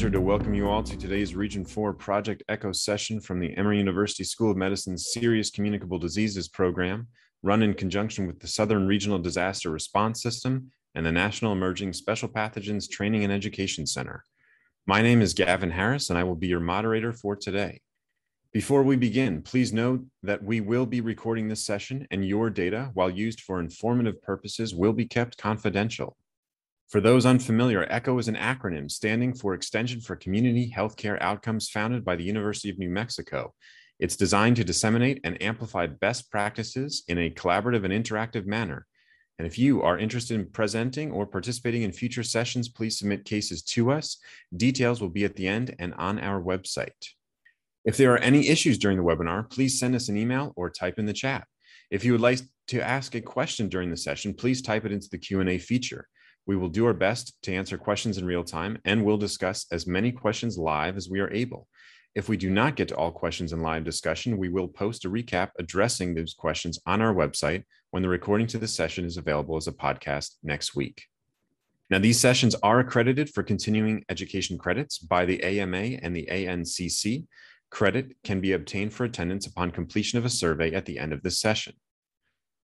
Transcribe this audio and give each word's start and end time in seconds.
Pleasure 0.00 0.12
to 0.12 0.20
welcome 0.22 0.54
you 0.54 0.66
all 0.66 0.82
to 0.82 0.96
today's 0.96 1.34
Region 1.34 1.62
4 1.62 1.92
Project 1.92 2.42
Echo 2.48 2.72
session 2.72 3.20
from 3.20 3.38
the 3.38 3.54
Emory 3.58 3.76
University 3.76 4.24
School 4.24 4.50
of 4.50 4.56
Medicine's 4.56 5.12
Serious 5.12 5.50
Communicable 5.50 5.98
Diseases 5.98 6.48
program, 6.48 7.06
run 7.42 7.62
in 7.62 7.74
conjunction 7.74 8.26
with 8.26 8.40
the 8.40 8.46
Southern 8.46 8.86
Regional 8.86 9.18
Disaster 9.18 9.68
Response 9.68 10.22
System 10.22 10.72
and 10.94 11.04
the 11.04 11.12
National 11.12 11.52
Emerging 11.52 11.92
Special 11.92 12.30
Pathogens 12.30 12.88
Training 12.88 13.24
and 13.24 13.32
Education 13.32 13.86
Center. 13.86 14.24
My 14.86 15.02
name 15.02 15.20
is 15.20 15.34
Gavin 15.34 15.70
Harris, 15.70 16.08
and 16.08 16.18
I 16.18 16.24
will 16.24 16.34
be 16.34 16.48
your 16.48 16.60
moderator 16.60 17.12
for 17.12 17.36
today. 17.36 17.82
Before 18.54 18.82
we 18.82 18.96
begin, 18.96 19.42
please 19.42 19.70
note 19.70 20.02
that 20.22 20.42
we 20.42 20.62
will 20.62 20.86
be 20.86 21.02
recording 21.02 21.46
this 21.46 21.66
session 21.66 22.06
and 22.10 22.26
your 22.26 22.48
data, 22.48 22.90
while 22.94 23.10
used 23.10 23.42
for 23.42 23.60
informative 23.60 24.22
purposes, 24.22 24.74
will 24.74 24.94
be 24.94 25.04
kept 25.04 25.36
confidential. 25.36 26.16
For 26.90 27.00
those 27.00 27.24
unfamiliar, 27.24 27.84
ECHO 27.88 28.18
is 28.18 28.26
an 28.26 28.34
acronym 28.34 28.90
standing 28.90 29.32
for 29.32 29.54
Extension 29.54 30.00
for 30.00 30.16
Community 30.16 30.74
Healthcare 30.76 31.22
Outcomes 31.22 31.68
founded 31.68 32.04
by 32.04 32.16
the 32.16 32.24
University 32.24 32.68
of 32.68 32.80
New 32.80 32.90
Mexico. 32.90 33.54
It's 34.00 34.16
designed 34.16 34.56
to 34.56 34.64
disseminate 34.64 35.20
and 35.22 35.40
amplify 35.40 35.86
best 35.86 36.32
practices 36.32 37.04
in 37.06 37.16
a 37.16 37.30
collaborative 37.30 37.84
and 37.84 37.94
interactive 37.94 38.44
manner. 38.44 38.88
And 39.38 39.46
if 39.46 39.56
you 39.56 39.82
are 39.82 39.98
interested 39.98 40.34
in 40.34 40.50
presenting 40.50 41.12
or 41.12 41.26
participating 41.26 41.82
in 41.82 41.92
future 41.92 42.24
sessions, 42.24 42.68
please 42.68 42.98
submit 42.98 43.24
cases 43.24 43.62
to 43.62 43.92
us. 43.92 44.18
Details 44.56 45.00
will 45.00 45.10
be 45.10 45.24
at 45.24 45.36
the 45.36 45.46
end 45.46 45.76
and 45.78 45.94
on 45.94 46.18
our 46.18 46.42
website. 46.42 47.10
If 47.84 47.98
there 47.98 48.12
are 48.14 48.18
any 48.18 48.48
issues 48.48 48.78
during 48.78 48.96
the 48.96 49.04
webinar, 49.04 49.48
please 49.48 49.78
send 49.78 49.94
us 49.94 50.08
an 50.08 50.16
email 50.16 50.52
or 50.56 50.70
type 50.70 50.98
in 50.98 51.06
the 51.06 51.12
chat. 51.12 51.46
If 51.88 52.04
you 52.04 52.10
would 52.10 52.20
like 52.20 52.40
to 52.66 52.82
ask 52.82 53.14
a 53.14 53.20
question 53.20 53.68
during 53.68 53.90
the 53.90 53.96
session, 53.96 54.34
please 54.34 54.60
type 54.60 54.84
it 54.84 54.92
into 54.92 55.08
the 55.08 55.18
Q&A 55.18 55.56
feature. 55.58 56.08
We 56.46 56.56
will 56.56 56.68
do 56.68 56.86
our 56.86 56.94
best 56.94 57.34
to 57.42 57.54
answer 57.54 57.78
questions 57.78 58.18
in 58.18 58.24
real 58.24 58.44
time 58.44 58.78
and 58.84 59.04
we'll 59.04 59.16
discuss 59.16 59.66
as 59.70 59.86
many 59.86 60.12
questions 60.12 60.58
live 60.58 60.96
as 60.96 61.08
we 61.08 61.20
are 61.20 61.32
able. 61.32 61.68
If 62.14 62.28
we 62.28 62.36
do 62.36 62.50
not 62.50 62.74
get 62.74 62.88
to 62.88 62.96
all 62.96 63.12
questions 63.12 63.52
in 63.52 63.62
live 63.62 63.84
discussion, 63.84 64.36
we 64.36 64.48
will 64.48 64.66
post 64.66 65.04
a 65.04 65.10
recap 65.10 65.50
addressing 65.58 66.14
those 66.14 66.34
questions 66.34 66.78
on 66.84 67.00
our 67.00 67.14
website 67.14 67.62
when 67.92 68.02
the 68.02 68.08
recording 68.08 68.48
to 68.48 68.58
the 68.58 68.66
session 68.66 69.04
is 69.04 69.16
available 69.16 69.56
as 69.56 69.68
a 69.68 69.72
podcast 69.72 70.34
next 70.42 70.74
week. 70.74 71.04
Now, 71.88 71.98
these 71.98 72.20
sessions 72.20 72.54
are 72.62 72.80
accredited 72.80 73.30
for 73.30 73.42
continuing 73.42 74.04
education 74.08 74.58
credits 74.58 74.98
by 74.98 75.24
the 75.24 75.42
AMA 75.42 75.98
and 76.02 76.14
the 76.14 76.28
ANCC. 76.30 77.26
Credit 77.70 78.16
can 78.24 78.40
be 78.40 78.52
obtained 78.52 78.92
for 78.92 79.04
attendance 79.04 79.46
upon 79.46 79.70
completion 79.70 80.18
of 80.18 80.24
a 80.24 80.30
survey 80.30 80.72
at 80.72 80.86
the 80.86 80.98
end 80.98 81.12
of 81.12 81.22
this 81.22 81.40
session. 81.40 81.74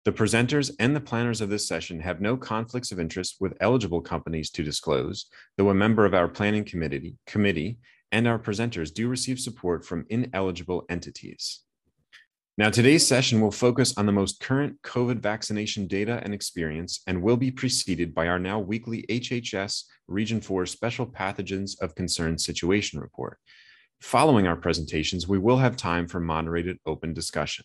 The 0.07 0.13
presenters 0.13 0.71
and 0.79 0.95
the 0.95 1.01
planners 1.01 1.41
of 1.41 1.51
this 1.51 1.67
session 1.67 1.99
have 1.99 2.21
no 2.21 2.37
conflicts 2.37 2.93
of 2.93 3.01
interest 3.01 3.39
with 3.41 3.57
eligible 3.61 4.01
companies 4.01 4.51
to 4.51 4.63
disclose, 4.63 5.27
though 5.57 5.71
a 5.71 5.75
member 5.75 6.07
of 6.07 6.15
our 6.15 6.29
planning 6.29 6.65
committee, 6.65 7.17
committee 7.27 7.79
and 8.13 8.29
our 8.29 8.39
presenters 8.39 8.95
do 8.95 9.09
receive 9.09 9.41
support 9.41 9.85
from 9.85 10.07
ineligible 10.09 10.85
entities. 10.89 11.63
Now, 12.57 12.71
today's 12.71 13.05
session 13.05 13.41
will 13.41 13.51
focus 13.51 13.99
on 13.99 14.07
the 14.07 14.13
most 14.13 14.39
current 14.39 14.81
COVID 14.83 15.19
vaccination 15.19 15.89
data 15.89 16.21
and 16.23 16.33
experience 16.33 17.03
and 17.09 17.21
will 17.21 17.37
be 17.37 17.51
preceded 17.51 18.15
by 18.15 18.29
our 18.29 18.39
now 18.39 18.61
weekly 18.61 19.05
HHS 19.09 19.87
Region 20.07 20.41
4 20.41 20.67
Special 20.67 21.09
Pathogens 21.09 21.73
of 21.81 21.97
Concern 21.97 22.39
Situation 22.39 23.01
Report. 23.01 23.39
Following 24.01 24.47
our 24.47 24.55
presentations, 24.55 25.27
we 25.27 25.39
will 25.39 25.59
have 25.59 25.77
time 25.77 26.07
for 26.07 26.21
moderated 26.21 26.79
open 26.87 27.13
discussion. 27.13 27.65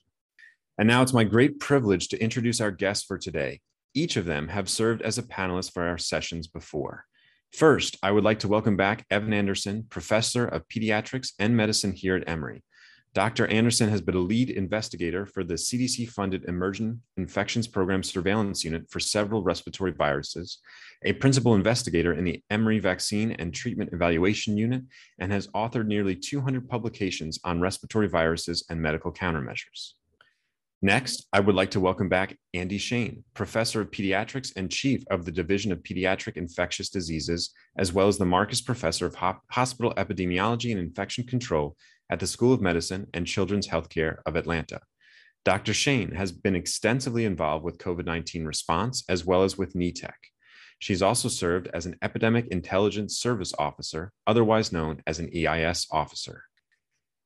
And 0.82 0.88
now 0.88 1.04
it's 1.04 1.14
my 1.14 1.26
great 1.26 1.60
privilege 1.60 2.08
to 2.08 2.20
introduce 2.20 2.60
our 2.60 2.72
guests 2.72 3.06
for 3.06 3.20
today. 3.20 3.60
Each 3.94 4.18
of 4.18 4.26
them 4.26 4.48
have 4.48 4.68
served 4.68 5.04
as 5.04 5.20
a 5.20 5.22
panelist 5.22 5.74
for 5.74 5.84
our 5.84 6.00
sessions 6.00 6.48
before. 6.48 7.06
First, 7.54 8.00
I 8.02 8.10
would 8.10 8.24
like 8.24 8.40
to 8.40 8.48
welcome 8.48 8.78
back 8.78 9.06
Evan 9.12 9.32
Anderson, 9.32 9.86
Professor 9.92 10.44
of 10.44 10.68
Pediatrics 10.70 11.34
and 11.38 11.56
Medicine 11.56 11.92
here 11.92 12.16
at 12.16 12.28
Emory. 12.28 12.64
Dr. 13.14 13.46
Anderson 13.46 13.90
has 13.90 14.02
been 14.02 14.16
a 14.16 14.20
lead 14.20 14.50
investigator 14.50 15.28
for 15.28 15.44
the 15.44 15.54
CDC 15.54 16.10
funded 16.10 16.46
Emergent 16.46 16.98
Infections 17.16 17.68
Program 17.68 18.02
Surveillance 18.02 18.64
Unit 18.64 18.90
for 18.90 19.00
several 19.00 19.44
respiratory 19.44 19.92
viruses, 19.92 20.58
a 21.06 21.14
principal 21.14 21.54
investigator 21.54 22.14
in 22.14 22.24
the 22.24 22.42
Emory 22.50 22.80
Vaccine 22.80 23.34
and 23.34 23.54
Treatment 23.54 23.94
Evaluation 23.94 24.58
Unit, 24.58 24.82
and 25.20 25.32
has 25.32 25.46
authored 25.50 25.86
nearly 25.86 26.16
200 26.16 26.68
publications 26.68 27.38
on 27.44 27.62
respiratory 27.62 28.08
viruses 28.08 28.66
and 28.68 28.82
medical 28.82 29.14
countermeasures. 29.14 29.92
Next, 30.84 31.28
I 31.32 31.40
would 31.42 31.54
like 31.54 31.70
to 31.72 31.80
welcome 31.80 32.10
back 32.10 32.36
Andi 32.56 32.80
Shane, 32.80 33.24
Professor 33.36 33.82
of 33.82 33.92
Pediatrics 33.92 34.52
and 34.56 34.72
Chief 34.72 35.04
of 35.12 35.26
the 35.26 35.32
Division 35.32 35.72
of 35.72 35.84
Pediatric 35.84 36.38
Infectious 36.38 36.90
Diseases, 36.90 37.52
as 37.78 37.94
well 37.94 38.08
as 38.08 38.18
the 38.18 38.26
Marcus 38.26 38.62
Professor 38.62 39.06
of 39.06 39.16
Hospital 39.52 39.94
Epidemiology 39.96 40.72
and 40.72 40.80
Infection 40.80 41.24
Control 41.24 41.78
at 42.10 42.20
the 42.20 42.26
School 42.26 42.52
of 42.52 42.62
Medicine 42.62 43.06
and 43.14 43.28
Children's 43.28 43.68
Healthcare 43.68 44.18
of 44.26 44.36
Atlanta. 44.36 44.80
Dr. 45.46 45.72
Shane 45.72 46.14
has 46.14 46.32
been 46.32 46.56
extensively 46.56 47.26
involved 47.26 47.64
with 47.64 47.78
COVID 47.78 48.06
19 48.08 48.46
response 48.46 49.04
as 49.08 49.24
well 49.24 49.44
as 49.44 49.60
with 49.60 49.76
NETEC. 49.76 50.14
She's 50.80 51.04
also 51.04 51.28
served 51.28 51.70
as 51.76 51.86
an 51.86 51.96
Epidemic 52.02 52.48
Intelligence 52.48 53.20
Service 53.20 53.54
Officer, 53.60 54.12
otherwise 54.26 54.72
known 54.72 55.04
as 55.06 55.20
an 55.20 55.30
EIS 55.36 55.86
officer. 55.92 56.46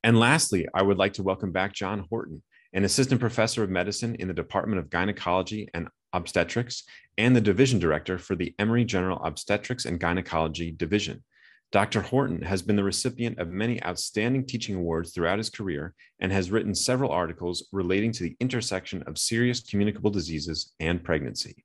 And 0.03 0.19
lastly, 0.19 0.67
I 0.73 0.81
would 0.81 0.97
like 0.97 1.13
to 1.13 1.23
welcome 1.23 1.53
back 1.53 1.71
John 1.71 2.05
Horton, 2.09 2.43
an 2.75 2.83
assistant 2.83 3.21
professor 3.21 3.63
of 3.63 3.69
medicine 3.69 4.15
in 4.15 4.27
the 4.27 4.33
Department 4.33 4.79
of 4.79 4.89
Gynecology 4.89 5.69
and 5.73 5.87
Obstetrics, 6.11 6.83
and 7.17 7.33
the 7.33 7.41
division 7.41 7.79
director 7.79 8.17
for 8.17 8.35
the 8.35 8.53
Emory 8.59 8.83
General 8.83 9.17
Obstetrics 9.23 9.85
and 9.85 9.97
Gynecology 9.97 10.71
Division. 10.71 11.23
Dr. 11.71 12.01
Horton 12.01 12.41
has 12.41 12.61
been 12.61 12.75
the 12.75 12.83
recipient 12.83 13.39
of 13.39 13.49
many 13.49 13.81
outstanding 13.85 14.45
teaching 14.45 14.75
awards 14.75 15.13
throughout 15.13 15.37
his 15.37 15.49
career 15.49 15.93
and 16.19 16.33
has 16.33 16.51
written 16.51 16.75
several 16.75 17.11
articles 17.11 17.65
relating 17.71 18.11
to 18.11 18.23
the 18.23 18.35
intersection 18.41 19.03
of 19.03 19.17
serious 19.17 19.61
communicable 19.61 20.11
diseases 20.11 20.73
and 20.81 21.01
pregnancy. 21.01 21.63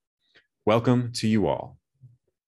Welcome 0.64 1.10
to 1.14 1.26
you 1.26 1.48
all. 1.48 1.76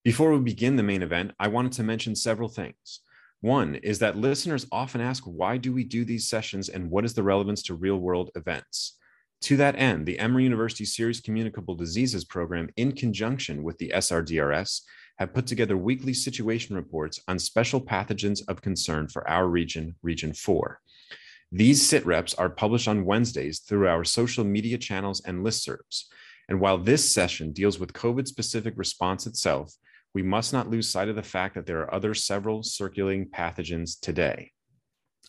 Before 0.05 0.33
we 0.33 0.39
begin 0.39 0.77
the 0.77 0.85
main 0.85 1.03
event, 1.03 1.33
I 1.41 1.49
wanted 1.49 1.73
to 1.73 1.83
mention 1.83 2.15
several 2.15 2.49
things. 2.49 3.01
One 3.43 3.75
is 3.75 3.99
that 3.99 4.17
listeners 4.17 4.69
often 4.71 5.01
ask, 5.01 5.25
why 5.25 5.57
do 5.57 5.73
we 5.73 5.83
do 5.83 6.05
these 6.05 6.29
sessions 6.29 6.69
and 6.69 6.89
what 6.89 7.05
is 7.05 7.13
the 7.13 7.25
relevance 7.25 7.61
to 7.65 7.75
real 7.75 7.99
world 7.99 8.31
events? 8.37 8.97
To 9.43 9.57
that 9.57 9.75
end, 9.75 10.07
the 10.07 10.21
Emory 10.21 10.45
University 10.45 10.85
Serious 10.85 11.21
Communicable 11.21 11.75
Diseases 11.75 12.25
Program, 12.25 12.71
in 12.77 12.93
conjunction 12.93 13.65
with 13.65 13.77
the 13.79 13.91
SRDRS, 13.97 14.83
have 15.19 15.35
put 15.35 15.49
together 15.49 15.77
weekly 15.77 16.15
situation 16.15 16.77
reports 16.77 17.21
on 17.27 17.41
special 17.41 17.81
pathogens 17.81 18.43
of 18.47 18.63
concern 18.63 19.09
for 19.09 19.29
our 19.29 19.49
region, 19.49 19.97
Region 20.03 20.33
4. 20.33 20.79
These 21.51 21.85
sit 21.85 22.07
reps 22.07 22.35
are 22.35 22.49
published 22.49 22.87
on 22.87 23.05
Wednesdays 23.05 23.59
through 23.59 23.89
our 23.89 24.05
social 24.05 24.45
media 24.45 24.79
channels 24.79 25.21
and 25.27 25.45
listservs. 25.45 26.05
And 26.49 26.61
while 26.61 26.79
this 26.79 27.13
session 27.13 27.51
deals 27.51 27.81
with 27.81 27.93
COVID 27.93 28.29
specific 28.29 28.75
response 28.77 29.27
itself, 29.27 29.75
we 30.15 30.23
must 30.23 30.53
not 30.53 30.69
lose 30.69 30.89
sight 30.89 31.09
of 31.09 31.17
the 31.17 31.23
fact 31.23 31.55
that 31.55 31.67
there 31.67 31.81
are 31.81 31.95
other 31.95 32.15
several 32.15 32.63
circulating 32.63 33.29
pathogens 33.29 33.99
today. 33.99 34.53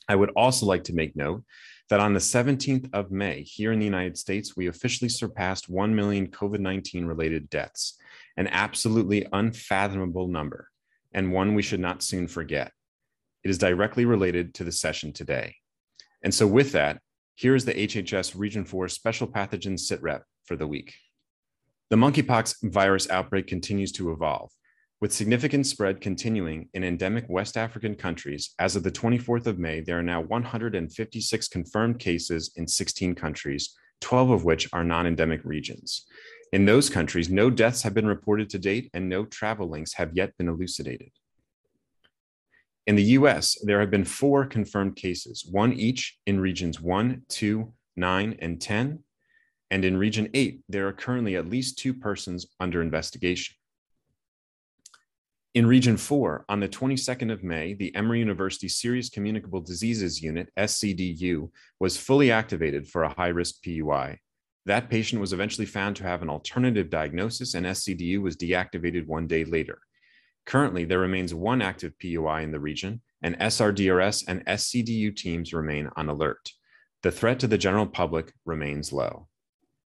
I 0.08 0.16
would 0.16 0.32
also 0.36 0.66
like 0.66 0.84
to 0.86 0.94
make 0.94 1.16
note 1.16 1.44
that 1.90 2.00
on 2.00 2.14
the 2.14 2.20
17th 2.20 2.90
of 2.94 3.12
May, 3.12 3.44
here 3.44 3.72
in 3.72 3.80
the 3.80 3.86
United 3.86 4.18
States, 4.18 4.56
we 4.56 4.68
officially 4.68 5.10
surpassed 5.10 5.70
1 5.70 5.96
million 5.96 6.28
COVID 6.28 6.60
19 6.60 7.06
related 7.06 7.50
deaths, 7.50 7.98
an 8.36 8.48
absolutely 8.48 9.26
unfathomable 9.32 10.28
number, 10.28 10.70
and 11.14 11.32
one 11.32 11.56
we 11.56 11.62
should 11.62 11.80
not 11.80 12.04
soon 12.04 12.28
forget. 12.28 12.72
It 13.44 13.50
is 13.50 13.57
directly 13.57 14.06
related 14.06 14.54
to 14.56 14.63
the 14.63 14.72
session 14.72 15.13
today. 15.13 15.56
And 16.24 16.34
so, 16.34 16.48
with 16.48 16.72
that, 16.72 17.00
here 17.36 17.56
is 17.56 17.66
the 17.66 17.74
HHS 17.74 18.38
Region 18.38 18.63
4 18.66 18.88
Special 18.88 19.28
Pathogen 19.28 19.78
SITREP 19.78 20.22
for 20.46 20.56
the 20.56 20.68
week. 20.68 20.94
The 21.90 21.96
monkeypox 21.96 22.72
virus 22.72 23.10
outbreak 23.10 23.48
continues 23.48 23.92
to 23.94 24.12
evolve. 24.12 24.52
With 25.04 25.12
significant 25.12 25.68
spread 25.68 26.00
continuing 26.00 26.70
in 26.74 26.86
endemic 26.86 27.26
West 27.28 27.58
African 27.58 27.94
countries, 27.94 28.52
as 28.58 28.78
of 28.78 28.84
the 28.84 28.92
24th 28.92 29.48
of 29.48 29.60
May, 29.60 29.82
there 29.82 30.00
are 30.00 30.02
now 30.02 30.22
156 30.22 31.48
confirmed 31.50 32.00
cases 32.00 32.54
in 32.56 32.66
16 32.66 33.14
countries, 33.14 33.76
12 34.00 34.30
of 34.30 34.46
which 34.46 34.70
are 34.72 34.86
non 34.86 35.06
endemic 35.06 35.42
regions. 35.44 36.06
In 36.54 36.64
those 36.64 36.90
countries, 36.90 37.30
no 37.30 37.50
deaths 37.50 37.82
have 37.82 37.94
been 37.94 38.08
reported 38.08 38.50
to 38.52 38.58
date 38.58 38.90
and 38.94 39.10
no 39.10 39.26
travel 39.26 39.70
links 39.70 39.92
have 39.96 40.12
yet 40.14 40.32
been 40.38 40.48
elucidated. 40.48 41.12
In 42.88 42.96
the 42.96 43.18
US, 43.20 43.58
there 43.62 43.82
have 43.82 43.92
been 43.92 44.06
four 44.06 44.46
confirmed 44.46 44.96
cases, 44.96 45.46
one 45.52 45.74
each 45.74 46.18
in 46.26 46.40
regions 46.40 46.80
1, 46.80 47.24
2, 47.28 47.74
9, 47.98 48.38
and 48.40 48.62
10. 48.62 49.04
And 49.70 49.84
in 49.84 49.98
region 49.98 50.30
8, 50.34 50.62
there 50.70 50.88
are 50.88 50.94
currently 50.94 51.36
at 51.36 51.50
least 51.50 51.78
two 51.78 51.94
persons 51.94 52.46
under 52.62 52.82
investigation. 52.82 53.54
In 55.54 55.68
Region 55.68 55.98
4, 55.98 56.46
on 56.50 56.60
the 56.60 56.68
22nd 56.68 57.32
of 57.32 57.44
May, 57.44 57.76
the 57.76 57.94
Emory 57.94 58.18
University 58.18 58.68
Serious 58.68 59.08
Communicable 59.08 59.62
Diseases 59.62 60.20
Unit, 60.20 60.50
SCDU, 60.58 61.52
was 61.80 61.96
fully 61.96 62.32
activated 62.32 62.88
for 62.88 63.04
a 63.04 63.14
high 63.14 63.28
risk 63.28 63.62
PUI. 63.62 64.18
That 64.66 64.90
patient 64.90 65.22
was 65.22 65.32
eventually 65.32 65.68
found 65.68 65.96
to 65.98 66.06
have 66.06 66.24
an 66.24 66.30
alternative 66.32 66.90
diagnosis, 66.90 67.54
and 67.54 67.68
SCDU 67.68 68.20
was 68.20 68.36
deactivated 68.36 69.06
one 69.06 69.28
day 69.28 69.46
later. 69.46 69.78
Currently, 70.48 70.86
there 70.86 70.98
remains 70.98 71.36
one 71.36 71.62
active 71.62 71.94
PUI 72.00 72.42
in 72.42 72.52
the 72.52 72.60
region, 72.60 73.02
and 73.22 73.38
SRDRS 73.38 74.24
and 74.28 74.44
SCDU 74.48 75.16
teams 75.16 75.54
remain 75.54 75.88
on 75.96 76.10
alert. 76.10 76.50
The 77.04 77.12
threat 77.12 77.38
to 77.42 77.48
the 77.48 77.60
general 77.60 77.86
public 77.86 78.34
remains 78.44 78.92
low. 78.92 79.28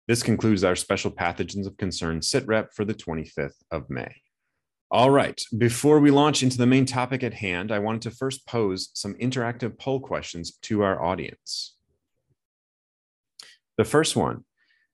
This 0.08 0.24
concludes 0.24 0.64
our 0.64 0.76
special 0.76 1.12
pathogens 1.12 1.68
of 1.68 1.78
concern 1.78 2.22
SITREP 2.22 2.74
for 2.74 2.84
the 2.84 2.96
25th 2.96 3.62
of 3.70 3.92
May. 3.92 4.12
All 4.94 5.10
right, 5.10 5.42
before 5.58 6.02
we 6.02 6.12
launch 6.12 6.44
into 6.44 6.58
the 6.58 6.68
main 6.68 6.86
topic 6.86 7.24
at 7.24 7.34
hand, 7.34 7.72
I 7.72 7.80
wanted 7.80 8.02
to 8.02 8.12
first 8.12 8.46
pose 8.46 8.90
some 8.94 9.14
interactive 9.14 9.80
poll 9.80 10.02
questions 10.02 10.58
to 10.64 10.82
our 10.84 11.02
audience. 11.02 11.78
The 13.78 13.86
first 13.86 14.18
one 14.18 14.44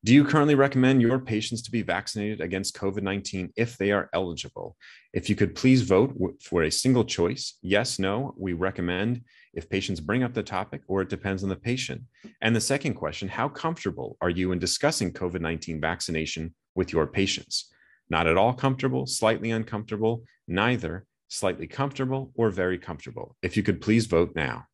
do 0.05 0.13
you 0.13 0.23
currently 0.23 0.53
recommend 0.53 1.01
your 1.01 1.17
patients 1.17 1.63
to 1.63 1.71
be 1.71 1.81
vaccinated 1.81 2.41
against 2.41 2.75
COVID 2.75 3.01
19 3.01 3.51
if 3.55 3.75
they 3.77 3.91
are 3.91 4.07
eligible? 4.13 4.77
If 5.13 5.31
you 5.31 5.35
could 5.35 5.55
please 5.55 5.81
vote 5.81 6.15
for 6.43 6.61
a 6.61 6.71
single 6.71 7.03
choice 7.03 7.57
yes, 7.63 7.97
no, 7.97 8.35
we 8.37 8.53
recommend 8.53 9.23
if 9.55 9.67
patients 9.67 9.99
bring 9.99 10.21
up 10.21 10.35
the 10.35 10.43
topic, 10.43 10.81
or 10.87 11.01
it 11.01 11.09
depends 11.09 11.41
on 11.41 11.49
the 11.49 11.55
patient. 11.55 12.03
And 12.39 12.55
the 12.55 12.61
second 12.61 12.93
question 12.93 13.29
how 13.29 13.49
comfortable 13.49 14.15
are 14.21 14.29
you 14.29 14.51
in 14.51 14.59
discussing 14.59 15.11
COVID 15.11 15.41
19 15.41 15.81
vaccination 15.81 16.53
with 16.75 16.93
your 16.93 17.07
patients? 17.07 17.71
Not 18.09 18.27
at 18.27 18.37
all 18.37 18.53
comfortable, 18.53 19.05
slightly 19.05 19.51
uncomfortable, 19.51 20.23
neither, 20.47 21.05
slightly 21.27 21.67
comfortable, 21.67 22.31
or 22.35 22.49
very 22.49 22.77
comfortable. 22.77 23.35
If 23.41 23.57
you 23.57 23.63
could 23.63 23.81
please 23.81 24.05
vote 24.05 24.31
now. 24.35 24.65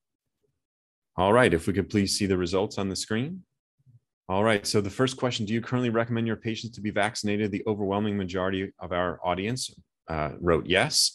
All 1.15 1.33
right, 1.33 1.53
if 1.53 1.68
we 1.68 1.74
could 1.74 1.89
please 1.89 2.18
see 2.18 2.25
the 2.25 2.38
results 2.38 2.77
on 2.77 2.89
the 2.89 2.95
screen. 2.95 3.44
All 4.30 4.44
right. 4.44 4.65
So 4.65 4.81
the 4.81 4.89
first 4.89 5.18
question: 5.18 5.45
Do 5.45 5.53
you 5.53 5.62
currently 5.62 5.89
recommend 5.89 6.27
your 6.27 6.38
patients 6.38 6.75
to 6.75 6.81
be 6.81 6.91
vaccinated? 6.91 7.51
The 7.51 7.63
overwhelming 7.68 8.18
majority 8.18 8.71
of 8.80 8.91
our 8.91 9.19
audience 9.24 9.69
uh, 10.07 10.31
wrote 10.39 10.65
yes. 10.65 11.12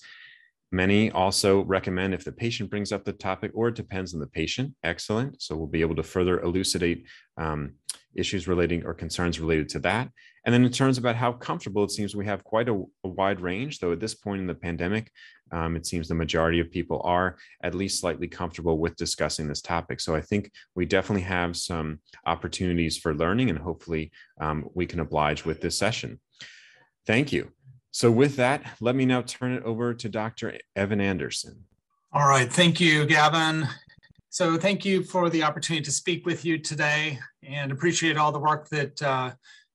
Many 0.70 1.11
also 1.11 1.65
recommend 1.65 2.12
if 2.12 2.25
the 2.25 2.32
patient 2.32 2.69
brings 2.69 2.93
up 2.93 3.05
the 3.05 3.12
topic, 3.12 3.53
or 3.55 3.69
it 3.69 3.75
depends 3.75 4.12
on 4.12 4.20
the 4.20 4.26
patient. 4.26 4.75
Excellent. 4.82 5.41
So 5.41 5.56
we'll 5.56 5.67
be 5.67 5.81
able 5.81 5.97
to 5.97 6.03
further 6.03 6.41
elucidate 6.41 7.06
um, 7.38 7.75
issues 8.15 8.47
relating 8.49 8.85
or 8.85 8.93
concerns 8.94 9.41
related 9.41 9.69
to 9.70 9.79
that. 9.81 10.11
And 10.44 10.55
then 10.55 10.65
in 10.65 10.70
terms 10.70 10.99
about 10.99 11.17
how 11.17 11.32
comfortable 11.32 11.85
it 11.85 11.91
seems 11.91 12.15
we 12.15 12.26
have 12.26 12.44
quite 12.44 12.69
a, 12.69 12.85
a 13.05 13.09
wide 13.09 13.41
range, 13.41 13.79
though 13.79 13.93
at 13.93 14.00
this 14.00 14.15
point 14.15 14.41
in 14.41 14.47
the 14.47 14.55
pandemic, 14.55 15.11
um, 15.53 15.76
it 15.76 15.87
seems 15.87 16.09
the 16.09 16.15
majority 16.15 16.61
of 16.61 16.70
people 16.70 17.00
are 17.05 17.37
at 17.62 17.75
least 17.75 18.00
slightly 18.00 18.29
comfortable 18.29 18.79
with 18.79 18.97
discussing 18.97 19.49
this 19.49 19.62
topic. 19.62 20.00
So 20.00 20.15
I 20.15 20.20
think 20.20 20.50
we 20.75 20.87
definitely 20.87 21.23
have 21.23 21.56
some 21.56 22.00
opportunities 22.26 22.97
for 22.97 23.15
learning, 23.15 23.50
and 23.50 23.59
hopefully 23.59 24.11
um, 24.41 24.69
we 24.75 24.87
can 24.87 25.00
oblige 25.00 25.44
with 25.44 25.61
this 25.61 25.79
session. 25.79 26.20
Thank 27.06 27.32
you. 27.32 27.53
So 27.90 28.11
with 28.11 28.37
that, 28.37 28.62
let 28.81 28.94
me 28.94 29.06
now 29.06 29.23
turn 29.23 29.52
it 29.52 29.62
over 29.64 29.94
to 29.94 30.08
Dr. 30.08 30.58
Evan 30.76 31.00
Anderson. 31.00 31.64
All 32.12 32.29
right, 32.29 32.52
thank 32.52 32.81
you, 32.81 33.06
Gavin. 33.06 33.67
So 34.31 34.56
thank 34.56 34.85
you 34.85 35.02
for 35.02 35.31
the 35.31 35.43
opportunity 35.43 35.85
to 35.85 35.90
speak 35.90 36.26
with 36.26 36.44
you 36.44 36.58
today 36.58 37.19
and 37.43 37.73
appreciate 37.73 38.17
all 38.17 38.31
the 38.31 38.38
work 38.38 38.69
that 38.69 39.02
uh, 39.02 39.32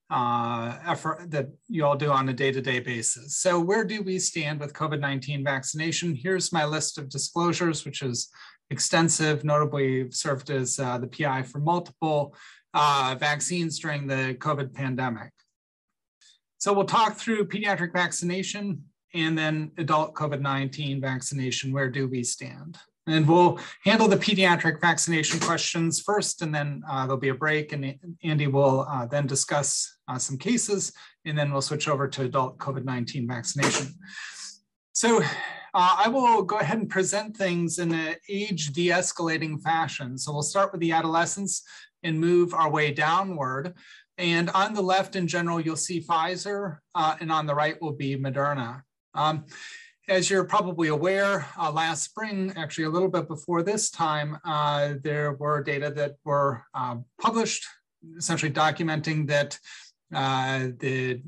uh, 0.10 0.78
effort 0.86 1.32
that 1.32 1.50
you 1.68 1.84
all 1.86 1.96
do 1.96 2.12
on 2.12 2.30
a 2.30 2.34
day-to-day 2.34 2.80
basis. 2.80 3.38
So 3.38 3.60
where 3.60 3.84
do 3.84 4.02
we 4.02 4.20
stand 4.20 4.60
with 4.60 4.74
COVID-19 4.74 5.44
vaccination? 5.44 6.16
Here's 6.16 6.54
my 6.54 6.66
list 6.66 6.98
of 6.98 7.10
disclosures, 7.10 7.84
which 7.84 8.02
is 8.04 8.30
extensive, 8.70 9.44
notably 9.44 10.12
served 10.12 10.50
as 10.52 10.80
uh, 10.80 10.98
the 11.00 11.08
PI 11.08 11.44
for 11.44 11.60
multiple 11.60 12.36
uh, 12.74 13.16
vaccines 13.20 13.80
during 13.80 14.08
the 14.08 14.36
COVID 14.40 14.74
pandemic. 14.74 15.32
So 16.64 16.72
we'll 16.72 16.86
talk 16.86 17.18
through 17.18 17.50
pediatric 17.50 17.92
vaccination 17.92 18.86
and 19.14 19.38
then 19.38 19.74
adult 19.78 20.14
COVID-19 20.14 21.02
vaccination. 21.02 21.74
Where 21.74 21.90
do 21.90 22.08
we 22.08 22.24
stand? 22.24 22.78
And 23.06 23.28
we'll 23.28 23.60
handle 23.84 24.08
the 24.08 24.16
pediatric 24.16 24.80
vaccination 24.80 25.42
questions 25.42 26.00
first, 26.00 26.42
and 26.42 26.56
then 26.56 26.82
uh, 26.90 27.02
there'll 27.06 27.20
be 27.20 27.28
a 27.28 27.36
break, 27.36 27.74
and 27.74 28.00
Andi 28.24 28.50
will 28.50 28.88
uh, 28.90 29.06
then 29.08 29.28
discuss 29.28 29.94
uh, 30.08 30.18
some 30.18 30.38
cases, 30.38 30.94
and 31.26 31.38
then 31.38 31.52
we'll 31.52 31.62
switch 31.62 31.90
over 31.90 32.08
to 32.08 32.22
adult 32.22 32.60
COVID-19 32.60 33.28
vaccination. 33.28 33.94
So 34.94 35.22
uh, 35.22 35.26
I 35.74 36.08
will 36.08 36.44
go 36.44 36.60
ahead 36.60 36.78
and 36.78 36.90
present 36.90 37.36
things 37.36 37.78
in 37.80 37.94
an 37.94 38.16
age 38.30 38.72
de-escalating 38.72 39.60
fashion. 39.62 40.18
So 40.18 40.32
we'll 40.32 40.44
start 40.44 40.72
with 40.72 40.80
the 40.80 40.94
adolescents 40.94 41.62
and 42.04 42.20
move 42.20 42.54
our 42.54 42.70
way 42.70 42.92
downward. 42.92 43.74
And 44.18 44.50
on 44.52 44.74
the 44.74 44.82
left 44.82 45.16
in 45.16 45.28
general, 45.28 45.60
you'll 45.60 45.76
see 45.76 46.02
Pfizer, 46.02 46.78
uh, 46.94 47.16
and 47.20 47.32
on 47.32 47.46
the 47.46 47.56
right 47.56 47.82
will 47.82 47.94
be 47.94 48.16
Moderna. 48.16 48.84
Um, 49.16 49.46
as 50.08 50.30
you're 50.30 50.44
probably 50.44 50.90
aware, 50.90 51.48
uh, 51.58 51.72
last 51.72 52.04
spring, 52.04 52.54
actually 52.58 52.84
a 52.84 52.90
little 52.90 53.08
bit 53.08 53.28
before 53.28 53.64
this 53.64 53.90
time, 53.90 54.38
uh, 54.44 54.96
there 55.02 55.34
were 55.34 55.64
data 55.64 55.90
that 55.92 56.16
were 56.26 56.64
uh, 56.74 56.98
published, 57.22 57.66
essentially 58.18 58.52
documenting 58.52 59.28
that 59.28 59.58
uh, 60.14 60.68
the 60.80 61.22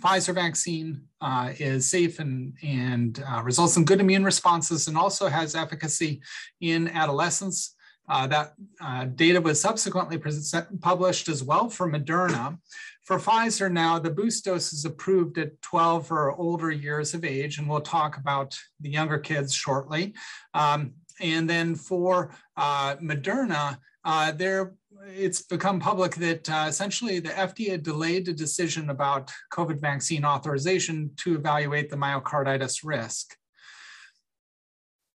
Pfizer 0.00 0.34
vaccine 0.34 1.02
uh, 1.20 1.52
is 1.58 1.90
safe 1.90 2.20
and, 2.20 2.54
and 2.62 3.22
uh, 3.30 3.42
results 3.42 3.76
in 3.76 3.84
good 3.84 4.00
immune 4.00 4.24
responses 4.24 4.88
and 4.88 4.96
also 4.96 5.28
has 5.28 5.54
efficacy 5.54 6.20
in 6.60 6.88
adolescents. 6.88 7.74
That 8.08 8.54
data 9.16 9.40
was 9.40 9.60
subsequently 9.60 10.18
published 10.80 11.28
as 11.28 11.42
well 11.42 11.68
for 11.68 11.90
Moderna. 11.90 12.58
For 13.04 13.18
Pfizer 13.18 13.72
now, 13.72 13.98
the 13.98 14.10
boost 14.10 14.44
dose 14.44 14.72
is 14.72 14.84
approved 14.84 15.36
at 15.38 15.60
12 15.62 16.12
or 16.12 16.32
older 16.32 16.70
years 16.70 17.12
of 17.12 17.24
age, 17.24 17.58
and 17.58 17.68
we'll 17.68 17.80
talk 17.80 18.16
about 18.16 18.56
the 18.78 18.90
younger 18.90 19.18
kids 19.18 19.52
shortly. 19.52 20.14
Um, 20.54 20.92
and 21.20 21.50
then 21.50 21.74
for 21.74 22.32
uh, 22.56 22.96
Moderna, 22.96 23.78
uh, 24.04 24.32
there 24.32 24.74
it's 25.08 25.42
become 25.42 25.80
public 25.80 26.14
that 26.16 26.48
uh, 26.50 26.66
essentially 26.68 27.20
the 27.20 27.30
FDA 27.30 27.82
delayed 27.82 28.28
a 28.28 28.32
decision 28.32 28.90
about 28.90 29.32
COVID 29.52 29.80
vaccine 29.80 30.24
authorization 30.24 31.10
to 31.16 31.34
evaluate 31.34 31.90
the 31.90 31.96
myocarditis 31.96 32.80
risk. 32.84 33.34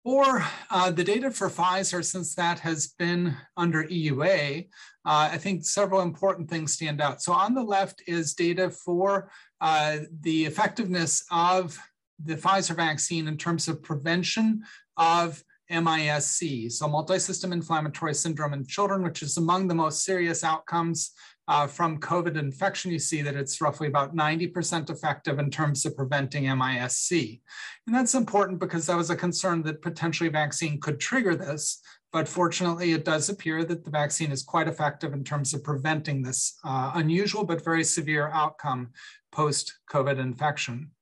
Or 0.04 0.44
uh, 0.70 0.90
the 0.90 1.02
data 1.02 1.30
for 1.30 1.48
Pfizer, 1.48 2.04
since 2.04 2.34
that 2.34 2.58
has 2.60 2.88
been 2.88 3.34
under 3.56 3.84
EUA, 3.84 4.68
uh, 5.06 5.28
I 5.32 5.38
think 5.38 5.64
several 5.64 6.02
important 6.02 6.50
things 6.50 6.74
stand 6.74 7.00
out. 7.00 7.22
So 7.22 7.32
on 7.32 7.54
the 7.54 7.62
left 7.62 8.02
is 8.06 8.34
data 8.34 8.68
for 8.68 9.30
uh, 9.62 9.98
the 10.20 10.44
effectiveness 10.44 11.24
of 11.30 11.78
the 12.22 12.36
Pfizer 12.36 12.76
vaccine 12.76 13.28
in 13.28 13.38
terms 13.38 13.66
of 13.66 13.82
prevention 13.82 14.62
of 14.98 15.42
MISC, 15.70 16.70
so 16.70 16.86
multisystem 16.86 17.52
inflammatory 17.52 18.14
syndrome 18.14 18.52
in 18.52 18.66
children, 18.66 19.02
which 19.02 19.22
is 19.22 19.38
among 19.38 19.66
the 19.66 19.74
most 19.74 20.04
serious 20.04 20.44
outcomes 20.44 21.12
uh, 21.46 21.66
from 21.66 22.00
COVID 22.00 22.38
infection, 22.38 22.90
you 22.90 22.98
see 22.98 23.22
that 23.22 23.36
it's 23.36 23.60
roughly 23.60 23.86
about 23.86 24.16
90% 24.16 24.88
effective 24.90 25.38
in 25.38 25.50
terms 25.50 25.84
of 25.84 25.96
preventing 25.96 26.44
MISC. 26.44 27.40
And 27.86 27.94
that's 27.94 28.14
important 28.14 28.60
because 28.60 28.86
that 28.86 28.96
was 28.96 29.10
a 29.10 29.16
concern 29.16 29.62
that 29.64 29.82
potentially 29.82 30.30
vaccine 30.30 30.80
could 30.80 31.00
trigger 31.00 31.36
this. 31.36 31.80
But 32.12 32.28
fortunately, 32.28 32.92
it 32.92 33.04
does 33.04 33.28
appear 33.28 33.64
that 33.64 33.84
the 33.84 33.90
vaccine 33.90 34.30
is 34.30 34.42
quite 34.42 34.68
effective 34.68 35.12
in 35.12 35.24
terms 35.24 35.52
of 35.52 35.64
preventing 35.64 36.22
this 36.22 36.58
uh, 36.64 36.92
unusual 36.94 37.44
but 37.44 37.64
very 37.64 37.82
severe 37.82 38.30
outcome 38.32 38.90
post 39.32 39.74
COVID 39.90 40.18
infection. 40.18 40.92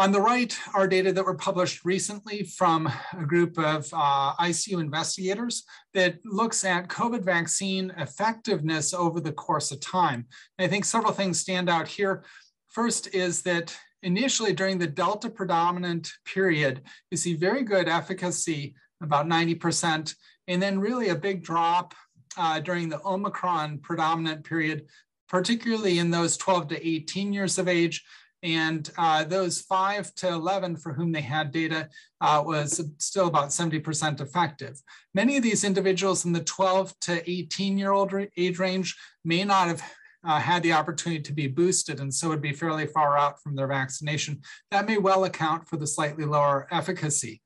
On 0.00 0.12
the 0.12 0.20
right 0.20 0.58
are 0.72 0.88
data 0.88 1.12
that 1.12 1.26
were 1.26 1.34
published 1.34 1.84
recently 1.84 2.44
from 2.44 2.90
a 3.12 3.26
group 3.26 3.58
of 3.58 3.86
uh, 3.92 4.34
ICU 4.36 4.80
investigators 4.80 5.64
that 5.92 6.24
looks 6.24 6.64
at 6.64 6.88
COVID 6.88 7.22
vaccine 7.22 7.92
effectiveness 7.98 8.94
over 8.94 9.20
the 9.20 9.32
course 9.32 9.70
of 9.70 9.80
time. 9.80 10.24
And 10.56 10.64
I 10.64 10.68
think 10.70 10.86
several 10.86 11.12
things 11.12 11.38
stand 11.38 11.68
out 11.68 11.86
here. 11.86 12.24
First 12.68 13.14
is 13.14 13.42
that 13.42 13.76
initially 14.02 14.54
during 14.54 14.78
the 14.78 14.86
Delta 14.86 15.28
predominant 15.28 16.10
period, 16.24 16.80
you 17.10 17.18
see 17.18 17.34
very 17.34 17.62
good 17.62 17.86
efficacy, 17.86 18.74
about 19.02 19.26
90%, 19.26 20.14
and 20.48 20.62
then 20.62 20.80
really 20.80 21.10
a 21.10 21.14
big 21.14 21.44
drop 21.44 21.94
uh, 22.38 22.58
during 22.58 22.88
the 22.88 23.02
Omicron 23.04 23.80
predominant 23.80 24.44
period, 24.44 24.86
particularly 25.28 25.98
in 25.98 26.10
those 26.10 26.38
12 26.38 26.68
to 26.68 26.88
18 26.88 27.34
years 27.34 27.58
of 27.58 27.68
age, 27.68 28.02
and 28.42 28.90
uh, 28.96 29.24
those 29.24 29.60
5 29.60 30.14
to 30.16 30.28
11 30.28 30.76
for 30.76 30.92
whom 30.92 31.12
they 31.12 31.20
had 31.20 31.52
data 31.52 31.88
uh, 32.20 32.42
was 32.44 32.82
still 32.98 33.26
about 33.26 33.48
70% 33.48 34.20
effective. 34.20 34.80
Many 35.14 35.36
of 35.36 35.42
these 35.42 35.64
individuals 35.64 36.24
in 36.24 36.32
the 36.32 36.44
12 36.44 36.98
to 37.00 37.30
18 37.30 37.78
year 37.78 37.92
old 37.92 38.12
age 38.36 38.58
range 38.58 38.96
may 39.24 39.44
not 39.44 39.68
have 39.68 39.82
uh, 40.24 40.38
had 40.38 40.62
the 40.62 40.72
opportunity 40.72 41.22
to 41.22 41.32
be 41.32 41.46
boosted 41.46 42.00
and 42.00 42.12
so 42.12 42.28
would 42.28 42.42
be 42.42 42.52
fairly 42.52 42.86
far 42.86 43.16
out 43.16 43.42
from 43.42 43.56
their 43.56 43.66
vaccination. 43.66 44.40
That 44.70 44.86
may 44.86 44.98
well 44.98 45.24
account 45.24 45.68
for 45.68 45.76
the 45.76 45.86
slightly 45.86 46.24
lower 46.24 46.66
efficacy. 46.70 47.40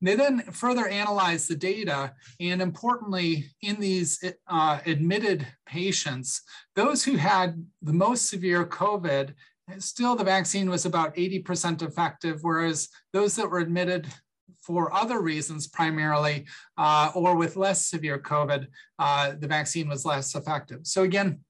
They 0.00 0.14
then 0.14 0.42
further 0.52 0.86
analyzed 0.86 1.48
the 1.48 1.56
data, 1.56 2.14
and 2.38 2.62
importantly, 2.62 3.50
in 3.62 3.80
these 3.80 4.22
uh, 4.46 4.78
admitted 4.86 5.46
patients, 5.66 6.42
those 6.76 7.04
who 7.04 7.16
had 7.16 7.64
the 7.82 7.92
most 7.92 8.30
severe 8.30 8.64
COVID 8.64 9.34
still 9.78 10.16
the 10.16 10.24
vaccine 10.24 10.70
was 10.70 10.86
about 10.86 11.14
80% 11.14 11.82
effective, 11.82 12.40
whereas 12.42 12.88
those 13.12 13.36
that 13.36 13.50
were 13.50 13.58
admitted 13.58 14.06
for 14.62 14.92
other 14.92 15.20
reasons 15.20 15.66
primarily 15.66 16.46
uh, 16.76 17.10
or 17.14 17.36
with 17.36 17.56
less 17.56 17.86
severe 17.86 18.18
COVID, 18.18 18.66
uh, 18.98 19.32
the 19.38 19.46
vaccine 19.46 19.88
was 19.88 20.04
less 20.04 20.34
effective. 20.34 20.80
So 20.82 21.02
again, 21.04 21.40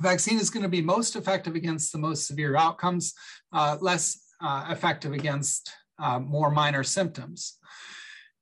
vaccine 0.00 0.38
is 0.38 0.50
going 0.50 0.62
to 0.62 0.68
be 0.68 0.82
most 0.82 1.16
effective 1.16 1.54
against 1.54 1.92
the 1.92 1.98
most 1.98 2.26
severe 2.26 2.56
outcomes, 2.56 3.14
uh, 3.52 3.76
less 3.80 4.18
uh, 4.40 4.66
effective 4.70 5.12
against 5.12 5.72
uh, 5.98 6.18
more 6.18 6.50
minor 6.50 6.82
symptoms. 6.82 7.58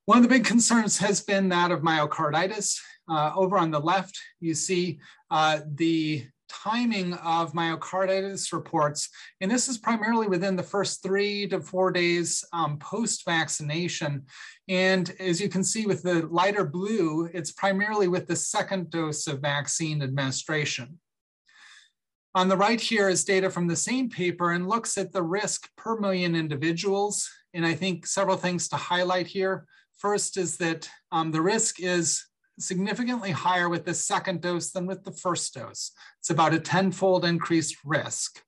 One 0.07 0.19
of 0.19 0.23
the 0.23 0.29
big 0.29 0.45
concerns 0.45 0.99
has 0.99 1.21
been 1.21 1.49
that 1.51 1.71
of 1.71 1.81
myocarditis. 1.81 2.79
Uh, 3.09 3.33
over 3.37 3.59
on 3.59 3.71
the 3.71 3.81
left, 3.81 4.19
you 4.41 4.55
see 4.55 4.99
the 5.31 6.27
timing 6.49 7.15
of 7.15 7.53
myocarditis 7.53 8.53
reports. 8.53 9.09
And 9.41 9.51
this 9.51 9.69
is 9.69 9.79
primarily 9.79 10.29
within 10.29 10.57
the 10.57 10.63
first 10.63 11.03
three 11.03 11.47
to 11.49 11.61
four 11.61 11.91
days 11.91 12.45
um, 12.53 12.79
post-vaccination. 12.79 14.25
And 14.69 15.15
as 15.21 15.41
you 15.41 15.49
can 15.49 15.65
see 15.65 15.87
with 15.87 16.03
the 16.03 16.27
lighter 16.27 16.65
blue, 16.65 17.29
it's 17.33 17.53
primarily 17.53 18.09
with 18.09 18.27
the 18.27 18.37
second 18.37 18.91
dose 18.91 19.27
of 19.27 19.41
vaccine 19.41 20.03
administration. 20.03 20.99
On 22.37 22.49
the 22.49 22.57
right 22.57 22.81
here 22.81 23.09
is 23.09 23.25
data 23.25 23.49
from 23.49 23.69
the 23.69 23.77
same 23.77 24.11
paper 24.11 24.51
and 24.51 24.69
looks 24.69 24.99
at 24.99 25.13
the 25.13 25.23
risk 25.23 25.69
per 25.77 25.97
million 25.97 26.35
individuals. 26.35 27.31
And 27.53 27.65
I 27.65 27.75
think 27.75 28.07
several 28.07 28.37
things 28.37 28.69
to 28.69 28.77
highlight 28.77 29.29
here. 29.29 29.67
First 29.99 30.37
is 30.37 30.57
that 30.57 30.89
um, 31.13 31.31
the 31.31 31.41
risk 31.41 31.81
is 31.81 32.25
significantly 32.59 33.31
higher 33.31 33.69
with 33.69 33.85
the 33.85 33.95
second 33.95 34.41
dose 34.41 34.71
than 34.71 34.87
with 34.87 35.05
the 35.05 35.13
first 35.13 35.55
dose. 35.55 35.93
It's 36.21 36.31
about 36.31 36.55
a 36.55 36.61
tenfold 36.61 37.25
increased 37.25 37.77
risk. 37.85 38.41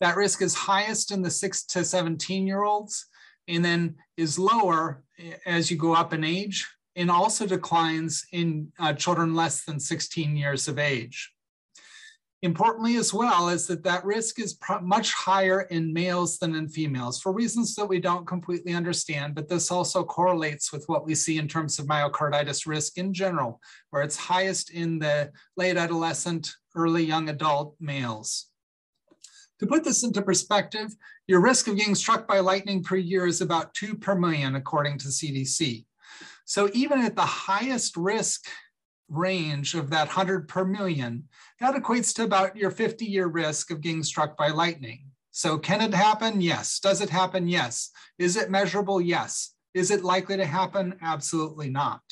That 0.00 0.16
risk 0.16 0.42
is 0.42 0.54
highest 0.54 1.10
in 1.10 1.22
the 1.22 1.30
six 1.30 1.64
to 1.66 1.84
17 1.84 2.46
year 2.46 2.62
olds 2.62 3.06
and 3.48 3.64
then 3.64 3.96
is 4.16 4.38
lower 4.38 5.02
as 5.46 5.70
you 5.70 5.76
go 5.76 5.94
up 5.94 6.12
in 6.12 6.24
age 6.24 6.66
and 6.96 7.10
also 7.10 7.46
declines 7.46 8.24
in 8.32 8.72
uh, 8.78 8.92
children 8.92 9.34
less 9.34 9.64
than 9.64 9.80
16 9.80 10.36
years 10.36 10.68
of 10.68 10.78
age. 10.78 11.33
Importantly 12.44 12.96
as 12.96 13.14
well 13.14 13.48
is 13.48 13.66
that 13.68 13.82
that 13.84 14.04
risk 14.04 14.38
is 14.38 14.58
much 14.82 15.14
higher 15.14 15.62
in 15.62 15.94
males 15.94 16.38
than 16.38 16.54
in 16.54 16.68
females 16.68 17.18
for 17.18 17.32
reasons 17.32 17.74
that 17.74 17.86
we 17.86 17.98
don't 17.98 18.26
completely 18.26 18.74
understand, 18.74 19.34
but 19.34 19.48
this 19.48 19.70
also 19.70 20.04
correlates 20.04 20.70
with 20.70 20.86
what 20.86 21.06
we 21.06 21.14
see 21.14 21.38
in 21.38 21.48
terms 21.48 21.78
of 21.78 21.86
myocarditis 21.86 22.66
risk 22.66 22.98
in 22.98 23.14
general, 23.14 23.62
where 23.88 24.02
it's 24.02 24.18
highest 24.18 24.70
in 24.72 24.98
the 24.98 25.32
late 25.56 25.78
adolescent, 25.78 26.52
early 26.76 27.02
young 27.02 27.30
adult 27.30 27.76
males. 27.80 28.50
To 29.60 29.66
put 29.66 29.82
this 29.82 30.02
into 30.02 30.20
perspective, 30.20 30.94
your 31.26 31.40
risk 31.40 31.66
of 31.66 31.78
getting 31.78 31.94
struck 31.94 32.28
by 32.28 32.40
lightning 32.40 32.82
per 32.82 32.96
year 32.96 33.26
is 33.26 33.40
about 33.40 33.72
two 33.72 33.94
per 33.94 34.14
million, 34.14 34.56
according 34.56 34.98
to 34.98 35.08
CDC. 35.08 35.86
So 36.44 36.68
even 36.74 37.00
at 37.00 37.16
the 37.16 37.22
highest 37.22 37.96
risk 37.96 38.44
range 39.16 39.74
of 39.74 39.90
that 39.90 40.08
100 40.08 40.48
per 40.48 40.64
million, 40.64 41.24
that 41.60 41.74
equates 41.74 42.14
to 42.16 42.24
about 42.24 42.56
your 42.56 42.70
50 42.70 43.04
year 43.04 43.26
risk 43.26 43.70
of 43.70 43.80
getting 43.80 44.02
struck 44.02 44.36
by 44.36 44.48
lightning. 44.48 45.06
So 45.30 45.58
can 45.58 45.80
it 45.80 45.92
happen? 45.92 46.40
Yes. 46.40 46.78
Does 46.78 47.00
it 47.00 47.10
happen? 47.10 47.48
Yes. 47.48 47.90
Is 48.18 48.36
it 48.36 48.50
measurable? 48.50 49.00
Yes. 49.00 49.54
Is 49.74 49.90
it 49.90 50.04
likely 50.04 50.36
to 50.36 50.46
happen? 50.46 50.96
Absolutely 51.02 51.68
not. 51.68 52.02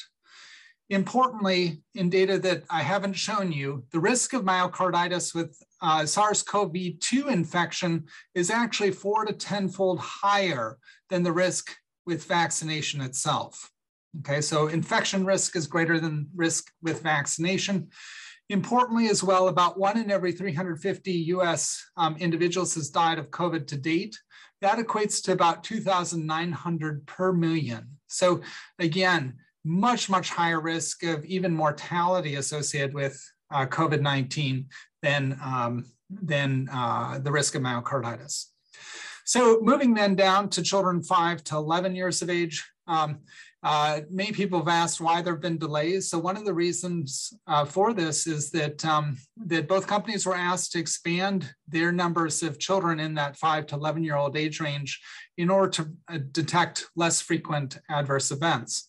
Importantly, 0.91 1.83
in 1.95 2.11
data 2.11 2.39
that 2.41 2.65
I 2.69 2.83
haven't 2.83 3.15
shown 3.15 3.51
you, 3.51 3.85
the 3.93 4.01
risk 4.01 4.35
of 4.35 4.43
myocarditis 4.43 5.35
with 5.35 5.57
uh, 5.81 6.05
SARS-CoV-2 6.05 7.31
infection 7.31 8.05
is 8.35 8.51
actually 8.51 8.91
four 8.91 9.25
to 9.25 9.33
10 9.33 9.71
fold 9.71 10.01
higher 10.01 10.79
than 11.09 11.23
the 11.23 11.33
risk 11.33 11.75
with 12.05 12.25
vaccination 12.25 13.01
itself. 13.01 13.72
Okay, 14.21 14.42
so 14.42 14.69
infection 14.69 15.25
risk 15.25 15.57
is 15.57 15.66
greater 15.66 15.99
than 15.99 16.28
risk 16.35 16.71
with 16.83 17.02
vaccination. 17.02 17.88
Importantly, 18.50 19.09
as 19.09 19.23
well, 19.23 19.49
about 19.49 19.78
one 19.78 19.97
in 19.97 20.11
every 20.11 20.33
350 20.33 21.12
US 21.12 21.83
um, 21.97 22.16
individuals 22.16 22.75
has 22.75 22.90
died 22.90 23.19
of 23.19 23.31
COVID 23.31 23.66
to 23.69 23.78
date. 23.78 24.19
That 24.61 24.78
equates 24.78 25.23
to 25.25 25.33
about 25.33 25.64
2,900 25.64 27.07
per 27.07 27.33
million. 27.33 27.99
So, 28.09 28.42
again, 28.78 29.35
much, 29.64 30.11
much 30.11 30.28
higher 30.28 30.61
risk 30.61 31.02
of 31.04 31.25
even 31.25 31.54
mortality 31.54 32.35
associated 32.35 32.95
with 32.95 33.19
uh, 33.50 33.66
COVID 33.66 34.02
19 34.02 34.66
than, 35.00 35.38
um, 35.42 35.87
than 36.11 36.69
uh, 36.71 37.19
the 37.23 37.33
risk 37.33 37.54
of 37.54 37.62
myocarditis. 37.62 38.47
So, 39.25 39.61
moving 39.62 39.95
then 39.95 40.14
down 40.14 40.50
to 40.50 40.62
children 40.62 41.02
5 41.02 41.42
to 41.45 41.57
11 41.57 41.95
years 41.95 42.21
of 42.21 42.28
age. 42.28 42.62
Um, 42.87 43.21
uh, 43.62 44.00
many 44.11 44.33
people 44.33 44.59
have 44.59 44.69
asked 44.69 45.00
why 45.00 45.23
there 45.23 45.35
have 45.35 45.42
been 45.42 45.59
delays. 45.59 46.09
So 46.09 46.19
one 46.19 46.37
of 46.37 46.45
the 46.45 46.54
reasons 46.54 47.33
uh, 47.47 47.64
for 47.64 47.92
this 47.92 48.26
is 48.26 48.50
that 48.50 48.85
um, 48.85 49.16
that 49.47 49.69
both 49.69 49.87
companies 49.87 50.26
were 50.26 50.35
asked 50.35 50.73
to 50.73 50.81
expand 50.81 51.54
their 51.69 51.92
numbers 51.92 52.42
of 52.42 52.59
children 52.59 52.99
in 52.99 53.14
that 53.14 53.37
five 53.37 53.66
to 53.66 53.76
11 53.76 54.02
year 54.02 54.16
old 54.16 54.37
age 54.37 54.61
range 54.61 55.00
in 55.38 55.49
order 55.49 55.71
to 55.71 55.92
uh, 56.09 56.19
detect 56.33 56.87
less 56.97 57.21
frequent 57.21 57.78
adverse 57.88 58.33
events. 58.33 58.88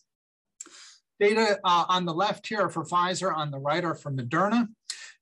Data 1.20 1.60
uh, 1.62 1.84
on 1.88 2.04
the 2.04 2.14
left 2.14 2.48
here 2.48 2.62
are 2.62 2.68
for 2.68 2.84
Pfizer, 2.84 3.34
on 3.34 3.52
the 3.52 3.58
right 3.58 3.84
are 3.84 3.94
for 3.94 4.10
Moderna. 4.10 4.66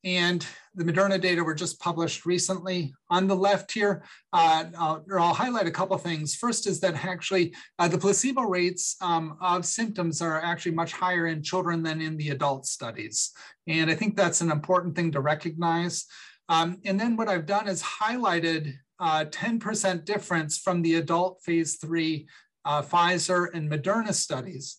And 0.05 0.45
the 0.75 0.85
Moderna 0.85 1.21
data 1.21 1.45
were 1.45 1.55
just 1.55 1.79
published 1.79 2.27
recently. 2.27 2.93
On 3.11 3.29
the 3.29 3.37
left 3.37 3.71
here, 3.71 4.03
uh, 4.33 4.65
I'll, 4.77 5.05
I'll, 5.13 5.35
highlight 5.35 5.67
a 5.67 5.71
couple 5.71 5.97
things. 5.99 6.35
First 6.35 6.67
is 6.67 6.81
that 6.81 7.05
actually 7.05 7.55
uh, 7.79 7.87
the 7.87 7.99
placebo 7.99 8.43
rates 8.43 8.97
um, 9.01 9.37
of 9.41 9.65
symptoms 9.65 10.21
are 10.21 10.41
actually 10.41 10.73
much 10.73 10.93
higher 10.93 11.29
in 11.29 11.43
children 11.43 11.83
than 11.83 12.01
in 12.01 12.17
the 12.17 12.31
adult 12.31 12.67
studies. 12.67 13.31
And 13.69 13.91
I 13.91 13.95
think 13.95 14.17
that's 14.17 14.41
an 14.41 14.51
important 14.51 14.97
thing 14.97 15.13
to 15.13 15.21
recognize. 15.21 16.07
Um, 16.49 16.79
and 16.85 16.99
then 16.99 17.17
what 17.17 17.29
I've 17.29 17.47
done 17.47 17.69
is 17.69 17.83
highlighted 17.83 18.75
10% 19.01 19.85
uh, 19.85 19.95
difference 20.05 20.59
from 20.59 20.83
the 20.83 20.97
adult 20.97 21.43
phase 21.45 21.77
three 21.77 22.27
uh, 22.65 22.83
Pfizer 22.83 23.49
and 23.55 23.71
Moderna 23.71 24.15
studies. 24.15 24.79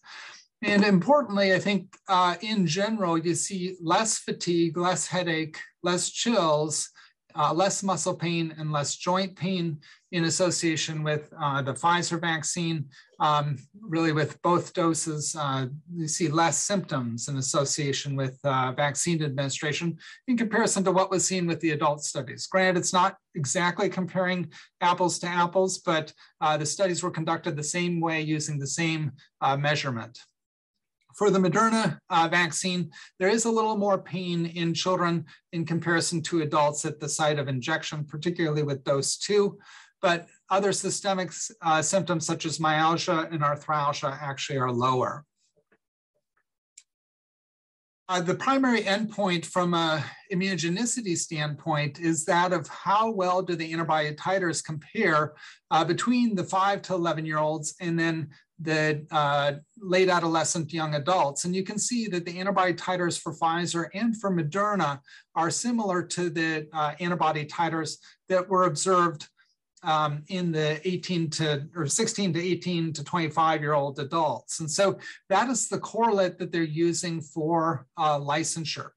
And 0.66 0.86
importantly, 0.86 1.54
I 1.54 1.60
think 1.60 1.98
uh, 2.08 2.36
in 2.42 2.66
general, 2.66 3.18
you 3.18 3.36
see 3.36 3.76
less 3.82 4.20
fatigue, 4.20 4.78
less 4.78 5.06
headache, 5.06 5.58
less 5.82 6.10
chills, 6.10 6.90
uh, 7.36 7.54
less 7.54 7.84
muscle 7.84 8.14
pain, 8.16 8.54
and 8.58 8.72
less 8.72 8.96
joint 8.96 9.36
pain 9.36 9.80
in 10.14 10.24
association 10.26 11.04
with 11.04 11.34
uh, 11.38 11.62
the 11.62 11.74
Pfizer 11.74 12.22
vaccine. 12.22 12.86
Um, 13.20 13.58
really, 13.82 14.14
with 14.14 14.42
both 14.42 14.74
doses, 14.74 15.36
uh, 15.38 15.66
you 15.94 16.08
see 16.08 16.30
less 16.30 16.60
symptoms 16.60 17.28
in 17.28 17.38
association 17.38 18.16
with 18.16 18.40
uh, 18.46 18.72
vaccine 18.72 19.22
administration 19.22 19.98
in 20.30 20.38
comparison 20.38 20.84
to 20.86 20.94
what 20.94 21.12
was 21.12 21.26
seen 21.26 21.46
with 21.46 21.60
the 21.60 21.72
adult 21.72 22.06
studies. 22.06 22.48
Granted, 22.48 22.80
it's 22.80 22.94
not 22.94 23.18
exactly 23.36 23.90
comparing 23.90 24.50
apples 24.80 25.20
to 25.20 25.28
apples, 25.28 25.80
but 25.80 26.14
uh, 26.40 26.56
the 26.56 26.66
studies 26.66 27.04
were 27.04 27.12
conducted 27.12 27.58
the 27.58 27.64
same 27.64 28.00
way 28.00 28.22
using 28.22 28.60
the 28.60 28.68
same 28.68 29.12
measurement. 29.58 30.20
For 31.16 31.30
the 31.30 31.40
Moderna 31.40 31.98
uh, 32.10 32.28
vaccine, 32.30 32.92
there 33.20 33.30
is 33.30 33.46
a 33.46 33.52
little 33.52 33.78
more 33.78 34.02
pain 34.02 34.48
in 34.48 34.74
children 34.74 35.26
in 35.52 35.66
comparison 35.66 36.22
to 36.24 36.42
adults 36.42 36.86
at 36.86 37.00
the 37.00 37.10
site 37.10 37.40
of 37.40 37.48
injection, 37.48 38.06
particularly 38.06 38.64
with 38.64 38.84
dose 38.84 39.18
two. 39.18 39.58
But 40.02 40.28
other 40.50 40.72
systemic 40.72 41.32
uh, 41.62 41.82
symptoms 41.82 42.26
such 42.26 42.46
as 42.46 42.60
myalgia 42.60 43.30
and 43.32 43.42
arthralgia 43.42 44.18
actually 44.22 44.60
are 44.60 44.72
lower. 44.72 45.26
Uh, 48.10 48.20
the 48.20 48.36
primary 48.36 48.82
endpoint 48.82 49.46
from 49.46 49.74
a 49.74 50.04
immunogenicity 50.32 51.18
standpoint 51.18 52.00
is 52.02 52.26
that 52.26 52.52
of 52.52 52.68
how 52.68 53.10
well 53.10 53.42
do 53.42 53.56
the 53.56 53.72
antibody 53.72 54.14
titers 54.14 54.64
compare 54.64 55.34
uh, 55.72 55.86
between 55.86 56.36
the 56.36 56.44
5 56.44 56.82
to 56.82 56.94
11 56.96 57.26
year 57.26 57.38
olds 57.38 57.76
and 57.80 57.98
then 57.98 58.30
the 58.60 59.06
uh, 59.12 59.54
late 59.80 60.10
adolescent 60.10 60.74
young 60.74 60.96
adults. 60.96 61.46
And 61.46 61.56
you 61.56 61.64
can 61.64 61.80
see 61.80 62.08
that 62.08 62.26
the 62.26 62.40
antibody 62.40 62.74
titers 62.74 63.20
for 63.20 63.34
Pfizer 63.34 63.88
and 63.94 64.20
for 64.20 64.32
Moderna 64.32 65.00
are 65.36 65.50
similar 65.50 66.04
to 66.04 66.30
the 66.30 66.68
uh, 66.74 66.94
antibody 67.00 67.46
titers 67.46 67.98
that 68.28 68.48
were 68.48 68.66
observed 68.66 69.28
um, 69.84 70.24
in 70.28 70.52
the 70.52 70.86
18 70.88 71.30
to 71.32 71.68
or 71.76 71.88
16 71.88 72.34
to 72.34 72.42
18 72.42 72.94
to 72.94 73.04
25 73.04 73.62
year 73.62 73.74
old 73.74 74.00
adults. 74.00 74.60
And 74.60 74.70
so 74.70 74.98
that 75.30 75.50
is 75.50 75.70
the 75.70 75.80
correlate 75.80 76.38
that 76.40 76.52
they're 76.52 76.64
using 76.64 77.22
for 77.22 77.86
uh, 77.98 78.20
licensure. 78.20 78.90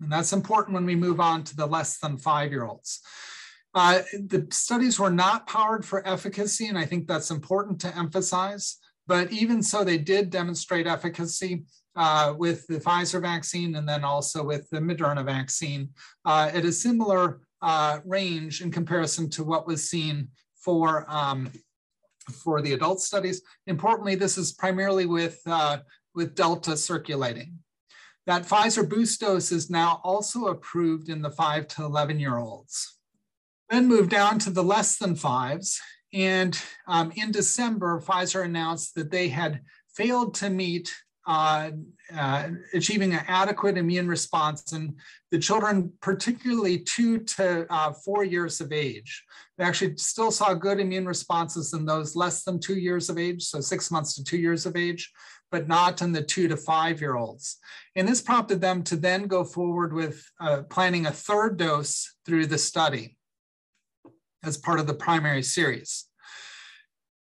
And 0.00 0.10
that's 0.10 0.32
important 0.32 0.74
when 0.74 0.86
we 0.86 0.96
move 0.96 1.20
on 1.20 1.44
to 1.44 1.56
the 1.56 1.66
less 1.66 1.98
than 1.98 2.16
five 2.16 2.50
year 2.50 2.64
olds. 2.64 3.00
Uh, 3.74 4.00
the 4.12 4.46
studies 4.50 4.98
were 4.98 5.10
not 5.10 5.46
powered 5.46 5.84
for 5.84 6.06
efficacy, 6.06 6.66
and 6.66 6.76
I 6.76 6.84
think 6.84 7.06
that's 7.06 7.30
important 7.30 7.80
to 7.82 7.96
emphasize. 7.96 8.78
But 9.06 9.30
even 9.32 9.62
so, 9.62 9.84
they 9.84 9.98
did 9.98 10.30
demonstrate 10.30 10.86
efficacy 10.86 11.64
uh, 11.96 12.34
with 12.36 12.66
the 12.66 12.80
Pfizer 12.80 13.20
vaccine 13.20 13.76
and 13.76 13.88
then 13.88 14.04
also 14.04 14.42
with 14.42 14.68
the 14.70 14.78
Moderna 14.78 15.24
vaccine 15.24 15.90
uh, 16.24 16.50
at 16.52 16.64
a 16.64 16.72
similar 16.72 17.40
uh, 17.62 18.00
range 18.04 18.62
in 18.62 18.70
comparison 18.70 19.28
to 19.30 19.44
what 19.44 19.66
was 19.66 19.88
seen 19.88 20.28
for, 20.54 21.04
um, 21.08 21.50
for 22.42 22.62
the 22.62 22.72
adult 22.72 23.00
studies. 23.00 23.42
Importantly, 23.66 24.14
this 24.14 24.38
is 24.38 24.52
primarily 24.52 25.06
with, 25.06 25.40
uh, 25.46 25.78
with 26.14 26.34
Delta 26.34 26.76
circulating. 26.76 27.58
That 28.26 28.46
Pfizer 28.46 28.88
boost 28.88 29.20
dose 29.20 29.50
is 29.50 29.70
now 29.70 30.00
also 30.04 30.46
approved 30.46 31.08
in 31.08 31.22
the 31.22 31.30
5 31.30 31.66
to 31.68 31.84
11 31.84 32.20
year 32.20 32.38
olds. 32.38 32.98
Then 33.68 33.88
move 33.88 34.08
down 34.08 34.38
to 34.40 34.50
the 34.50 34.64
less 34.64 34.98
than 34.98 35.16
fives. 35.16 35.80
And 36.12 36.60
um, 36.86 37.12
in 37.16 37.30
December, 37.30 38.00
Pfizer 38.00 38.44
announced 38.44 38.94
that 38.96 39.10
they 39.10 39.28
had 39.28 39.62
failed 39.94 40.34
to 40.34 40.50
meet 40.50 40.92
uh, 41.26 41.70
uh, 42.16 42.48
achieving 42.72 43.12
an 43.12 43.24
adequate 43.28 43.76
immune 43.76 44.08
response 44.08 44.72
in 44.72 44.96
the 45.30 45.38
children, 45.38 45.92
particularly 46.00 46.78
two 46.78 47.18
to 47.18 47.66
uh, 47.70 47.92
four 47.92 48.24
years 48.24 48.60
of 48.60 48.72
age. 48.72 49.24
They 49.58 49.64
actually 49.64 49.96
still 49.96 50.30
saw 50.30 50.54
good 50.54 50.80
immune 50.80 51.06
responses 51.06 51.74
in 51.74 51.84
those 51.84 52.16
less 52.16 52.42
than 52.42 52.58
two 52.58 52.76
years 52.76 53.10
of 53.10 53.18
age, 53.18 53.42
so 53.42 53.60
six 53.60 53.90
months 53.90 54.14
to 54.14 54.24
two 54.24 54.38
years 54.38 54.66
of 54.66 54.76
age, 54.76 55.12
but 55.50 55.68
not 55.68 56.00
in 56.02 56.12
the 56.12 56.22
two 56.22 56.48
to 56.48 56.56
five 56.56 57.00
year 57.00 57.16
olds. 57.16 57.58
And 57.96 58.08
this 58.08 58.22
prompted 58.22 58.60
them 58.60 58.82
to 58.84 58.96
then 58.96 59.26
go 59.26 59.44
forward 59.44 59.92
with 59.92 60.24
uh, 60.40 60.62
planning 60.70 61.06
a 61.06 61.12
third 61.12 61.58
dose 61.58 62.16
through 62.24 62.46
the 62.46 62.58
study 62.58 63.16
as 64.42 64.56
part 64.56 64.80
of 64.80 64.86
the 64.86 64.94
primary 64.94 65.42
series. 65.42 66.06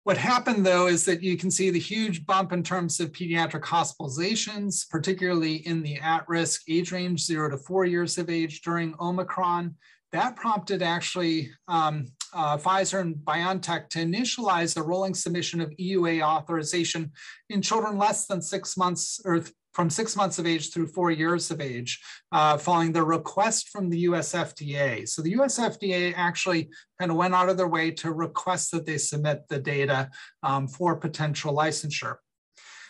What 0.06 0.18
happened 0.18 0.66
though 0.66 0.88
is 0.88 1.06
that 1.06 1.24
you 1.24 1.38
can 1.38 1.50
see 1.50 1.70
the 1.70 1.80
huge 1.80 2.26
bump 2.26 2.52
in 2.52 2.62
terms 2.62 3.00
of 3.00 3.14
pediatric 3.14 3.62
hospitalizations, 3.62 4.90
particularly 4.90 5.66
in 5.66 5.82
the 5.82 5.98
at-risk 5.98 6.64
age 6.68 6.92
range, 6.92 7.24
zero 7.24 7.50
to 7.50 7.58
four 7.58 7.86
years 7.86 8.18
of 8.18 8.30
age 8.30 8.62
during 8.64 8.96
Omicron. 9.00 9.76
That 10.12 10.36
prompted 10.36 10.84
actually 10.84 11.52
um, 11.70 12.08
uh, 12.34 12.58
Pfizer 12.58 13.00
and 13.00 13.16
BioNTech 13.16 13.90
to 13.90 14.00
initialize 14.00 14.76
a 14.78 14.84
rolling 14.84 15.14
submission 15.14 15.62
of 15.62 15.72
EUA 15.80 16.22
authorization 16.22 17.12
in 17.50 17.62
children 17.62 17.98
less 17.98 18.26
than 18.26 18.42
six 18.42 18.76
months 18.76 19.22
or 19.24 19.44
from 19.74 19.90
six 19.90 20.16
months 20.16 20.40
of 20.40 20.46
age 20.46 20.72
through 20.72 20.88
four 20.88 21.12
years 21.12 21.52
of 21.52 21.60
age, 21.60 22.00
uh, 22.32 22.58
following 22.58 22.92
the 22.92 23.04
request 23.04 23.70
from 23.70 23.90
the 23.90 24.00
US 24.00 24.34
FDA. 24.34 25.08
So 25.08 25.22
the 25.22 25.32
US 25.32 25.60
FDA 25.60 26.14
actually 26.16 26.70
kind 27.00 27.12
of 27.12 27.18
went 27.18 27.34
out 27.34 27.50
of 27.50 27.58
their 27.58 27.68
way 27.68 27.92
to 27.92 28.12
request 28.12 28.72
that 28.72 28.86
they 28.86 28.98
submit 28.98 29.48
the 29.50 29.60
data 29.60 30.10
um, 30.44 30.68
for 30.68 30.96
potential 30.96 31.56
licensure. 31.56 32.18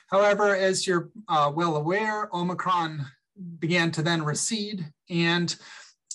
However, 0.08 0.56
as 0.56 0.86
you're 0.86 1.10
uh, 1.28 1.52
well 1.56 1.76
aware, 1.76 2.30
Omicron 2.36 3.06
began 3.60 3.92
to 3.92 4.02
then 4.02 4.24
recede 4.24 4.86
and 5.10 5.56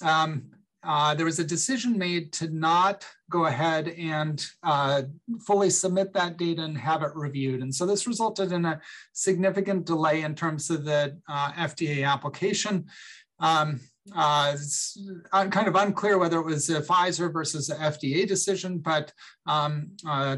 um, 0.03 0.51
uh, 0.85 1.15
there 1.15 1.27
was 1.27 1.39
a 1.39 1.45
decision 1.45 1.99
made 1.99 2.33
to 2.33 2.49
not 2.49 3.05
go 3.31 3.47
ahead 3.47 3.89
and 3.89 4.47
uh, 4.63 5.03
fully 5.47 5.71
submit 5.71 6.13
that 6.13 6.37
data 6.37 6.63
and 6.63 6.79
have 6.79 7.03
it 7.03 7.15
reviewed. 7.15 7.63
And 7.63 7.75
so 7.75 7.85
this 7.85 8.07
resulted 8.07 8.53
in 8.53 8.65
a 8.65 8.81
significant 9.13 9.87
delay 9.87 10.23
in 10.23 10.35
terms 10.35 10.71
of 10.71 10.85
the 10.85 11.19
uh, 11.29 11.53
FDA 11.53 12.07
application. 12.07 12.87
Um, 13.41 13.81
uh, 14.15 14.53
it's 14.55 14.99
kind 15.33 15.69
of 15.69 15.75
unclear 15.75 16.19
whether 16.19 16.39
it 16.39 16.47
was 16.47 16.71
a 16.71 16.81
Pfizer 16.81 17.33
versus 17.33 17.69
an 17.69 17.79
FDA 17.79 18.27
decision, 18.27 18.79
but 18.79 19.13
um, 19.47 19.91
uh, 20.09 20.37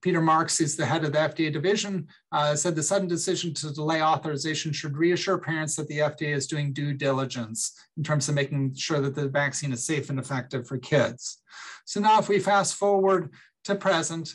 Peter 0.00 0.20
Marks, 0.20 0.58
who's 0.58 0.76
the 0.76 0.86
head 0.86 1.04
of 1.04 1.12
the 1.12 1.18
FDA 1.18 1.52
division, 1.52 2.06
uh, 2.32 2.54
said 2.54 2.74
the 2.74 2.82
sudden 2.82 3.08
decision 3.08 3.52
to 3.54 3.72
delay 3.72 4.02
authorization 4.02 4.72
should 4.72 4.96
reassure 4.96 5.38
parents 5.38 5.76
that 5.76 5.88
the 5.88 5.98
FDA 5.98 6.34
is 6.34 6.46
doing 6.46 6.72
due 6.72 6.94
diligence 6.94 7.74
in 7.96 8.02
terms 8.02 8.28
of 8.28 8.34
making 8.34 8.74
sure 8.74 9.00
that 9.00 9.14
the 9.14 9.28
vaccine 9.28 9.72
is 9.72 9.84
safe 9.84 10.10
and 10.10 10.18
effective 10.18 10.66
for 10.66 10.78
kids. 10.78 11.42
So 11.84 12.00
now 12.00 12.18
if 12.18 12.28
we 12.28 12.38
fast 12.38 12.74
forward 12.74 13.32
to 13.64 13.74
present, 13.74 14.34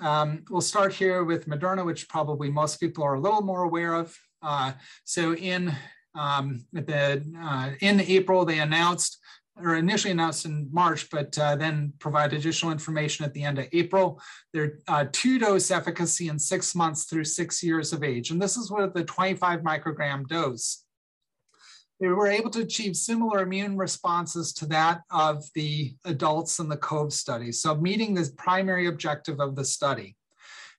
um, 0.00 0.44
we'll 0.50 0.60
start 0.60 0.92
here 0.92 1.24
with 1.24 1.48
Moderna, 1.48 1.84
which 1.84 2.08
probably 2.08 2.50
most 2.50 2.80
people 2.80 3.04
are 3.04 3.14
a 3.14 3.20
little 3.20 3.42
more 3.42 3.62
aware 3.62 3.94
of. 3.94 4.16
Uh, 4.42 4.72
so 5.04 5.34
in 5.34 5.74
um, 6.14 6.64
the, 6.72 7.24
uh, 7.40 7.70
in 7.80 8.00
April, 8.00 8.44
they 8.44 8.58
announced 8.58 9.18
or 9.62 9.76
initially 9.76 10.10
announced 10.10 10.46
in 10.46 10.68
March, 10.72 11.08
but 11.10 11.36
uh, 11.38 11.54
then 11.54 11.92
provide 12.00 12.32
additional 12.32 12.72
information 12.72 13.24
at 13.24 13.32
the 13.34 13.44
end 13.44 13.58
of 13.58 13.68
April. 13.72 14.20
Their 14.52 14.78
uh, 14.88 15.06
two 15.12 15.38
dose 15.38 15.70
efficacy 15.70 16.28
in 16.28 16.38
six 16.38 16.74
months 16.74 17.04
through 17.04 17.24
six 17.24 17.62
years 17.62 17.92
of 17.92 18.02
age. 18.02 18.30
And 18.30 18.42
this 18.42 18.56
is 18.56 18.70
with 18.70 18.94
the 18.94 19.04
25 19.04 19.60
microgram 19.60 20.26
dose. 20.26 20.84
They 22.00 22.08
were 22.08 22.26
able 22.26 22.50
to 22.50 22.62
achieve 22.62 22.96
similar 22.96 23.42
immune 23.42 23.76
responses 23.76 24.52
to 24.54 24.66
that 24.66 25.02
of 25.10 25.44
the 25.54 25.94
adults 26.04 26.58
in 26.58 26.68
the 26.68 26.76
COVE 26.76 27.12
study. 27.12 27.52
So 27.52 27.76
meeting 27.76 28.14
the 28.14 28.28
primary 28.36 28.88
objective 28.88 29.38
of 29.38 29.54
the 29.54 29.64
study. 29.64 30.16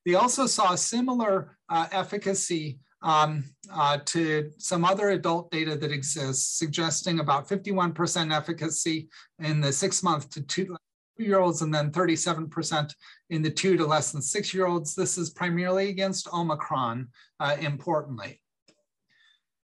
They 0.06 0.16
also 0.16 0.46
saw 0.46 0.76
similar 0.76 1.58
uh, 1.70 1.88
efficacy 1.92 2.80
um, 3.06 3.44
uh, 3.72 4.00
to 4.04 4.52
some 4.58 4.84
other 4.84 5.12
adult 5.12 5.52
data 5.52 5.76
that 5.76 5.92
exists, 5.92 6.58
suggesting 6.58 7.20
about 7.20 7.48
51% 7.48 8.36
efficacy 8.36 9.08
in 9.40 9.62
the 9.62 9.72
six 9.72 10.02
month 10.02 10.30
to 10.32 10.42
two 10.42 10.76
year 11.18 11.40
olds 11.40 11.62
and 11.62 11.74
then 11.74 11.92
37% 11.92 12.94
in 13.30 13.42
the 13.42 13.50
two 13.50 13.78
to 13.78 13.86
less 13.86 14.12
than 14.12 14.22
six 14.22 14.54
year 14.54 14.66
olds. 14.66 14.96
This 14.96 15.18
is 15.20 15.30
primarily 15.30 15.90
against 15.90 16.28
Omicron, 16.34 17.08
uh, 17.40 17.56
importantly. 17.62 18.42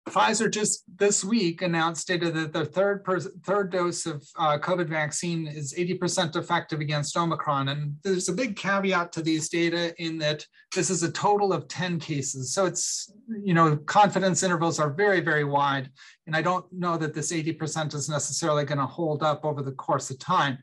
Pfizer 0.09 0.51
just 0.51 0.83
this 0.97 1.23
week 1.23 1.61
announced 1.61 2.07
data 2.07 2.31
that 2.31 2.53
the 2.53 2.65
third 2.65 3.05
third 3.43 3.71
dose 3.71 4.05
of 4.05 4.25
uh, 4.37 4.57
COVID 4.57 4.87
vaccine 4.87 5.47
is 5.47 5.73
80% 5.73 6.35
effective 6.35 6.79
against 6.79 7.15
Omicron. 7.15 7.69
And 7.69 7.95
there's 8.03 8.29
a 8.29 8.33
big 8.33 8.55
caveat 8.55 9.11
to 9.13 9.21
these 9.21 9.49
data 9.49 9.93
in 10.01 10.17
that 10.19 10.45
this 10.75 10.89
is 10.89 11.03
a 11.03 11.11
total 11.11 11.53
of 11.53 11.67
10 11.67 11.99
cases. 11.99 12.53
So 12.53 12.65
it's, 12.65 13.11
you 13.43 13.53
know, 13.53 13.77
confidence 13.77 14.43
intervals 14.43 14.79
are 14.79 14.91
very, 14.91 15.21
very 15.21 15.43
wide. 15.43 15.89
And 16.27 16.35
I 16.35 16.41
don't 16.41 16.65
know 16.71 16.97
that 16.97 17.13
this 17.13 17.31
80% 17.31 17.93
is 17.93 18.09
necessarily 18.09 18.65
going 18.65 18.77
to 18.77 18.85
hold 18.85 19.23
up 19.23 19.45
over 19.45 19.61
the 19.61 19.71
course 19.71 20.09
of 20.09 20.19
time. 20.19 20.59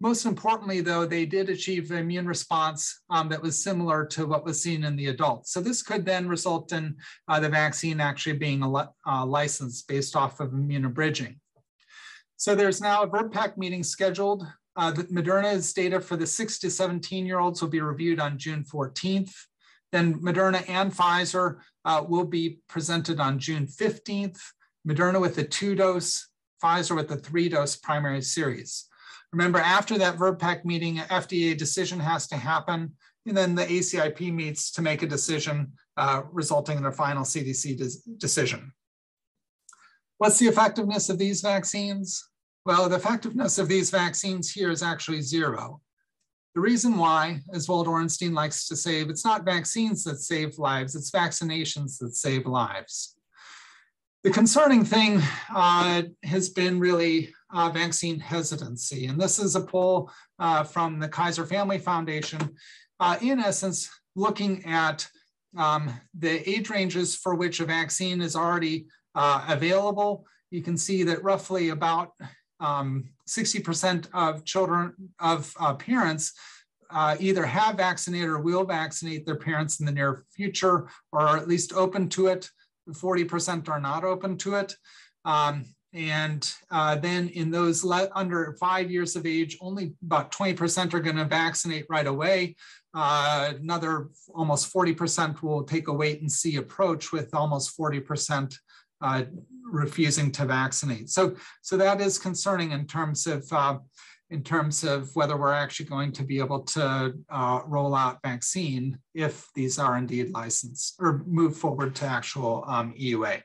Most 0.00 0.26
importantly, 0.26 0.80
though, 0.80 1.06
they 1.06 1.26
did 1.26 1.48
achieve 1.48 1.90
an 1.90 1.98
immune 1.98 2.26
response 2.26 3.00
um, 3.10 3.28
that 3.30 3.42
was 3.42 3.62
similar 3.62 4.04
to 4.06 4.26
what 4.26 4.44
was 4.44 4.62
seen 4.62 4.84
in 4.84 4.94
the 4.94 5.08
adults. 5.08 5.52
So 5.52 5.60
this 5.60 5.82
could 5.82 6.04
then 6.04 6.28
result 6.28 6.72
in 6.72 6.96
uh, 7.26 7.40
the 7.40 7.48
vaccine 7.48 8.00
actually 8.00 8.38
being 8.38 8.62
a 8.62 8.70
uh, 8.70 9.26
licensed 9.26 9.88
based 9.88 10.14
off 10.14 10.38
of 10.38 10.50
immunobridging. 10.50 11.38
So 12.36 12.54
there's 12.54 12.80
now 12.80 13.02
a 13.02 13.08
VRBPAC 13.08 13.56
meeting 13.56 13.82
scheduled. 13.82 14.46
Uh, 14.76 14.92
Moderna's 14.92 15.72
data 15.72 16.00
for 16.00 16.16
the 16.16 16.26
six 16.26 16.60
to 16.60 16.70
17 16.70 17.26
year 17.26 17.40
olds 17.40 17.60
will 17.60 17.68
be 17.68 17.80
reviewed 17.80 18.20
on 18.20 18.38
June 18.38 18.64
14th. 18.64 19.32
Then 19.90 20.20
Moderna 20.20 20.68
and 20.68 20.92
Pfizer 20.92 21.56
uh, 21.84 22.04
will 22.08 22.24
be 22.24 22.60
presented 22.68 23.18
on 23.18 23.40
June 23.40 23.66
15th. 23.66 24.38
Moderna 24.86 25.20
with 25.20 25.34
the 25.34 25.42
two 25.42 25.74
dose, 25.74 26.28
Pfizer 26.62 26.94
with 26.94 27.08
the 27.08 27.16
three 27.16 27.48
dose 27.48 27.74
primary 27.74 28.22
series. 28.22 28.87
Remember, 29.32 29.58
after 29.58 29.98
that 29.98 30.16
VRBPAC 30.16 30.64
meeting, 30.64 30.98
an 30.98 31.06
FDA 31.08 31.56
decision 31.56 32.00
has 32.00 32.26
to 32.28 32.36
happen, 32.36 32.92
and 33.26 33.36
then 33.36 33.54
the 33.54 33.64
ACIP 33.64 34.32
meets 34.32 34.70
to 34.72 34.82
make 34.82 35.02
a 35.02 35.06
decision, 35.06 35.72
uh, 35.96 36.22
resulting 36.32 36.78
in 36.78 36.86
a 36.86 36.92
final 36.92 37.24
CDC 37.24 37.76
de 37.76 37.88
decision. 38.16 38.72
What's 40.16 40.38
the 40.38 40.48
effectiveness 40.48 41.10
of 41.10 41.18
these 41.18 41.42
vaccines? 41.42 42.26
Well, 42.64 42.88
the 42.88 42.96
effectiveness 42.96 43.58
of 43.58 43.68
these 43.68 43.90
vaccines 43.90 44.50
here 44.50 44.70
is 44.70 44.82
actually 44.82 45.20
zero. 45.20 45.80
The 46.54 46.60
reason 46.60 46.96
why, 46.96 47.40
as 47.52 47.68
Walt 47.68 47.86
Orenstein 47.86 48.32
likes 48.32 48.66
to 48.68 48.76
say, 48.76 49.00
it's 49.02 49.24
not 49.24 49.44
vaccines 49.44 50.02
that 50.04 50.18
save 50.18 50.58
lives, 50.58 50.96
it's 50.96 51.10
vaccinations 51.10 51.98
that 51.98 52.16
save 52.16 52.46
lives. 52.46 53.14
The 54.24 54.30
concerning 54.30 54.84
thing 54.84 55.22
uh, 55.54 56.02
has 56.24 56.48
been 56.48 56.80
really 56.80 57.32
uh, 57.52 57.70
vaccine 57.70 58.18
hesitancy. 58.18 59.06
And 59.06 59.20
this 59.20 59.38
is 59.38 59.56
a 59.56 59.60
poll 59.60 60.10
uh, 60.38 60.64
from 60.64 60.98
the 60.98 61.08
Kaiser 61.08 61.46
Family 61.46 61.78
Foundation, 61.78 62.56
uh, 63.00 63.16
in 63.22 63.38
essence, 63.38 63.88
looking 64.16 64.64
at 64.64 65.08
um, 65.56 65.90
the 66.18 66.48
age 66.48 66.70
ranges 66.70 67.16
for 67.16 67.34
which 67.34 67.60
a 67.60 67.64
vaccine 67.64 68.20
is 68.20 68.36
already 68.36 68.86
uh, 69.14 69.44
available. 69.48 70.26
You 70.50 70.62
can 70.62 70.76
see 70.76 71.02
that 71.04 71.22
roughly 71.22 71.70
about 71.70 72.12
60% 72.60 74.06
um, 74.14 74.28
of 74.28 74.44
children, 74.44 74.94
of 75.20 75.54
uh, 75.58 75.74
parents, 75.74 76.32
uh, 76.90 77.16
either 77.20 77.44
have 77.44 77.76
vaccinated 77.76 78.28
or 78.28 78.40
will 78.40 78.64
vaccinate 78.64 79.26
their 79.26 79.36
parents 79.36 79.80
in 79.80 79.86
the 79.86 79.92
near 79.92 80.24
future, 80.30 80.88
or 81.12 81.36
at 81.36 81.48
least 81.48 81.72
open 81.74 82.08
to 82.10 82.28
it. 82.28 82.48
40% 82.90 83.68
are 83.68 83.80
not 83.80 84.04
open 84.04 84.38
to 84.38 84.54
it. 84.54 84.74
Um, 85.24 85.64
and 85.94 86.52
uh, 86.70 86.96
then 86.96 87.28
in 87.28 87.50
those 87.50 87.84
under 88.14 88.56
five 88.60 88.90
years 88.90 89.16
of 89.16 89.24
age, 89.26 89.56
only 89.60 89.94
about 90.02 90.32
20% 90.32 90.92
are 90.92 91.00
going 91.00 91.16
to 91.16 91.24
vaccinate 91.24 91.86
right 91.88 92.06
away. 92.06 92.56
Uh, 92.94 93.52
another 93.60 94.08
almost 94.34 94.72
40% 94.72 95.42
will 95.42 95.64
take 95.64 95.88
a 95.88 95.92
wait 95.92 96.20
and 96.20 96.30
see 96.30 96.56
approach 96.56 97.12
with 97.12 97.34
almost 97.34 97.76
40% 97.78 98.54
uh, 99.00 99.22
refusing 99.62 100.30
to 100.32 100.44
vaccinate. 100.44 101.08
So, 101.08 101.36
so 101.62 101.76
that 101.76 102.00
is 102.00 102.18
concerning 102.18 102.72
in 102.72 102.86
terms 102.86 103.26
of 103.26 103.44
uh, 103.52 103.78
in 104.30 104.42
terms 104.42 104.84
of 104.84 105.08
whether 105.16 105.38
we're 105.38 105.54
actually 105.54 105.86
going 105.86 106.12
to 106.12 106.22
be 106.22 106.38
able 106.38 106.60
to 106.60 107.14
uh, 107.30 107.60
roll 107.66 107.94
out 107.94 108.18
vaccine 108.22 108.98
if 109.14 109.48
these 109.54 109.78
are 109.78 109.96
indeed 109.96 110.30
licensed 110.34 110.96
or 110.98 111.24
move 111.26 111.56
forward 111.56 111.94
to 111.94 112.04
actual 112.04 112.62
um, 112.66 112.92
EUA. 112.92 113.40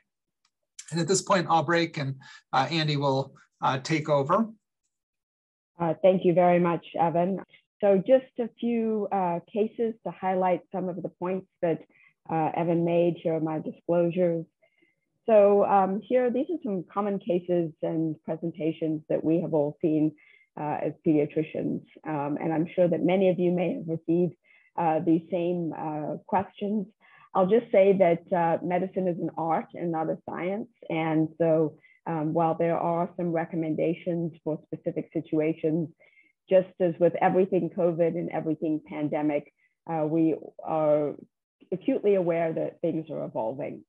And 0.90 1.00
at 1.00 1.08
this 1.08 1.22
point, 1.22 1.46
I'll 1.48 1.62
break 1.62 1.98
and 1.98 2.16
uh, 2.52 2.66
Andi 2.66 2.96
will 2.96 3.34
uh, 3.60 3.78
take 3.78 4.08
over. 4.08 4.46
Uh, 5.78 5.94
thank 6.02 6.24
you 6.24 6.34
very 6.34 6.60
much, 6.60 6.86
Evan. 6.98 7.40
So 7.80 8.02
just 8.06 8.26
a 8.38 8.48
few 8.60 9.08
uh, 9.10 9.40
cases 9.52 9.94
to 10.04 10.12
highlight 10.12 10.60
some 10.72 10.88
of 10.88 11.02
the 11.02 11.08
points 11.08 11.46
that 11.62 11.80
uh, 12.30 12.50
Evan 12.56 12.84
made. 12.84 13.16
Here 13.22 13.34
are 13.34 13.40
my 13.40 13.58
disclosures. 13.58 14.46
So 15.26 15.64
um, 15.64 16.00
here, 16.02 16.30
these 16.30 16.46
are 16.50 16.58
some 16.62 16.84
common 16.92 17.18
cases 17.18 17.72
and 17.82 18.16
presentations 18.24 19.02
that 19.08 19.24
we 19.24 19.40
have 19.40 19.54
all 19.54 19.76
seen 19.80 20.12
uh, 20.58 20.78
as 20.82 20.92
pediatricians. 21.06 21.82
Um, 22.06 22.38
and 22.40 22.52
I'm 22.52 22.68
sure 22.74 22.88
that 22.88 23.02
many 23.02 23.30
of 23.30 23.38
you 23.38 23.50
may 23.50 23.74
have 23.74 23.88
received 23.88 24.34
these 25.06 25.22
same 25.30 25.72
questions. 26.26 26.86
I'll 27.34 27.46
just 27.46 27.70
say 27.72 27.96
that 27.98 28.32
uh, 28.32 28.58
medicine 28.64 29.08
is 29.08 29.18
an 29.18 29.30
art 29.36 29.66
and 29.74 29.90
not 29.90 30.08
a 30.08 30.18
science. 30.28 30.68
And 30.88 31.28
so 31.38 31.76
um, 32.06 32.32
while 32.32 32.54
there 32.54 32.78
are 32.78 33.10
some 33.16 33.32
recommendations 33.32 34.32
for 34.44 34.60
specific 34.66 35.10
situations, 35.12 35.88
just 36.48 36.68
as 36.80 36.94
with 37.00 37.14
everything 37.20 37.70
COVID 37.76 38.08
and 38.08 38.30
everything 38.30 38.80
pandemic, 38.86 39.52
uh, 39.90 40.04
we 40.06 40.36
are 40.62 41.14
acutely 41.72 42.14
aware 42.14 42.52
that 42.52 42.80
things 42.80 43.10
are 43.10 43.24
evolving. 43.24 43.82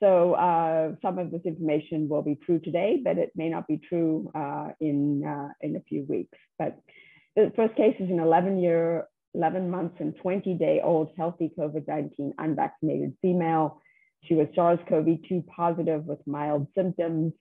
So 0.00 0.34
uh, 0.34 0.96
some 1.00 1.18
of 1.18 1.30
this 1.30 1.40
information 1.44 2.08
will 2.08 2.22
be 2.22 2.34
true 2.34 2.58
today, 2.58 3.00
but 3.02 3.16
it 3.16 3.30
may 3.34 3.48
not 3.48 3.66
be 3.66 3.78
true 3.78 4.30
uh, 4.34 4.68
in, 4.80 5.24
uh, 5.24 5.48
in 5.62 5.76
a 5.76 5.80
few 5.80 6.04
weeks. 6.06 6.36
But 6.58 6.78
the 7.34 7.52
first 7.56 7.76
case 7.76 7.96
is 7.98 8.10
an 8.10 8.20
11 8.20 8.58
year, 8.58 9.06
11 9.36 9.70
months 9.70 9.96
and 10.00 10.16
20 10.16 10.54
day 10.54 10.80
old 10.82 11.10
healthy 11.16 11.52
COVID-19 11.58 12.32
unvaccinated 12.38 13.14
female. 13.20 13.80
She 14.24 14.34
was 14.34 14.48
SARS-CoV-2 14.54 15.46
positive 15.46 16.04
with 16.06 16.26
mild 16.26 16.66
symptoms 16.74 17.34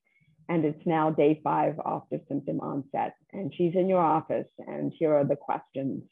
and 0.47 0.65
it's 0.65 0.85
now 0.85 1.09
day 1.09 1.39
five 1.43 1.79
after 1.83 2.19
symptom 2.27 2.59
onset. 2.59 3.15
And 3.31 3.53
she's 3.55 3.73
in 3.75 3.89
your 3.89 4.01
office 4.01 4.49
and 4.59 4.93
here 4.97 5.13
are 5.15 5.25
the 5.25 5.35
questions. 5.35 6.03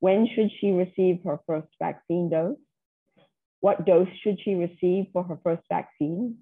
When 0.00 0.28
should 0.34 0.50
she 0.60 0.70
receive 0.70 1.20
her 1.24 1.40
first 1.46 1.68
vaccine 1.80 2.28
dose? 2.28 2.58
What 3.60 3.86
dose 3.86 4.08
should 4.22 4.38
she 4.44 4.54
receive 4.54 5.06
for 5.12 5.24
her 5.24 5.38
first 5.42 5.62
vaccine? 5.68 6.38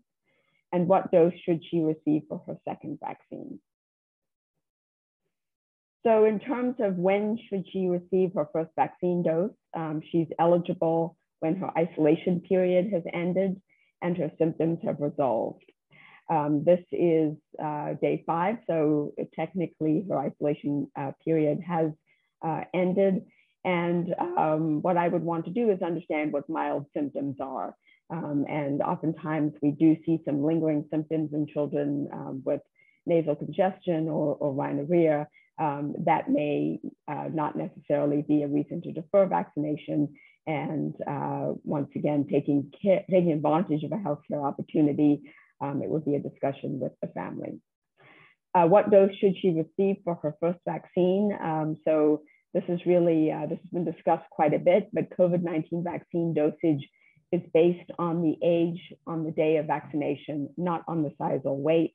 And 0.73 0.89
what 0.89 1.13
dose 1.13 1.33
should 1.45 1.63
she 1.71 1.81
receive 1.81 2.23
for 2.29 2.43
her 2.49 2.57
second 2.69 2.99
vaccine? 3.01 3.61
So 6.05 6.27
in 6.27 6.38
terms 6.38 6.77
of 6.81 6.97
when 6.97 7.38
should 7.49 7.64
she 7.73 7.87
receive 7.87 8.33
her 8.35 8.49
first 8.53 8.71
vaccine 8.77 9.23
dose, 9.23 9.53
um, 9.75 10.03
she's 10.11 10.29
eligible 10.38 11.17
when 11.40 11.57
her 11.57 11.71
isolation 11.77 12.40
period 12.40 12.90
has 12.93 13.03
ended 13.12 13.61
and 14.03 14.17
her 14.19 14.31
symptoms 14.38 14.79
have 14.85 15.01
resolved. 15.01 15.64
Um, 16.31 16.62
this 16.64 16.81
is 16.93 17.35
uh, 17.62 17.95
day 18.01 18.23
five, 18.27 18.57
so 18.67 19.12
technically 19.35 20.05
her 20.09 20.19
isolation 20.19 20.90
uh, 20.97 21.12
period 21.25 21.61
has 21.67 21.90
uh, 22.45 22.62
ended 22.75 23.25
and 23.64 24.14
um, 24.19 24.83
what 24.83 24.97
I 24.97 25.09
would 25.09 25.23
want 25.23 25.47
to 25.47 25.51
do 25.51 25.71
is 25.71 25.81
understand 25.81 26.33
what 26.33 26.49
mild 26.49 26.87
symptoms 26.95 27.37
are. 27.40 27.75
Um, 28.11 28.45
and 28.49 28.83
oftentimes 28.83 29.55
we 29.62 29.71
do 29.71 29.97
see 30.05 30.21
some 30.27 30.45
lingering 30.45 30.87
symptoms 30.90 31.31
in 31.33 31.47
children 31.47 32.09
um, 32.12 32.43
with 32.45 32.61
nasal 33.07 33.35
congestion 33.35 34.09
or, 34.09 34.37
or 34.37 34.53
rhinorrhea. 34.53 35.27
Um, 35.59 35.95
that 36.07 36.29
may 36.29 36.81
uh, 37.07 37.29
not 37.33 37.57
necessarily 37.57 38.23
be 38.23 38.43
a 38.43 38.49
reason 38.49 38.83
to 38.83 38.93
defer 38.93 39.27
vaccination. 39.27 40.14
And 40.47 40.95
uh, 41.07 41.53
once 41.62 41.90
again, 41.95 42.27
taking, 42.31 42.73
care, 42.83 43.05
taking 43.09 43.33
advantage 43.33 43.85
of 43.85 43.93
a 43.93 43.97
healthcare 43.97 44.45
opportunity, 44.45 45.23
um, 45.61 45.81
it 45.83 45.88
would 45.88 46.05
be 46.05 46.17
a 46.17 46.21
discussion 46.21 46.81
with 46.81 46.93
the 47.01 47.09
family. 47.09 47.61
Uh, 48.55 48.67
what 48.67 48.90
dose 48.90 49.14
should 49.21 49.37
she 49.40 49.51
receive 49.51 49.97
for 50.05 50.14
her 50.23 50.35
first 50.40 50.59
vaccine? 50.67 51.37
Um, 51.43 51.77
so 51.85 52.23
this 52.53 52.64
is 52.69 52.81
really, 52.87 53.33
uh, 53.33 53.47
this 53.47 53.59
has 53.59 53.71
been 53.73 53.85
discussed 53.85 54.29
quite 54.31 54.55
a 54.55 54.59
bit, 54.59 54.88
but 54.93 55.11
COVID-19 55.19 55.83
vaccine 55.83 56.35
dosage 56.35 56.88
is 57.33 57.43
based 57.53 57.90
on 57.99 58.23
the 58.23 58.37
age 58.45 58.81
on 59.07 59.25
the 59.25 59.33
day 59.33 59.57
of 59.57 59.67
vaccination, 59.67 60.49
not 60.57 60.83
on 60.87 61.03
the 61.03 61.12
size 61.19 61.40
or 61.45 61.57
weight. 61.57 61.95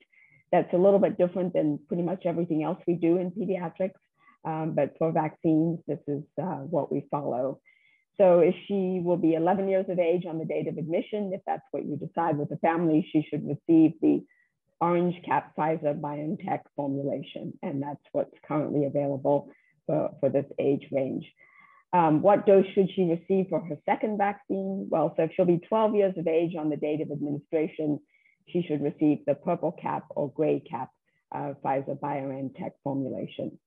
That's 0.52 0.72
a 0.72 0.78
little 0.78 0.98
bit 0.98 1.18
different 1.18 1.52
than 1.54 1.78
pretty 1.86 2.02
much 2.02 2.26
everything 2.26 2.62
else 2.64 2.78
we 2.86 2.94
do 2.94 3.18
in 3.18 3.30
pediatrics. 3.30 3.98
Um, 4.44 4.72
but 4.74 4.94
for 4.98 5.12
vaccines, 5.12 5.80
this 5.86 6.00
is 6.08 6.22
uh, 6.40 6.56
what 6.56 6.90
we 6.90 7.06
follow. 7.10 7.60
So 8.18 8.40
if 8.40 8.54
she 8.66 9.00
will 9.02 9.16
be 9.16 9.34
11 9.34 9.68
years 9.68 9.86
of 9.88 9.98
age 9.98 10.24
on 10.26 10.38
the 10.38 10.44
date 10.44 10.68
of 10.68 10.76
admission, 10.76 11.32
if 11.32 11.40
that's 11.46 11.62
what 11.70 11.86
you 11.86 11.96
decide 11.96 12.36
with 12.36 12.50
the 12.50 12.56
family, 12.58 13.06
she 13.12 13.26
should 13.28 13.46
receive 13.46 13.92
the 14.02 14.22
orange 14.80 15.14
cap 15.24 15.52
Pfizer 15.56 15.98
BioNTech 15.98 16.60
formulation. 16.76 17.58
And 17.62 17.82
that's 17.82 18.02
what's 18.12 18.34
currently 18.46 18.86
available 18.86 19.50
for, 19.86 20.10
for 20.20 20.28
this 20.28 20.46
age 20.58 20.86
range. 20.90 21.24
Um, 21.92 22.22
what 22.22 22.46
dose 22.46 22.66
should 22.74 22.88
she 22.94 23.02
receive 23.02 23.46
for 23.48 23.60
her 23.60 23.76
second 23.84 24.16
vaccine? 24.16 24.86
Well, 24.90 25.12
so 25.16 25.24
if 25.24 25.32
she'll 25.34 25.44
be 25.44 25.60
12 25.68 25.94
years 25.94 26.14
of 26.16 26.26
age 26.26 26.54
on 26.56 26.70
the 26.70 26.76
date 26.76 27.00
of 27.00 27.10
administration, 27.10 28.00
she 28.52 28.62
should 28.62 28.82
receive 28.82 29.24
the 29.26 29.34
purple 29.34 29.72
cap 29.72 30.04
or 30.10 30.30
gray 30.30 30.60
cap 30.60 30.90
uh, 31.32 31.54
Pfizer 31.64 31.98
BioNTech 31.98 32.72
formulation. 32.82 33.58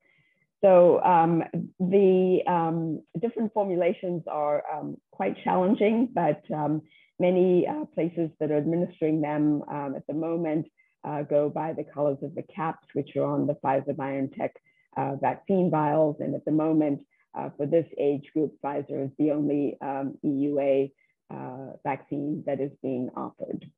So 0.61 1.03
um, 1.03 1.43
the 1.79 2.39
um, 2.47 3.01
different 3.19 3.53
formulations 3.53 4.23
are 4.27 4.63
um, 4.73 4.97
quite 5.11 5.35
challenging, 5.43 6.09
but 6.13 6.41
um, 6.53 6.81
many 7.19 7.67
uh, 7.67 7.85
places 7.93 8.29
that 8.39 8.49
are 8.49 8.57
administering 8.57 9.21
them 9.21 9.63
um, 9.69 9.93
at 9.95 10.07
the 10.07 10.13
moment 10.13 10.67
uh, 11.03 11.23
go 11.23 11.49
by 11.49 11.73
the 11.73 11.83
colors 11.83 12.17
of 12.21 12.33
the 12.35 12.43
caps, 12.43 12.87
which 12.93 13.15
are 13.17 13.25
on 13.25 13.45
the 13.45 13.55
Pfizer 13.55 13.93
BioNTech 13.93 14.51
uh, 14.95 15.15
vaccine 15.17 15.69
vials. 15.69 16.17
And 16.19 16.33
at 16.33 16.45
the 16.45 16.51
moment, 16.51 17.01
uh, 17.37 17.49
for 17.57 17.65
this 17.65 17.87
age 17.97 18.29
group, 18.33 18.53
Pfizer 18.63 19.05
is 19.05 19.11
the 19.17 19.31
only 19.31 19.77
um, 19.81 20.17
EUA 20.23 20.91
uh, 21.29 21.73
vaccine 21.83 22.43
that 22.45 22.61
is 22.61 22.71
being 22.81 23.09
offered. 23.17 23.69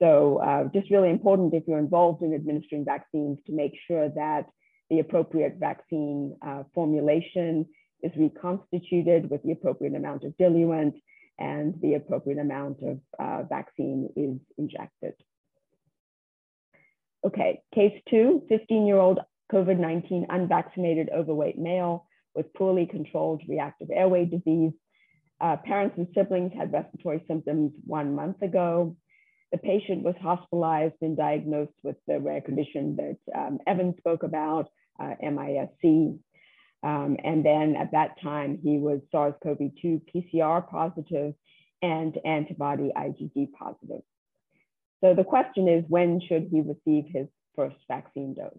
So 0.00 0.38
uh, 0.38 0.64
just 0.72 0.90
really 0.90 1.10
important 1.10 1.52
if 1.54 1.64
you're 1.66 1.78
involved 1.78 2.22
in 2.22 2.34
administering 2.34 2.84
vaccines 2.84 3.38
to 3.46 3.52
make 3.52 3.74
sure 3.86 4.08
that 4.08 4.46
the 4.88 5.00
appropriate 5.00 5.56
vaccine 5.58 6.36
uh, 6.44 6.64
formulation 6.74 7.66
is 8.02 8.10
reconstituted 8.16 9.30
with 9.30 9.42
the 9.42 9.52
appropriate 9.52 9.94
amount 9.94 10.24
of 10.24 10.36
diluent 10.38 10.94
and 11.38 11.74
the 11.80 11.94
appropriate 11.94 12.38
amount 12.38 12.78
of 12.82 12.98
uh, 13.18 13.42
vaccine 13.44 14.08
is 14.16 14.38
injected. 14.58 15.14
Okay, 17.24 17.62
case 17.74 18.00
two, 18.08 18.42
15-year-old 18.50 19.20
COVID-19 19.52 20.26
unvaccinated 20.30 21.10
overweight 21.14 21.58
male 21.58 22.06
with 22.34 22.52
poorly 22.54 22.86
controlled 22.86 23.42
reactive 23.48 23.90
airway 23.92 24.24
disease. 24.24 24.72
Uh, 25.40 25.56
parents 25.56 25.96
and 25.98 26.06
siblings 26.14 26.52
had 26.56 26.72
respiratory 26.72 27.22
symptoms 27.26 27.72
one 27.84 28.14
month 28.14 28.40
ago. 28.42 28.96
The 29.52 29.58
patient 29.58 30.02
was 30.04 30.14
hospitalized 30.20 30.94
and 31.00 31.16
diagnosed 31.16 31.72
with 31.82 31.96
the 32.06 32.20
rare 32.20 32.40
condition 32.40 32.96
that 32.96 33.18
um, 33.36 33.58
Evan 33.66 33.94
spoke 33.98 34.22
about, 34.22 34.68
uh, 34.98 35.14
MIS-C. 35.20 36.18
Um, 36.82 37.16
and 37.22 37.44
then 37.44 37.76
at 37.76 37.92
that 37.92 38.20
time, 38.22 38.58
he 38.62 38.78
was 38.78 39.00
SARS-CoV-2 39.10 40.02
PCR 40.14 40.68
positive 40.68 41.34
and 41.82 42.16
antibody 42.24 42.92
IgG 42.96 43.52
positive. 43.52 44.02
So 45.02 45.14
the 45.14 45.24
question 45.24 45.68
is, 45.68 45.84
when 45.88 46.20
should 46.20 46.48
he 46.50 46.60
receive 46.60 47.06
his 47.12 47.26
first 47.56 47.76
vaccine 47.88 48.34
dose? 48.34 48.56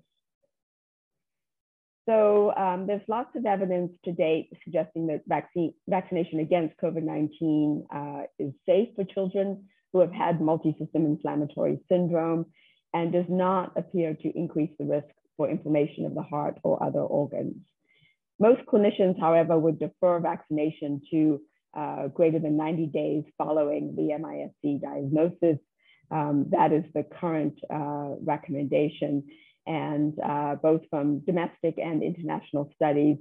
So 2.09 2.53
um, 2.55 2.87
there's 2.87 3.07
lots 3.07 3.35
of 3.35 3.45
evidence 3.45 3.91
to 4.05 4.11
date 4.11 4.49
suggesting 4.63 5.07
that 5.07 5.21
vaccine, 5.27 5.73
vaccination 5.87 6.39
against 6.39 6.75
COVID-19 6.77 7.85
uh, 7.93 8.23
is 8.39 8.53
safe 8.65 8.89
for 8.95 9.03
children 9.03 9.65
who 9.91 9.99
have 9.99 10.11
had 10.11 10.41
multi-system 10.41 11.05
inflammatory 11.05 11.79
syndrome 11.89 12.45
and 12.93 13.11
does 13.11 13.25
not 13.29 13.71
appear 13.75 14.13
to 14.13 14.37
increase 14.37 14.71
the 14.77 14.85
risk 14.85 15.07
for 15.37 15.49
inflammation 15.49 16.05
of 16.05 16.13
the 16.13 16.21
heart 16.21 16.57
or 16.63 16.83
other 16.83 17.01
organs. 17.01 17.55
Most 18.39 18.61
clinicians, 18.65 19.19
however, 19.19 19.57
would 19.57 19.79
defer 19.79 20.19
vaccination 20.19 21.01
to 21.11 21.41
uh, 21.77 22.07
greater 22.07 22.39
than 22.39 22.57
90 22.57 22.87
days 22.87 23.23
following 23.37 23.95
the 23.95 24.17
MIS-C 24.17 24.79
diagnosis. 24.81 25.57
Um, 26.09 26.47
that 26.49 26.73
is 26.73 26.83
the 26.93 27.03
current 27.03 27.59
uh, 27.73 28.15
recommendation. 28.21 29.23
And 29.67 30.17
uh, 30.19 30.55
both 30.55 30.81
from 30.89 31.19
domestic 31.19 31.75
and 31.77 32.03
international 32.03 32.71
studies, 32.75 33.17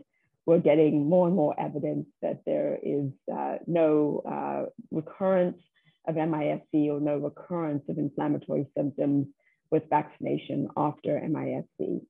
we're 0.47 0.59
getting 0.59 1.09
more 1.09 1.27
and 1.27 1.37
more 1.37 1.55
evidence 1.61 2.07
that 2.23 2.41
there 2.47 2.79
is 2.83 3.11
uh, 3.33 3.59
no 3.67 4.23
uh, 4.27 4.71
recurrence 4.91 5.63
of 6.07 6.17
MIS-C 6.17 6.91
or 6.91 7.01
no 7.01 7.19
recurrence 7.19 7.85
of 7.89 7.99
inflammatory 7.99 8.67
symptoms 8.77 9.27
with 9.71 9.89
vaccination 9.91 10.69
after 10.77 11.21
MIS-C. 11.21 12.01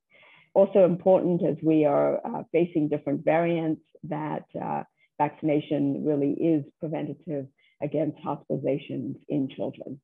Also 0.53 0.83
important 0.85 1.43
as 1.43 1.57
we 1.63 1.85
are 1.85 2.19
uh, 2.25 2.43
facing 2.51 2.89
different 2.89 3.23
variants 3.23 3.81
that 4.03 4.43
uh, 4.61 4.83
vaccination 5.17 6.03
really 6.05 6.31
is 6.31 6.65
preventative 6.79 7.47
against 7.81 8.17
hospitalizations 8.17 9.15
in 9.29 9.49
children. 9.55 9.99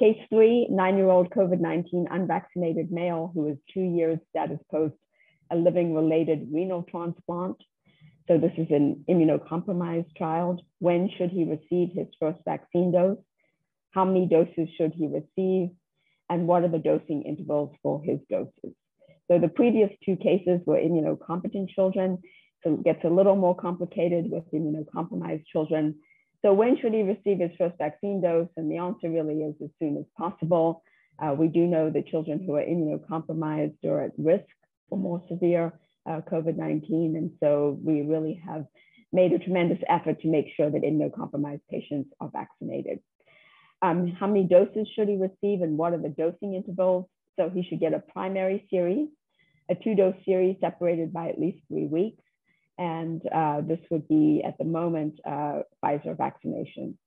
Case 0.00 0.18
three, 0.30 0.66
nine-year-old 0.70 1.30
COVID-19 1.30 2.06
unvaccinated 2.10 2.90
male 2.90 3.30
who 3.34 3.48
is 3.48 3.58
two 3.72 3.82
years 3.82 4.18
status 4.30 4.58
post 4.70 4.94
a 5.50 5.56
living 5.56 5.94
related 5.94 6.48
renal 6.50 6.82
transplant. 6.82 7.56
So 8.28 8.38
this 8.38 8.52
is 8.56 8.68
an 8.70 9.04
immunocompromised 9.08 10.16
child. 10.16 10.62
When 10.78 11.10
should 11.16 11.30
he 11.30 11.44
receive 11.44 11.90
his 11.94 12.06
first 12.20 12.38
vaccine 12.44 12.92
dose? 12.92 13.18
How 13.90 14.04
many 14.04 14.26
doses 14.26 14.68
should 14.76 14.92
he 14.92 15.06
receive? 15.06 15.70
And 16.30 16.46
what 16.46 16.62
are 16.62 16.68
the 16.68 16.78
dosing 16.78 17.22
intervals 17.22 17.74
for 17.82 18.02
his 18.02 18.18
doses? 18.30 18.74
So 19.28 19.38
the 19.38 19.48
previous 19.48 19.90
two 20.04 20.16
cases 20.16 20.60
were 20.66 20.76
immunocompetent 20.76 21.70
children. 21.70 22.18
So 22.62 22.74
it 22.74 22.84
gets 22.84 23.04
a 23.04 23.08
little 23.08 23.36
more 23.36 23.56
complicated 23.56 24.30
with 24.30 24.50
immunocompromised 24.52 25.46
children. 25.46 25.96
So 26.42 26.52
when 26.52 26.78
should 26.78 26.94
he 26.94 27.02
receive 27.02 27.38
his 27.40 27.50
first 27.58 27.76
vaccine 27.78 28.20
dose? 28.20 28.48
And 28.56 28.70
the 28.70 28.78
answer 28.78 29.10
really 29.10 29.42
is 29.42 29.54
as 29.62 29.70
soon 29.78 29.96
as 29.96 30.04
possible. 30.16 30.82
Uh, 31.18 31.34
we 31.34 31.48
do 31.48 31.66
know 31.66 31.90
that 31.90 32.06
children 32.06 32.42
who 32.44 32.54
are 32.56 32.64
immunocompromised 32.64 33.84
are 33.84 34.02
at 34.02 34.12
risk 34.16 34.44
for 34.88 34.98
more 34.98 35.22
severe 35.28 35.72
uh, 36.08 36.20
COVID-19. 36.30 37.16
And 37.16 37.32
so 37.40 37.78
we 37.82 38.02
really 38.02 38.42
have 38.46 38.66
made 39.12 39.32
a 39.32 39.38
tremendous 39.38 39.78
effort 39.88 40.20
to 40.20 40.28
make 40.28 40.46
sure 40.56 40.70
that 40.70 40.82
immunocompromised 40.82 41.60
patients 41.70 42.10
are 42.20 42.30
vaccinated. 42.32 43.00
Um, 43.82 44.08
how 44.08 44.26
many 44.26 44.44
doses 44.44 44.88
should 44.94 45.08
he 45.08 45.16
receive 45.16 45.62
and 45.62 45.76
what 45.76 45.92
are 45.92 45.98
the 45.98 46.08
dosing 46.08 46.54
intervals? 46.54 47.06
So 47.38 47.50
he 47.50 47.64
should 47.64 47.80
get 47.80 47.94
a 47.94 47.98
primary 47.98 48.66
series, 48.70 49.08
a 49.70 49.74
two 49.74 49.94
dose 49.94 50.14
series 50.24 50.56
separated 50.60 51.12
by 51.12 51.28
at 51.28 51.40
least 51.40 51.58
three 51.68 51.86
weeks. 51.86 52.22
And 52.78 53.20
uh, 53.32 53.60
this 53.60 53.80
would 53.90 54.08
be 54.08 54.42
at 54.46 54.56
the 54.58 54.64
moment 54.64 55.20
uh, 55.26 55.60
Pfizer 55.84 56.16
vaccination. 56.16 56.98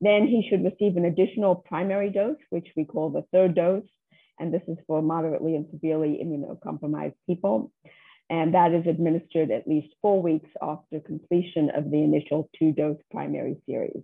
Then 0.00 0.26
he 0.26 0.46
should 0.48 0.64
receive 0.64 0.96
an 0.96 1.06
additional 1.06 1.54
primary 1.54 2.10
dose, 2.10 2.36
which 2.50 2.68
we 2.76 2.84
call 2.84 3.10
the 3.10 3.24
third 3.32 3.54
dose. 3.54 3.84
And 4.38 4.52
this 4.52 4.62
is 4.68 4.76
for 4.86 5.00
moderately 5.00 5.56
and 5.56 5.66
severely 5.70 6.20
immunocompromised 6.22 7.14
people. 7.26 7.72
And 8.28 8.54
that 8.54 8.72
is 8.72 8.86
administered 8.86 9.50
at 9.50 9.68
least 9.68 9.94
four 10.02 10.20
weeks 10.20 10.50
after 10.60 11.00
completion 11.00 11.70
of 11.70 11.90
the 11.90 11.98
initial 11.98 12.48
two 12.58 12.72
dose 12.72 12.98
primary 13.10 13.56
series. 13.66 14.02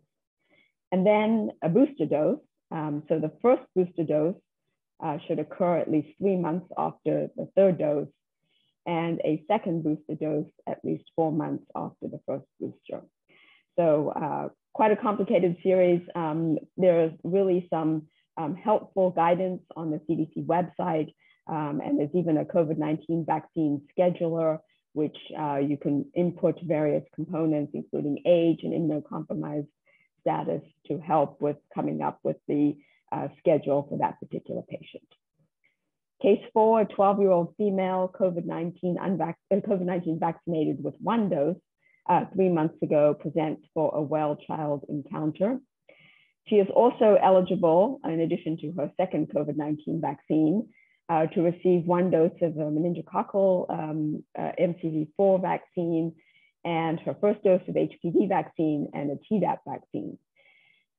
And 0.93 1.05
then 1.07 1.51
a 1.63 1.69
booster 1.69 2.07
dose. 2.07 2.39
Um, 2.71 3.03
so 3.09 3.19
the 3.19 3.33
first 3.43 3.63
booster 3.75 4.05
dose 4.05 4.37
uh, 5.03 5.19
should 5.27 5.39
occur 5.39 5.79
at 5.79 5.91
least 5.91 6.09
three 6.19 6.37
months 6.37 6.67
after 6.79 7.29
the 7.37 7.49
third 7.57 7.79
dose, 7.79 8.09
and 8.87 9.21
a 9.25 9.43
second 9.49 9.83
booster 9.83 10.15
dose 10.15 10.51
at 10.69 10.79
least 10.85 11.05
four 11.17 11.33
months 11.33 11.65
after 11.75 12.09
the 12.09 12.21
first 12.27 12.47
booster. 12.61 13.03
So 13.77 14.11
uh, 14.11 14.49
quite 14.73 14.93
a 14.93 14.97
complicated 14.97 15.57
series. 15.63 16.03
Um, 16.15 16.59
there's 16.77 17.13
really 17.25 17.67
some 17.71 18.09
um, 18.37 18.55
helpful 18.55 19.11
guidance 19.11 19.63
on 19.77 19.91
the 19.91 19.99
CDC 20.09 20.47
website, 20.47 21.13
um, 21.47 21.81
and 21.85 21.99
there's 21.99 22.15
even 22.15 22.37
a 22.37 22.45
COVID-19 22.45 23.27
vaccine 23.27 23.83
scheduler, 23.97 24.59
which 24.93 25.17
uh, 25.39 25.57
you 25.57 25.77
can 25.77 26.07
input 26.15 26.59
various 26.63 27.05
components, 27.15 27.73
including 27.75 28.23
age 28.27 28.61
and 28.63 28.73
immunocompromised 28.73 29.69
status 30.21 30.63
to 30.87 30.99
help 30.99 31.41
with 31.41 31.57
coming 31.75 32.03
up 32.03 32.19
with 32.23 32.37
the 32.47 32.77
uh, 33.11 33.29
schedule 33.39 33.87
for 33.89 33.99
that 33.99 34.19
particular 34.21 34.63
patient. 34.69 35.07
Case 36.23 36.41
four, 36.53 36.83
a 36.83 36.87
12-year-old 36.87 37.55
female 37.57 38.13
COVID-19 38.19 38.97
unvac 38.97 39.35
COVID-19 39.53 40.21
vaccinated 40.21 40.83
with 40.83 40.95
one 41.01 41.29
dose 41.29 41.57
uh, 42.09 42.27
three 42.35 42.49
months 42.49 42.81
ago 42.81 43.15
presents 43.19 43.63
for 43.75 43.93
a 43.95 44.03
well-child 44.03 44.85
encounter. 44.89 45.59
She 46.47 46.57
is 46.57 46.69
also 46.75 47.17
eligible, 47.21 48.01
in 48.05 48.21
addition 48.21 48.57
to 48.59 48.73
her 48.79 48.93
second 48.97 49.31
COVID-19 49.35 50.01
vaccine, 50.01 50.69
uh, 51.13 51.27
to 51.27 51.43
receive 51.43 51.85
one 51.85 52.11
dose 52.11 52.31
of 52.41 52.57
a 52.57 52.71
meningococcal 52.71 53.69
um, 53.69 54.25
uh, 54.39 54.53
MCV4 54.59 55.43
vaccine 55.43 56.15
and 56.65 56.99
her 57.01 57.15
first 57.21 57.43
dose 57.45 57.61
of 57.69 57.75
HPV 57.75 58.29
vaccine 58.29 58.89
and 58.95 59.11
a 59.11 59.17
Tdap 59.17 59.59
vaccine. 59.69 60.17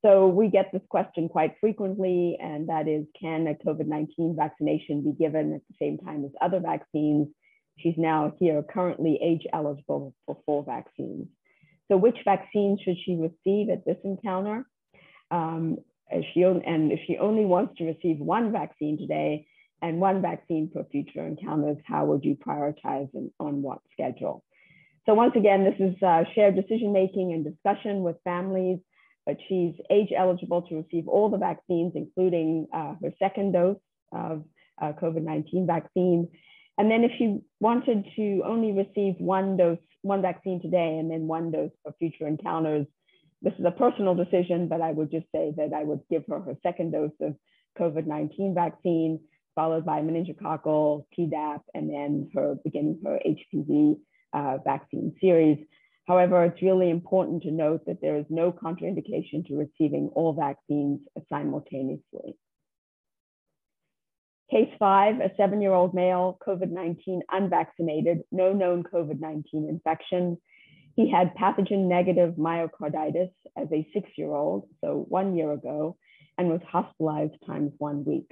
So 0.06 0.28
we 0.28 0.50
get 0.50 0.72
this 0.72 0.84
question 0.90 1.30
quite 1.30 1.56
frequently, 1.60 2.38
and 2.40 2.70
that 2.70 2.88
is, 2.88 3.06
can 3.20 3.48
a 3.48 3.56
COVID-19 3.56 4.36
vaccination 4.36 5.04
be 5.04 5.14
given 5.14 5.54
at 5.54 5.62
the 5.68 5.76
same 5.80 5.98
time 5.98 6.26
as 6.26 6.32
other 6.42 6.60
vaccines? 6.60 7.30
She's 7.80 7.98
now 7.98 8.34
here 8.40 8.62
currently 8.62 9.18
age 9.24 9.48
eligible 9.52 10.14
for 10.28 10.38
four 10.46 10.64
vaccines. 10.64 11.28
So 11.90 11.98
which 11.98 12.18
vaccine 12.24 12.78
should 12.84 12.98
she 13.04 13.16
receive 13.16 13.70
at 13.72 13.84
this 13.86 13.98
encounter? 14.04 14.68
Um, 15.32 15.78
she, 16.34 16.44
and 16.44 16.92
if 16.92 17.00
she 17.08 17.18
only 17.18 17.46
wants 17.46 17.78
to 17.78 17.86
receive 17.86 18.20
one 18.20 18.52
vaccine 18.52 19.00
today 19.00 19.48
and 19.84 20.00
one 20.00 20.24
vaccine 20.24 20.72
for 20.74 20.84
future 20.86 21.28
encounters, 21.28 21.78
how 21.86 22.06
would 22.06 22.26
you 22.26 22.36
prioritize 22.36 23.10
and 23.14 23.30
on 23.40 23.62
what 23.62 23.80
schedule? 23.92 24.44
So 25.06 25.14
once 25.14 25.34
again, 25.36 25.64
this 25.64 25.76
is 25.80 26.02
uh, 26.02 26.24
shared 26.34 26.56
decision-making 26.56 27.34
and 27.34 27.44
discussion 27.44 28.02
with 28.02 28.16
families 28.24 28.80
but 29.26 29.38
she's 29.48 29.74
age 29.90 30.10
eligible 30.16 30.62
to 30.64 30.76
receive 30.76 31.08
all 31.08 31.30
the 31.30 31.38
vaccines, 31.38 31.94
including 31.96 32.68
uh, 32.74 32.96
her 33.02 33.14
second 33.20 33.54
dose 33.54 33.78
of 34.12 34.44
uh, 34.82 34.92
COVID-19 35.02 35.66
vaccine. 35.66 36.28
And 36.78 36.90
then 36.90 37.04
if 37.04 37.12
she 37.18 37.40
wanted 37.60 38.06
to 38.16 38.42
only 38.46 38.72
receive 38.72 39.16
one 39.20 39.58
dose, 39.58 39.78
one 40.02 40.22
vaccine 40.22 40.62
today, 40.62 40.98
and 41.00 41.10
then 41.10 41.28
one 41.28 41.52
dose 41.52 41.72
for 41.84 41.94
future 42.00 42.28
encounters, 42.28 42.86
this 43.42 43.54
is 43.60 43.66
a 43.66 43.72
personal 43.72 44.16
decision, 44.16 44.68
but 44.68 44.82
I 44.82 44.92
would 44.92 45.12
just 45.12 45.28
say 45.34 45.54
that 45.58 45.74
I 45.74 45.84
would 45.84 46.02
give 46.10 46.24
her 46.30 46.40
her 46.40 46.56
second 46.64 46.92
dose 46.92 47.12
of 47.22 47.36
COVID-19 47.80 48.56
vaccine, 48.56 49.20
followed 49.56 49.86
by 49.86 50.02
meningococcal, 50.02 51.06
Tdap, 51.18 51.62
and 51.74 51.90
then 51.90 52.30
her 52.34 52.56
beginning 52.64 53.00
her 53.06 53.20
HPV 53.26 53.98
uh, 54.34 54.58
vaccine 54.64 55.16
series. 55.22 55.60
However, 56.08 56.44
it's 56.44 56.62
really 56.62 56.90
important 56.90 57.44
to 57.44 57.52
note 57.52 57.86
that 57.86 58.02
there 58.02 58.18
is 58.18 58.26
no 58.30 58.52
contraindication 58.52 59.46
to 59.48 59.56
receiving 59.56 60.10
all 60.14 60.34
vaccines 60.34 61.00
simultaneously. 61.30 62.36
Case 64.52 64.74
five, 64.78 65.20
a 65.20 65.32
seven-year-old 65.38 65.94
male, 65.94 66.38
COVID-19 66.46 67.22
unvaccinated, 67.32 68.24
no 68.32 68.54
known 68.54 68.84
COVID-19 68.84 69.70
infection. 69.70 70.38
He 70.96 71.10
had 71.10 71.34
pathogen 71.36 71.88
negative 71.88 72.36
myocarditis 72.36 73.32
as 73.58 73.68
a 73.72 73.88
six-year-old, 73.94 74.68
so 74.84 75.06
one 75.08 75.36
year 75.36 75.52
ago, 75.54 75.98
and 76.38 76.50
was 76.50 76.62
hospitalized 76.70 77.36
times 77.48 77.72
one 77.78 78.04
week. 78.04 78.32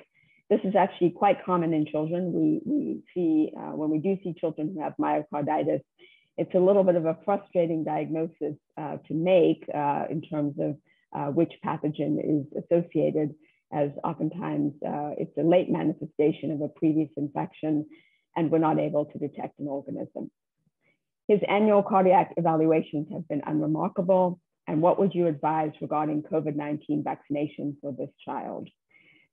This 0.52 0.60
is 0.66 0.76
actually 0.76 1.12
quite 1.12 1.46
common 1.46 1.74
in 1.74 1.86
children. 1.86 2.34
We, 2.34 2.62
we 2.66 3.04
see, 3.14 3.54
uh, 3.58 3.72
when 3.72 3.90
we 3.90 4.00
do 4.00 4.18
see 4.22 4.36
children 4.38 4.74
who 4.76 4.82
have 4.82 4.94
myocarditis, 5.00 5.80
it's 6.38 6.54
a 6.54 6.60
little 6.60 6.84
bit 6.84 6.96
of 6.96 7.06
a 7.06 7.18
frustrating 7.24 7.86
diagnosis 7.86 8.58
uh, 8.78 8.98
to 9.08 9.14
make 9.14 9.64
uh, 9.74 10.08
in 10.10 10.22
terms 10.22 10.56
of 10.60 10.76
uh, 11.16 11.32
which 11.32 11.54
pathogen 11.66 12.20
is 12.20 12.64
associated, 12.66 13.34
as 13.72 13.92
oftentimes 14.04 14.74
uh, 14.86 15.12
it's 15.18 15.38
a 15.38 15.42
late 15.42 15.70
manifestation 15.70 16.52
of 16.52 16.60
a 16.60 16.68
previous 16.68 17.10
infection 17.16 17.86
and 18.36 18.52
we're 18.52 18.58
not 18.58 18.78
able 18.78 19.06
to 19.06 19.20
detect 19.20 19.58
an 19.60 19.70
organism. 19.70 20.30
His 21.30 21.40
annual 21.48 21.82
cardiac 21.82 22.34
evaluations 22.36 23.08
have 23.14 23.26
been 23.30 23.42
unremarkable. 23.48 24.42
And 24.68 24.82
what 24.82 25.00
would 25.00 25.16
you 25.16 25.28
advise 25.28 25.72
regarding 25.80 26.24
COVID-19 26.24 27.06
vaccination 27.06 27.78
for 27.80 27.94
this 27.98 28.10
child? 28.26 28.68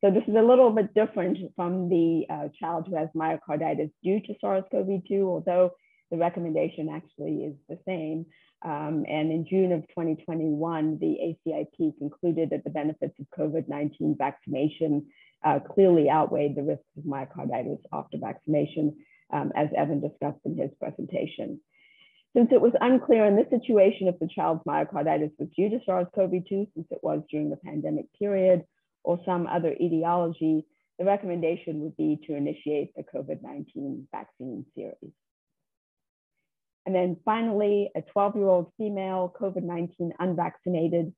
So 0.01 0.13
this 0.13 0.23
is 0.29 0.37
a 0.37 0.43
little 0.43 0.71
bit 0.71 0.95
different 0.95 1.39
from 1.57 1.89
the 1.89 2.25
uh, 2.31 2.49
child 2.59 2.87
who 2.89 2.97
has 2.97 3.09
myocarditis 3.17 3.91
due 4.03 4.21
to 4.21 4.35
SARS-CoV-2, 4.41 5.23
although 5.23 5.73
the 6.11 6.17
recommendation 6.17 6.89
actually 6.89 7.45
is 7.45 7.57
the 7.69 7.79
same. 7.85 8.27
Um, 8.65 9.05
and 9.09 9.33
in 9.33 9.47
June 9.49 9.73
of 9.73 9.83
2021, 9.89 10.99
the 11.01 11.37
ACIP 11.47 11.99
concluded 11.99 12.51
that 12.51 12.63
the 12.63 12.71
benefits 12.71 13.15
of 13.19 13.27
COVID-19 13.37 14.17
vaccination 14.19 15.07
uh, 15.45 15.59
clearly 15.61 16.09
outweighed 16.09 16.55
the 16.55 16.63
risks 16.63 16.85
of 16.97 17.05
myocarditis 17.05 17.81
after 17.93 18.19
vaccination, 18.19 18.97
um, 19.33 19.53
as 19.57 19.69
Evan 19.77 20.01
discussed 20.01 20.41
in 20.45 20.57
his 20.57 20.71
presentation. 20.81 21.61
Since 22.37 22.51
it 22.53 22.61
was 22.61 22.73
unclear 22.81 23.25
in 23.25 23.37
this 23.37 23.51
situation 23.51 24.07
if 24.07 24.19
the 24.21 24.29
child's 24.29 24.63
myocarditis 24.65 25.33
was 25.39 25.49
due 25.57 25.71
to 25.71 25.81
SARS-CoV-2, 25.85 26.69
since 26.75 26.87
it 26.91 27.01
was 27.03 27.23
during 27.31 27.51
the 27.51 27.57
pandemic 27.57 28.07
period, 28.19 28.65
or 29.09 29.19
some 29.25 29.47
other 29.47 29.75
etiology, 29.81 30.67
the 30.99 31.05
recommendation 31.07 31.81
would 31.81 31.97
be 31.97 32.21
to 32.27 32.35
initiate 32.35 32.95
the 32.95 33.03
COVID-19 33.03 34.05
vaccine 34.13 34.67
series. 34.75 35.15
And 36.85 36.95
then 36.95 37.17
finally, 37.25 37.91
a 37.97 38.03
12 38.03 38.37
year 38.37 38.49
old 38.49 38.71
female, 38.77 39.35
COVID 39.41 39.63
19 39.63 40.13
unvaccinated, 40.21 41.15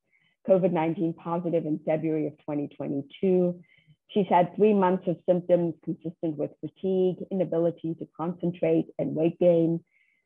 COVID 0.48 0.72
19 0.72 1.14
positive 1.14 1.66
in 1.66 1.80
February 1.84 2.28
of 2.28 2.34
2022. 2.38 3.60
She's 4.10 4.26
had 4.28 4.54
three 4.54 4.74
months 4.74 5.08
of 5.08 5.16
symptoms 5.28 5.74
consistent 5.84 6.36
with 6.36 6.52
fatigue, 6.60 7.16
inability 7.32 7.96
to 7.96 8.06
concentrate, 8.16 8.86
and 9.00 9.16
weight 9.16 9.38
gain. 9.40 9.80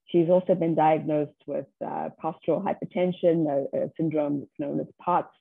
She's 0.08 0.28
also 0.28 0.54
been 0.54 0.74
diagnosed 0.74 1.40
with 1.46 1.66
uh, 1.82 2.10
postural 2.22 2.62
hypertension, 2.62 3.48
a, 3.48 3.84
a 3.84 3.90
syndrome 3.96 4.46
known 4.58 4.80
as 4.80 4.86
POTS, 5.00 5.34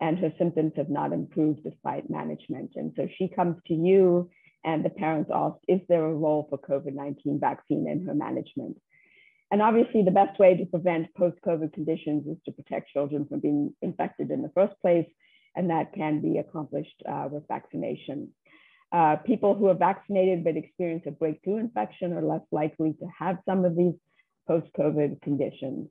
and 0.00 0.18
her 0.18 0.32
symptoms 0.38 0.72
have 0.76 0.90
not 0.90 1.12
improved 1.12 1.64
despite 1.64 2.10
management. 2.10 2.72
And 2.76 2.92
so 2.96 3.08
she 3.16 3.28
comes 3.28 3.56
to 3.66 3.74
you, 3.74 4.30
and 4.64 4.84
the 4.84 4.90
parents 4.90 5.30
ask, 5.34 5.56
Is 5.66 5.80
there 5.88 6.04
a 6.04 6.14
role 6.14 6.46
for 6.48 6.58
COVID 6.58 6.94
19 6.94 7.40
vaccine 7.40 7.88
in 7.88 8.06
her 8.06 8.14
management? 8.14 8.76
And 9.50 9.62
obviously, 9.62 10.02
the 10.02 10.10
best 10.10 10.38
way 10.38 10.56
to 10.56 10.66
prevent 10.66 11.14
post 11.14 11.38
COVID 11.46 11.72
conditions 11.72 12.26
is 12.26 12.36
to 12.44 12.52
protect 12.52 12.90
children 12.90 13.26
from 13.26 13.40
being 13.40 13.74
infected 13.80 14.30
in 14.30 14.42
the 14.42 14.50
first 14.54 14.74
place 14.80 15.06
and 15.58 15.70
that 15.70 15.92
can 15.92 16.20
be 16.20 16.38
accomplished 16.38 17.02
uh, 17.08 17.28
with 17.30 17.42
vaccination. 17.48 18.28
Uh, 18.92 19.16
people 19.16 19.54
who 19.54 19.66
are 19.66 19.74
vaccinated 19.74 20.44
but 20.44 20.56
experience 20.56 21.02
a 21.06 21.10
breakthrough 21.10 21.58
infection 21.58 22.12
are 22.12 22.22
less 22.22 22.46
likely 22.52 22.92
to 22.92 23.06
have 23.18 23.38
some 23.44 23.64
of 23.64 23.76
these 23.76 23.94
post-COVID 24.46 25.20
conditions. 25.20 25.88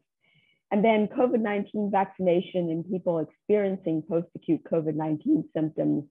And 0.72 0.84
then 0.84 1.08
COVID-19 1.08 1.92
vaccination 1.92 2.70
in 2.70 2.84
people 2.84 3.20
experiencing 3.20 4.04
post-acute 4.08 4.64
COVID-19 4.66 5.46
symptoms, 5.56 6.04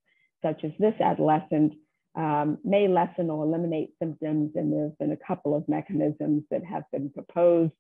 such 0.43 0.65
as 0.65 0.73
this 0.79 0.95
adolescent, 1.01 1.75
um, 2.15 2.57
may 2.65 2.89
lessen 2.89 3.29
or 3.29 3.45
eliminate 3.45 3.91
symptoms. 3.99 4.53
And 4.55 4.73
there's 4.73 4.95
been 4.99 5.13
a 5.13 5.27
couple 5.27 5.55
of 5.55 5.69
mechanisms 5.69 6.45
that 6.51 6.65
have 6.65 6.85
been 6.91 7.11
proposed, 7.11 7.73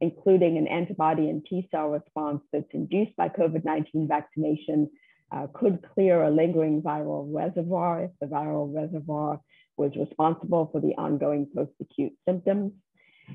including 0.00 0.56
an 0.56 0.66
antibody 0.66 1.28
and 1.28 1.44
T 1.44 1.68
cell 1.70 1.90
response 1.90 2.40
that's 2.52 2.72
induced 2.72 3.14
by 3.16 3.28
COVID-19 3.28 4.08
vaccination 4.08 4.90
uh, 5.30 5.46
could 5.52 5.84
clear 5.94 6.22
a 6.22 6.30
lingering 6.30 6.80
viral 6.80 7.28
reservoir 7.30 8.04
if 8.04 8.10
the 8.20 8.26
viral 8.26 8.72
reservoir 8.74 9.40
was 9.76 9.92
responsible 9.96 10.68
for 10.70 10.80
the 10.80 10.94
ongoing 10.96 11.48
post-acute 11.54 12.12
symptoms. 12.26 12.72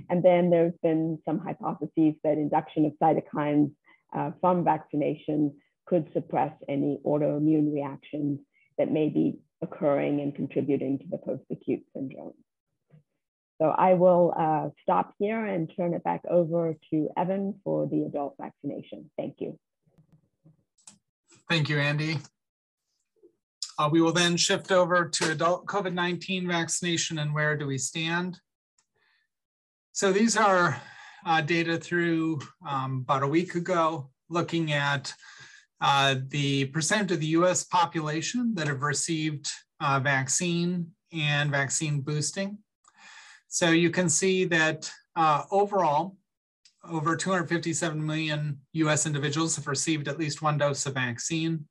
And 0.09 0.23
then 0.23 0.49
there's 0.49 0.73
been 0.81 1.19
some 1.25 1.39
hypotheses 1.39 2.15
that 2.23 2.37
induction 2.37 2.85
of 2.85 2.93
cytokines 3.01 3.71
uh, 4.15 4.31
from 4.41 4.63
vaccination 4.63 5.55
could 5.85 6.09
suppress 6.13 6.53
any 6.67 6.99
autoimmune 7.05 7.73
reactions 7.73 8.39
that 8.77 8.91
may 8.91 9.09
be 9.09 9.39
occurring 9.61 10.21
and 10.21 10.35
contributing 10.35 10.99
to 10.99 11.05
the 11.09 11.17
post-acute 11.17 11.83
syndrome. 11.93 12.33
So 13.61 13.69
I 13.69 13.95
will 13.95 14.33
uh, 14.37 14.69
stop 14.81 15.13
here 15.19 15.45
and 15.45 15.69
turn 15.75 15.93
it 15.93 16.03
back 16.03 16.21
over 16.29 16.75
to 16.91 17.09
Evan 17.17 17.55
for 17.63 17.87
the 17.87 18.03
adult 18.03 18.35
vaccination. 18.39 19.11
Thank 19.17 19.35
you. 19.39 19.59
Thank 21.49 21.67
you, 21.67 21.75
Andi. 21.75 22.25
Uh, 23.77 23.89
we 23.91 24.01
will 24.01 24.13
then 24.13 24.37
shift 24.37 24.71
over 24.71 25.09
to 25.09 25.31
adult 25.31 25.65
COVID-19 25.65 26.47
vaccination 26.47 27.19
and 27.19 27.33
where 27.33 27.57
do 27.57 27.67
we 27.67 27.77
stand. 27.77 28.39
So 29.99 30.13
these 30.13 30.37
are 30.37 30.81
uh, 31.25 31.41
data 31.41 31.77
through 31.77 32.39
um, 32.65 33.03
about 33.03 33.21
a 33.21 33.27
week 33.27 33.55
ago, 33.55 34.09
looking 34.29 34.71
at 34.71 35.13
uh, 35.81 36.15
the 36.29 36.67
percent 36.67 37.11
of 37.11 37.19
the 37.19 37.35
US 37.39 37.65
population 37.65 38.55
that 38.55 38.67
have 38.67 38.81
received 38.81 39.51
uh, 39.81 39.99
vaccine 39.99 40.91
and 41.11 41.51
vaccine 41.51 41.99
boosting. 41.99 42.59
So 43.49 43.71
you 43.71 43.89
can 43.89 44.07
see 44.07 44.45
that 44.45 44.89
uh, 45.17 45.43
overall, 45.51 46.15
over 46.89 47.17
257 47.17 48.05
million 48.05 48.61
US 48.71 49.05
individuals 49.05 49.57
have 49.57 49.67
received 49.67 50.07
at 50.07 50.17
least 50.17 50.41
one 50.41 50.57
dose 50.57 50.85
of 50.85 50.93
vaccine. 50.93 51.65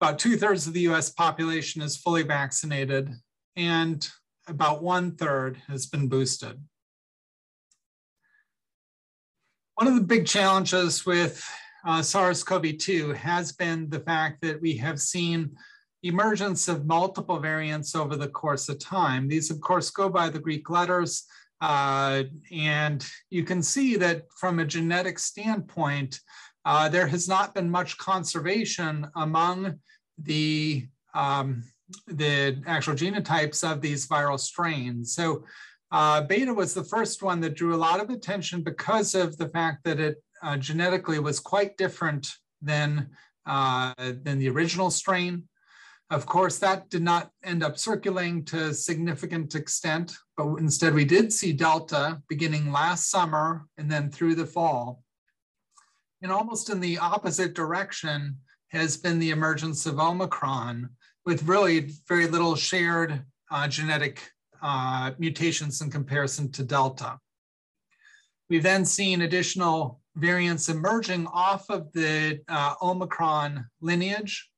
About 0.00 0.20
two 0.20 0.36
thirds 0.36 0.68
of 0.68 0.74
the 0.74 0.86
US 0.92 1.10
population 1.10 1.82
is 1.82 1.96
fully 1.96 2.22
vaccinated, 2.22 3.12
and 3.56 4.08
about 4.46 4.80
one 4.80 5.16
third 5.16 5.56
has 5.66 5.86
been 5.86 6.06
boosted. 6.06 6.62
One 9.76 9.88
of 9.88 9.94
the 9.94 10.00
big 10.00 10.26
challenges 10.26 11.04
with 11.04 11.46
uh, 11.84 12.00
SARS-CoV-2 12.00 13.14
has 13.14 13.52
been 13.52 13.90
the 13.90 14.00
fact 14.00 14.40
that 14.40 14.58
we 14.58 14.74
have 14.78 14.98
seen 14.98 15.54
emergence 16.02 16.66
of 16.66 16.86
multiple 16.86 17.38
variants 17.38 17.94
over 17.94 18.16
the 18.16 18.28
course 18.28 18.70
of 18.70 18.78
time. 18.78 19.28
These, 19.28 19.50
of 19.50 19.60
course, 19.60 19.90
go 19.90 20.08
by 20.08 20.30
the 20.30 20.38
Greek 20.38 20.70
letters 20.70 21.26
uh, 21.60 22.22
and 22.50 23.06
you 23.28 23.44
can 23.44 23.62
see 23.62 23.96
that 23.96 24.22
from 24.40 24.60
a 24.60 24.64
genetic 24.64 25.18
standpoint, 25.18 26.20
uh, 26.64 26.88
there 26.88 27.06
has 27.06 27.28
not 27.28 27.54
been 27.54 27.70
much 27.70 27.98
conservation 27.98 29.06
among 29.14 29.78
the, 30.16 30.86
um, 31.12 31.62
the 32.06 32.62
actual 32.66 32.94
genotypes 32.94 33.62
of 33.62 33.82
these 33.82 34.08
viral 34.08 34.40
strains. 34.40 35.14
So 35.14 35.44
uh, 35.90 36.20
beta 36.22 36.52
was 36.52 36.74
the 36.74 36.84
first 36.84 37.22
one 37.22 37.40
that 37.40 37.54
drew 37.54 37.74
a 37.74 37.76
lot 37.76 38.00
of 38.00 38.10
attention 38.10 38.62
because 38.62 39.14
of 39.14 39.36
the 39.36 39.48
fact 39.48 39.84
that 39.84 40.00
it 40.00 40.22
uh, 40.42 40.56
genetically 40.56 41.18
was 41.18 41.40
quite 41.40 41.76
different 41.76 42.28
than, 42.60 43.10
uh, 43.46 43.94
than 43.98 44.38
the 44.38 44.48
original 44.48 44.90
strain. 44.90 45.44
Of 46.10 46.26
course, 46.26 46.58
that 46.58 46.88
did 46.88 47.02
not 47.02 47.30
end 47.42 47.64
up 47.64 47.78
circulating 47.78 48.44
to 48.46 48.72
significant 48.72 49.54
extent, 49.54 50.16
but 50.36 50.56
instead 50.56 50.94
we 50.94 51.04
did 51.04 51.32
see 51.32 51.52
Delta 51.52 52.22
beginning 52.28 52.70
last 52.70 53.10
summer 53.10 53.66
and 53.76 53.90
then 53.90 54.10
through 54.10 54.36
the 54.36 54.46
fall. 54.46 55.02
And 56.22 56.30
almost 56.30 56.70
in 56.70 56.80
the 56.80 56.98
opposite 56.98 57.54
direction 57.54 58.38
has 58.68 58.96
been 58.96 59.18
the 59.18 59.30
emergence 59.30 59.86
of 59.86 59.98
Omicron 59.98 60.90
with 61.24 61.42
really 61.44 61.92
very 62.08 62.26
little 62.26 62.54
shared 62.54 63.24
uh, 63.50 63.66
genetic 63.68 64.30
uh, 64.66 65.12
mutations 65.18 65.80
in 65.80 65.88
comparison 65.88 66.50
to 66.50 66.64
Delta. 66.64 67.20
We've 68.50 68.64
then 68.64 68.84
seen 68.84 69.22
additional 69.22 70.00
variants 70.16 70.68
emerging 70.68 71.28
off 71.28 71.70
of 71.70 71.92
the 71.92 72.40
uh, 72.48 72.74
Omicron 72.82 73.64
lineage, 73.80 74.50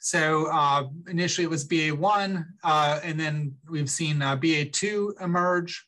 so 0.00 0.46
uh, 0.52 0.88
initially 1.08 1.44
it 1.44 1.50
was 1.50 1.66
BA1, 1.66 2.44
uh, 2.62 3.00
and 3.02 3.18
then 3.18 3.54
we've 3.70 3.88
seen 3.88 4.20
uh, 4.20 4.36
BA2 4.36 5.22
emerge, 5.22 5.86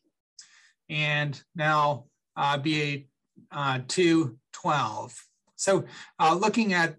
and 0.89 1.41
now 1.55 2.07
uh, 2.37 2.59
BA2 2.59 4.37
12. 4.53 5.27
So 5.57 5.85
looking 6.19 6.73
at 6.73 6.97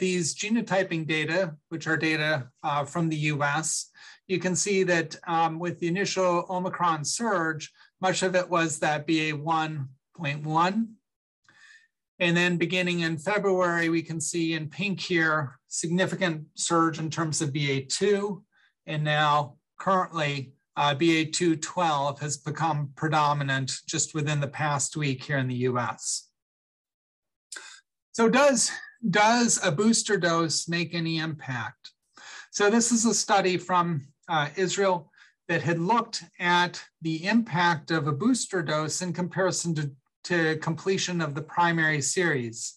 these 0.00 0.34
genotyping 0.34 1.06
data, 1.06 1.54
which 1.68 1.86
are 1.86 1.96
data 1.96 2.48
from 2.86 3.08
the 3.08 3.16
US, 3.16 3.89
you 4.30 4.38
can 4.38 4.54
see 4.54 4.84
that 4.84 5.16
um, 5.26 5.58
with 5.58 5.78
the 5.80 5.88
initial 5.88 6.46
Omicron 6.48 7.04
surge, 7.04 7.72
much 8.00 8.22
of 8.22 8.36
it 8.36 8.48
was 8.48 8.78
that 8.78 9.06
BA1.1 9.06 10.86
and 12.20 12.36
then 12.36 12.58
beginning 12.58 13.00
in 13.00 13.16
February, 13.16 13.88
we 13.88 14.02
can 14.02 14.20
see 14.20 14.52
in 14.52 14.68
pink 14.68 15.00
here, 15.00 15.58
significant 15.68 16.44
surge 16.54 16.98
in 16.98 17.08
terms 17.08 17.40
of 17.40 17.50
BA2. 17.50 18.42
And 18.86 19.02
now 19.02 19.56
currently 19.78 20.52
uh, 20.76 20.94
BA212 20.94 22.20
has 22.20 22.36
become 22.36 22.90
predominant 22.94 23.72
just 23.86 24.14
within 24.14 24.38
the 24.38 24.48
past 24.48 24.98
week 24.98 25.24
here 25.24 25.38
in 25.38 25.48
the 25.48 25.66
US. 25.70 26.28
So 28.12 28.28
does, 28.28 28.70
does 29.08 29.58
a 29.64 29.72
booster 29.72 30.18
dose 30.18 30.68
make 30.68 30.94
any 30.94 31.18
impact? 31.18 31.92
So 32.50 32.68
this 32.68 32.92
is 32.92 33.06
a 33.06 33.14
study 33.14 33.56
from 33.56 34.06
uh, 34.30 34.48
Israel 34.56 35.10
that 35.48 35.62
had 35.62 35.78
looked 35.78 36.24
at 36.38 36.80
the 37.02 37.26
impact 37.26 37.90
of 37.90 38.06
a 38.06 38.12
booster 38.12 38.62
dose 38.62 39.02
in 39.02 39.12
comparison 39.12 39.74
to 39.74 39.90
to 40.22 40.56
completion 40.58 41.20
of 41.20 41.34
the 41.34 41.42
primary 41.42 42.00
series. 42.00 42.76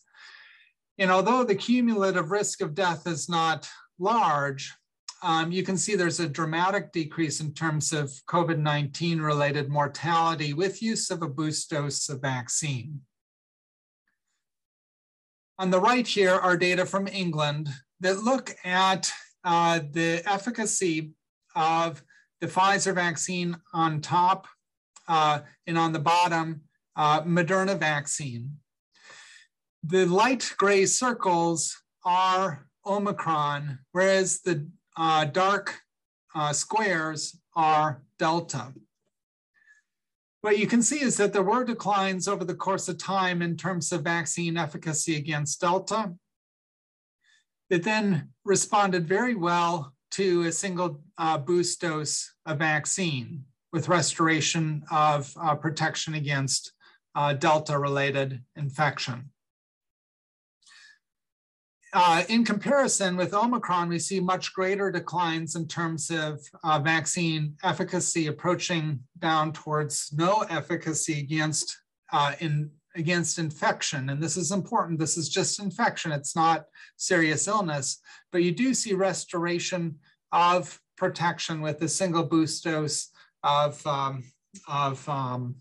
And 0.98 1.12
although 1.12 1.44
the 1.44 1.56
cumulative 1.56 2.32
risk 2.32 2.62
of 2.62 2.74
death 2.74 3.06
is 3.06 3.28
not 3.28 3.70
large, 4.00 4.74
um, 5.22 5.52
you 5.52 5.64
can 5.64 5.78
see 5.78 5.96
there's 5.96 6.20
a 6.20 6.28
dramatic 6.28 6.92
decrease 6.92 7.42
in 7.42 7.54
terms 7.54 7.94
of 7.94 8.12
COVID-19 8.30 9.22
related 9.22 9.70
mortality 9.70 10.54
with 10.54 10.82
use 10.82 11.10
of 11.12 11.22
a 11.22 11.30
boost 11.30 11.70
dose 11.70 12.10
of 12.10 12.22
vaccine. 12.22 13.02
On 15.60 15.70
the 15.70 15.80
right 15.80 16.08
here 16.08 16.34
are 16.34 16.58
data 16.58 16.86
from 16.86 17.08
England 17.08 17.70
that 18.00 18.24
look 18.24 18.56
at 18.64 19.12
uh, 19.44 19.80
the 19.92 20.22
efficacy 20.26 21.14
of 21.56 22.04
the 22.42 22.48
Pfizer 22.48 22.94
vaccine 22.94 23.56
on 23.74 24.02
top 24.02 24.48
uh, 25.08 25.40
and 25.68 25.78
on 25.78 25.94
the 25.94 26.00
bottom, 26.00 26.62
uh, 26.96 27.22
Moderna 27.22 27.78
vaccine. 27.78 28.58
The 29.84 30.06
light 30.06 30.54
gray 30.58 30.86
circles 30.86 31.84
are 32.06 32.68
Omicron, 32.86 33.80
whereas 33.92 34.42
the 34.42 34.68
uh, 34.98 35.26
dark 35.26 35.80
uh, 36.36 36.54
squares 36.54 37.40
are 37.56 38.02
Delta. 38.20 38.74
What 40.42 40.58
you 40.58 40.68
can 40.68 40.82
see 40.82 41.02
is 41.02 41.16
that 41.18 41.32
there 41.32 41.44
were 41.44 41.64
declines 41.64 42.28
over 42.28 42.44
the 42.44 42.56
course 42.56 42.90
of 42.90 42.98
time 42.98 43.42
in 43.42 43.56
terms 43.56 43.94
of 43.94 44.02
vaccine 44.02 44.58
efficacy 44.58 45.16
against 45.16 45.62
Delta. 45.62 46.14
It 47.70 47.84
then 47.84 48.34
responded 48.44 49.08
very 49.08 49.36
well 49.36 49.94
to 50.14 50.44
a 50.44 50.52
single 50.52 51.02
uh, 51.18 51.38
boost 51.38 51.82
dose 51.82 52.34
of 52.46 52.60
vaccine 52.60 53.44
with 53.72 53.90
restoration 53.90 54.84
of 54.92 55.34
uh, 55.42 55.56
protection 55.56 56.14
against 56.14 56.74
uh, 57.16 57.34
Delta 57.34 57.78
related 57.78 58.42
infection. 58.56 59.30
Uh, 61.96 62.24
in 62.30 62.46
comparison 62.46 63.18
with 63.18 63.34
Omicron, 63.34 63.90
we 63.90 64.00
see 64.00 64.20
much 64.20 64.54
greater 64.54 64.92
declines 64.92 65.56
in 65.56 65.68
terms 65.68 66.10
of 66.10 66.42
uh, 66.64 66.80
vaccine 66.80 67.56
efficacy 67.64 68.28
approaching 68.28 69.00
down 69.20 69.52
towards 69.52 70.12
no 70.14 70.42
efficacy 70.50 71.20
against, 71.20 71.78
uh, 72.12 72.34
in, 72.40 72.70
against 72.96 73.40
infection. 73.40 74.10
And 74.10 74.22
this 74.22 74.38
is 74.38 74.52
important. 74.52 75.00
This 75.00 75.18
is 75.18 75.30
just 75.30 75.60
infection. 75.60 76.12
It's 76.12 76.36
not 76.36 76.66
serious 76.98 77.48
illness, 77.48 78.00
but 78.32 78.44
you 78.44 78.52
do 78.52 78.74
see 78.74 78.94
restoration 78.94 79.96
of 80.32 80.80
protection 80.98 81.62
with 81.62 81.82
a 81.82 81.88
single 81.88 82.24
boost 82.24 82.64
dose 82.64 83.10
of, 83.44 83.86
um, 83.88 84.24
of 84.68 85.08
um, 85.10 85.56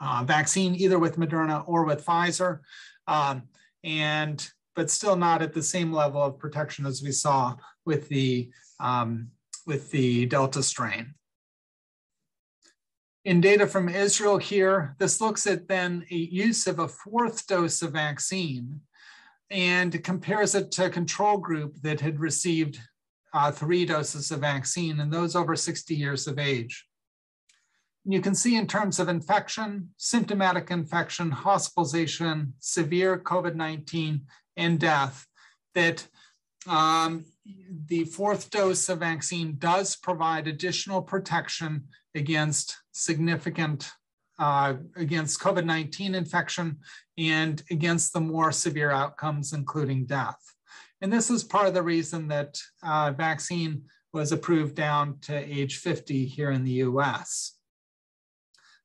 uh, 0.00 0.24
vaccine, 0.26 0.74
either 0.74 0.98
with 0.98 1.16
Moderna 1.16 1.62
or 1.66 1.84
with 1.84 2.04
Pfizer. 2.04 2.60
Um, 3.06 3.44
and 3.82 4.46
but 4.74 4.90
still 4.90 5.14
not 5.14 5.40
at 5.40 5.52
the 5.52 5.62
same 5.62 5.92
level 5.92 6.20
of 6.20 6.38
protection 6.38 6.84
as 6.84 7.00
we 7.02 7.12
saw 7.12 7.54
with 7.84 8.08
the, 8.08 8.50
um, 8.80 9.28
with 9.66 9.90
the 9.92 10.26
Delta 10.26 10.62
strain. 10.62 11.14
In 13.24 13.40
data 13.40 13.66
from 13.66 13.88
Israel 13.88 14.36
here, 14.36 14.94
this 14.98 15.18
looks 15.18 15.46
at 15.46 15.66
then 15.66 16.04
a 16.10 16.14
use 16.14 16.66
of 16.66 16.78
a 16.78 16.88
fourth 16.88 17.46
dose 17.46 17.80
of 17.80 17.92
vaccine 17.92 18.82
and 19.50 20.04
compares 20.04 20.54
it 20.54 20.70
to 20.72 20.86
a 20.86 20.90
control 20.90 21.38
group 21.38 21.80
that 21.80 22.00
had 22.00 22.20
received 22.20 22.80
uh, 23.32 23.50
three 23.50 23.86
doses 23.86 24.30
of 24.30 24.40
vaccine 24.40 25.00
and 25.00 25.10
those 25.10 25.34
over 25.34 25.56
60 25.56 25.94
years 25.94 26.26
of 26.26 26.38
age. 26.38 26.86
You 28.04 28.20
can 28.20 28.34
see 28.34 28.56
in 28.56 28.66
terms 28.66 28.98
of 29.00 29.08
infection, 29.08 29.88
symptomatic 29.96 30.70
infection, 30.70 31.30
hospitalization, 31.30 32.52
severe 32.58 33.18
COVID-19, 33.18 34.20
and 34.58 34.78
death, 34.78 35.26
that 35.74 36.06
um, 36.66 37.24
the 37.86 38.04
fourth 38.04 38.50
dose 38.50 38.90
of 38.90 38.98
vaccine 38.98 39.56
does 39.58 39.96
provide 39.96 40.46
additional 40.46 41.00
protection 41.00 41.84
against 42.14 42.76
significant, 42.92 43.90
uh, 44.38 44.74
against 44.96 45.40
COVID-19 45.40 46.14
infection 46.14 46.78
and 47.18 47.62
against 47.70 48.12
the 48.12 48.20
more 48.20 48.52
severe 48.52 48.90
outcomes, 48.90 49.52
including 49.52 50.06
death. 50.06 50.38
And 51.00 51.12
this 51.12 51.30
is 51.30 51.44
part 51.44 51.66
of 51.66 51.74
the 51.74 51.82
reason 51.82 52.28
that 52.28 52.60
uh, 52.82 53.12
vaccine 53.12 53.82
was 54.12 54.32
approved 54.32 54.74
down 54.74 55.18
to 55.22 55.36
age 55.36 55.78
50 55.78 56.24
here 56.24 56.52
in 56.52 56.64
the 56.64 56.82
US. 56.86 57.58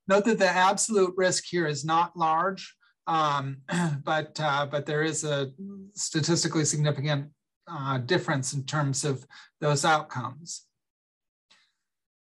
Note 0.08 0.26
that 0.26 0.40
the 0.40 0.50
absolute 0.50 1.14
risk 1.16 1.46
here 1.46 1.68
is 1.68 1.86
not 1.86 2.18
large. 2.18 2.76
Um, 3.06 3.58
but, 4.04 4.40
uh, 4.42 4.66
but 4.66 4.86
there 4.86 5.04
is 5.04 5.24
a 5.24 5.52
statistically 5.94 6.66
significant 6.66 7.30
uh, 7.68 8.00
difference 8.00 8.54
in 8.54 8.66
terms 8.66 9.06
of 9.06 9.26
those 9.62 9.86
outcomes. 9.86 10.66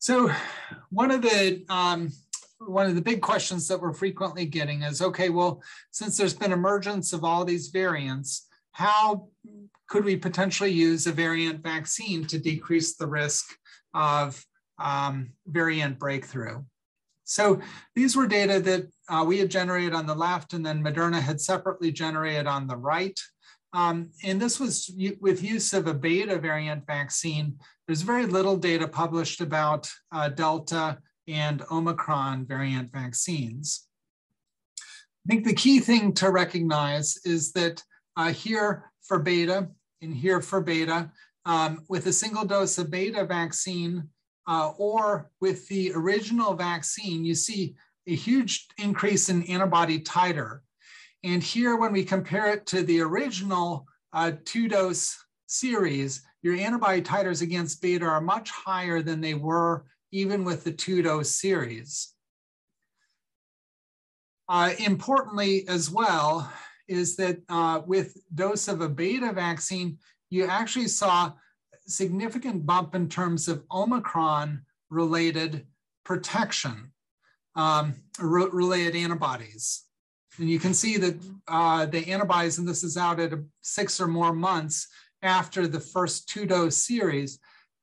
So 0.05 0.31
one 0.91 1.11
of 1.11 1.23
the 1.23 1.65
um, 1.71 2.13
one 2.59 2.85
of 2.85 2.95
the 2.95 3.01
big 3.01 3.23
questions 3.23 3.67
that 3.69 3.81
we're 3.81 3.95
frequently 3.95 4.45
getting 4.45 4.83
is, 4.83 5.01
okay, 5.01 5.31
well, 5.31 5.63
since 5.93 6.19
there's 6.19 6.35
been 6.35 6.53
emergence 6.53 7.15
of 7.15 7.25
all 7.25 7.43
these 7.43 7.69
variants, 7.69 8.47
how 8.73 9.29
could 9.89 10.05
we 10.05 10.17
potentially 10.17 10.71
use 10.71 11.07
a 11.07 11.13
variant 11.13 11.63
vaccine 11.63 12.27
to 12.27 12.39
decrease 12.39 12.97
the 12.97 13.07
risk 13.07 13.47
of 13.95 14.45
um, 14.79 15.31
variant 15.47 15.99
breakthrough? 15.99 16.63
So 17.25 17.63
these 17.95 18.15
were 18.15 18.27
data 18.27 18.61
that 18.61 18.87
uh, 19.09 19.25
we 19.27 19.39
had 19.39 19.51
generated 19.51 19.95
on 19.95 20.05
the 20.05 20.15
left 20.15 20.53
and 20.53 20.67
then 20.67 20.85
Moderna 20.85 21.19
had 21.19 21.41
separately 21.41 21.91
generated 21.91 22.47
on 22.47 22.67
the 22.67 22.77
right. 22.77 23.19
Um, 23.75 24.11
and 24.23 24.41
this 24.41 24.61
was 24.61 24.91
with 25.21 25.43
use 25.43 25.73
of 25.73 25.89
a 25.89 25.95
beta 25.95 26.39
variant 26.39 26.87
vaccine. 26.87 27.59
There's 27.87 28.03
very 28.03 28.25
little 28.25 28.57
data 28.57 28.87
published 28.87 29.41
about 29.41 29.91
uh, 30.13 30.29
Delta 30.29 30.99
and 31.27 31.61
Omicron 31.71 32.47
variant 32.47 32.93
vaccines. 32.93 33.89
I 34.79 35.29
think 35.29 35.45
the 35.45 35.55
key 35.55 35.81
thing 35.81 36.13
to 36.15 36.31
recognize 36.31 37.19
is 37.25 37.53
that 37.53 37.83
uh, 38.17 38.33
here 38.33 38.93
for 39.03 39.19
beta 39.19 39.69
and 40.01 40.15
here 40.15 40.41
for 40.41 40.61
beta, 40.61 41.11
um, 41.45 41.85
with 41.89 42.07
a 42.07 42.13
single 42.13 42.45
dose 42.45 42.79
of 42.79 42.91
beta 42.91 43.25
vaccine, 43.25 44.09
uh, 44.47 44.73
or 44.77 45.31
with 45.41 45.67
the 45.69 45.93
original 45.95 46.55
vaccine, 46.55 47.25
you 47.25 47.35
see 47.35 47.75
a 48.07 48.15
huge 48.15 48.69
increase 48.79 49.31
in 49.31 49.43
antibody 49.45 49.99
titer. 49.99 50.61
And 51.25 51.43
here, 51.43 51.77
when 51.77 51.93
we 51.93 52.05
compare 52.05 52.53
it 52.53 52.67
to 52.67 52.83
the 52.83 53.01
original 53.01 53.87
uh, 54.13 54.33
two 54.45 54.69
dose 54.69 55.17
series, 55.47 56.21
your 56.43 56.55
antibody 56.55 57.01
titers 57.01 57.41
against 57.41 57.81
beta 57.81 58.05
are 58.05 58.21
much 58.21 58.51
higher 58.51 59.01
than 59.01 59.23
they 59.23 59.33
were 59.33 59.87
even 60.13 60.45
with 60.45 60.65
the 60.65 60.71
two 60.71 61.01
dose 61.01 61.31
series. 61.31 62.13
Uh, 64.51 64.73
importantly, 64.79 65.67
as 65.67 65.91
well, 65.91 66.53
is 66.89 67.17
that 67.17 67.39
uh, 67.49 67.81
with 67.87 68.15
dose 68.35 68.69
of 68.69 68.83
a 68.83 68.89
beta 68.89 69.33
vaccine, 69.33 69.97
you 70.29 70.45
actually 70.45 70.89
saw 70.89 71.33
significant 71.87 72.67
bump 72.67 72.95
in 72.95 73.09
terms 73.09 73.49
of 73.49 73.65
Omicron 73.73 74.61
related 74.91 75.67
protection, 76.05 76.93
um, 77.57 77.95
re 78.21 78.47
related 78.53 78.95
antibodies. 78.95 79.84
And 80.39 80.51
you 80.51 80.59
can 80.59 80.75
see 80.75 80.97
that 80.99 81.17
uh, 81.49 81.87
the 81.87 82.11
antibodies, 82.11 82.59
and 82.59 82.67
this 82.67 82.83
is 82.83 82.97
out 82.97 83.21
at 83.21 83.33
six 83.61 84.01
or 84.01 84.09
more 84.09 84.33
months 84.33 84.89
after 85.23 85.67
the 85.67 85.81
first 85.81 86.29
two 86.29 86.47
dose 86.47 86.77
series, 86.77 87.39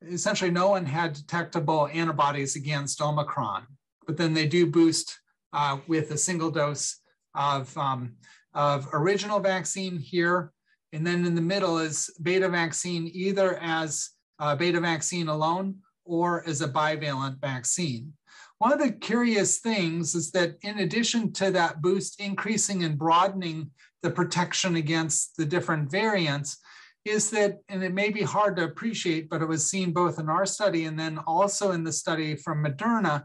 essentially 0.05 0.51
no 0.51 0.69
one 0.69 0.85
had 0.85 1.13
detectable 1.13 1.87
antibodies 1.93 2.55
against 2.55 3.01
Omicron, 3.01 3.65
but 4.05 4.17
then 4.17 4.33
they 4.33 4.47
do 4.47 4.65
boost 4.65 5.19
uh, 5.53 5.77
with 5.87 6.11
a 6.11 6.17
single 6.17 6.51
dose 6.51 6.99
of, 7.35 7.75
um, 7.77 8.15
of 8.53 8.87
original 8.93 9.39
vaccine 9.39 9.97
here 9.97 10.51
and 10.93 11.07
then 11.07 11.25
in 11.25 11.35
the 11.35 11.41
middle 11.41 11.77
is 11.77 12.09
beta 12.21 12.49
vaccine, 12.49 13.09
either 13.13 13.57
as 13.61 14.09
beta 14.57 14.79
vaccine 14.79 15.27
alone 15.27 15.75
or 16.03 16.47
as 16.47 16.61
a 16.61 16.67
bivalent 16.67 17.39
vaccine. 17.39 18.13
One 18.61 18.73
of 18.73 18.77
the 18.77 18.91
curious 18.91 19.57
things 19.57 20.13
is 20.13 20.29
that 20.33 20.57
in 20.61 20.77
addition 20.77 21.33
to 21.33 21.49
that 21.49 21.81
boost 21.81 22.21
increasing 22.21 22.83
and 22.83 22.95
broadening 22.95 23.71
the 24.03 24.11
protection 24.11 24.75
against 24.75 25.35
the 25.35 25.47
different 25.47 25.89
variants, 25.89 26.59
is 27.03 27.31
that, 27.31 27.57
and 27.69 27.83
it 27.83 27.91
may 27.91 28.11
be 28.11 28.21
hard 28.21 28.57
to 28.57 28.63
appreciate, 28.63 29.31
but 29.31 29.41
it 29.41 29.47
was 29.47 29.67
seen 29.67 29.93
both 29.93 30.19
in 30.19 30.29
our 30.29 30.45
study 30.45 30.85
and 30.85 30.99
then 30.99 31.17
also 31.25 31.71
in 31.71 31.83
the 31.83 31.91
study 31.91 32.35
from 32.35 32.63
Moderna, 32.63 33.23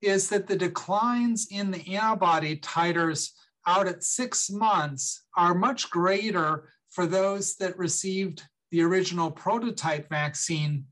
is 0.00 0.28
that 0.28 0.46
the 0.46 0.54
declines 0.54 1.48
in 1.50 1.72
the 1.72 1.96
antibody 1.96 2.56
titers 2.58 3.30
out 3.66 3.88
at 3.88 4.04
six 4.04 4.48
months 4.48 5.24
are 5.36 5.56
much 5.56 5.90
greater 5.90 6.70
for 6.90 7.04
those 7.04 7.56
that 7.56 7.76
received 7.76 8.44
the 8.70 8.82
original 8.82 9.32
prototype 9.32 10.08
vaccine, 10.08 10.84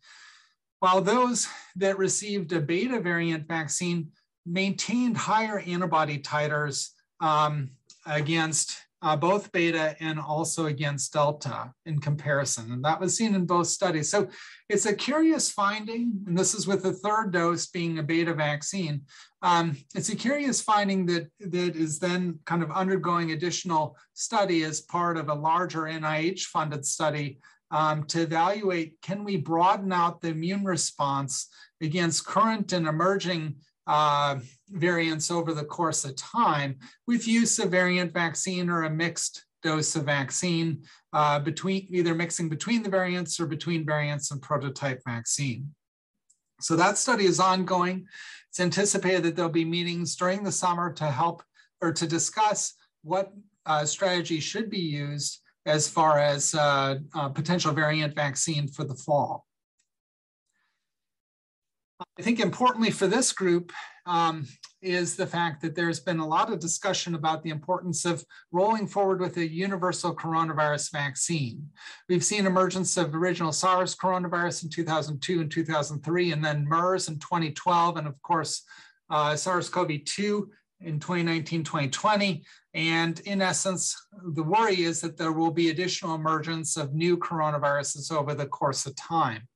while 0.86 1.02
those 1.02 1.48
that 1.74 1.98
received 1.98 2.52
a 2.52 2.60
beta 2.60 3.00
variant 3.00 3.48
vaccine 3.48 4.08
maintained 4.46 5.16
higher 5.16 5.58
antibody 5.58 6.16
titers 6.16 6.90
um, 7.18 7.72
against 8.06 8.76
uh, 9.02 9.16
both 9.16 9.50
beta 9.50 9.96
and 9.98 10.20
also 10.20 10.66
against 10.66 11.12
delta 11.12 11.72
in 11.86 11.98
comparison. 11.98 12.70
And 12.70 12.84
that 12.84 13.00
was 13.00 13.16
seen 13.16 13.34
in 13.34 13.46
both 13.46 13.66
studies. 13.66 14.08
So 14.08 14.28
it's 14.68 14.86
a 14.86 14.94
curious 14.94 15.50
finding, 15.50 16.20
and 16.28 16.38
this 16.38 16.54
is 16.54 16.68
with 16.68 16.84
the 16.84 16.92
third 16.92 17.32
dose 17.32 17.66
being 17.66 17.98
a 17.98 18.02
beta 18.04 18.32
vaccine. 18.32 19.02
Um, 19.42 19.76
it's 19.96 20.10
a 20.10 20.16
curious 20.16 20.62
finding 20.62 21.04
that, 21.06 21.28
that 21.40 21.74
is 21.74 21.98
then 21.98 22.38
kind 22.46 22.62
of 22.62 22.70
undergoing 22.70 23.32
additional 23.32 23.96
study 24.14 24.62
as 24.62 24.82
part 24.82 25.16
of 25.16 25.30
a 25.30 25.34
larger 25.34 25.80
NIH 25.80 26.42
funded 26.42 26.86
study 26.86 27.40
um, 27.70 28.04
to 28.04 28.22
evaluate 28.22 28.94
can 29.02 29.24
we 29.24 29.36
broaden 29.36 29.92
out 29.92 30.20
the 30.20 30.28
immune 30.28 30.64
response 30.64 31.48
against 31.80 32.26
current 32.26 32.72
and 32.72 32.86
emerging 32.86 33.56
uh, 33.86 34.38
variants 34.70 35.30
over 35.30 35.52
the 35.52 35.64
course 35.64 36.04
of 36.04 36.16
time 36.16 36.78
with 37.06 37.28
use 37.28 37.58
of 37.58 37.70
variant 37.70 38.12
vaccine 38.12 38.68
or 38.68 38.84
a 38.84 38.90
mixed 38.90 39.44
dose 39.62 39.96
of 39.96 40.04
vaccine 40.04 40.82
uh, 41.12 41.38
between 41.38 41.86
either 41.90 42.14
mixing 42.14 42.48
between 42.48 42.82
the 42.82 42.90
variants 42.90 43.40
or 43.40 43.46
between 43.46 43.84
variants 43.84 44.30
and 44.30 44.42
prototype 44.42 45.02
vaccine. 45.04 45.72
So 46.60 46.76
that 46.76 46.98
study 46.98 47.26
is 47.26 47.40
ongoing. 47.40 48.06
It's 48.48 48.60
anticipated 48.60 49.22
that 49.24 49.36
there'll 49.36 49.50
be 49.50 49.64
meetings 49.64 50.16
during 50.16 50.42
the 50.42 50.52
summer 50.52 50.92
to 50.94 51.04
help 51.04 51.42
or 51.82 51.92
to 51.92 52.06
discuss 52.06 52.74
what 53.02 53.32
uh, 53.66 53.84
strategy 53.84 54.40
should 54.40 54.70
be 54.70 54.80
used 54.80 55.40
as 55.66 55.88
far 55.88 56.18
as 56.18 56.54
uh, 56.54 56.96
potential 57.34 57.72
variant 57.72 58.14
vaccine 58.14 58.68
for 58.68 58.84
the 58.84 58.94
fall. 58.94 59.44
I 62.18 62.22
think 62.22 62.40
importantly 62.40 62.90
for 62.90 63.06
this 63.06 63.32
group 63.32 63.72
um, 64.04 64.46
is 64.82 65.16
the 65.16 65.26
fact 65.26 65.62
that 65.62 65.74
there's 65.74 66.00
been 66.00 66.18
a 66.18 66.26
lot 66.26 66.52
of 66.52 66.60
discussion 66.60 67.14
about 67.14 67.42
the 67.42 67.50
importance 67.50 68.04
of 68.04 68.24
rolling 68.52 68.86
forward 68.86 69.20
with 69.20 69.36
a 69.38 69.48
universal 69.48 70.14
coronavirus 70.14 70.92
vaccine. 70.92 71.68
We've 72.08 72.24
seen 72.24 72.46
emergence 72.46 72.96
of 72.96 73.14
original 73.14 73.52
SARS 73.52 73.96
coronavirus 73.96 74.64
in 74.64 74.70
2002 74.70 75.40
and 75.40 75.50
2003, 75.50 76.32
and 76.32 76.44
then 76.44 76.68
MERS 76.68 77.08
in 77.08 77.18
2012, 77.18 77.96
and 77.96 78.06
of 78.06 78.20
course, 78.22 78.62
uh, 79.08 79.34
SARS-CoV-2 79.34 80.46
in 80.80 81.00
2019, 81.00 81.64
2020. 81.64 82.44
And 82.74 83.18
in 83.20 83.40
essence, 83.40 83.96
the 84.34 84.42
worry 84.42 84.82
is 84.82 85.00
that 85.00 85.16
there 85.16 85.32
will 85.32 85.50
be 85.50 85.70
additional 85.70 86.14
emergence 86.14 86.76
of 86.76 86.94
new 86.94 87.16
coronaviruses 87.16 88.12
over 88.12 88.34
the 88.34 88.46
course 88.46 88.86
of 88.86 88.94
time 88.96 89.48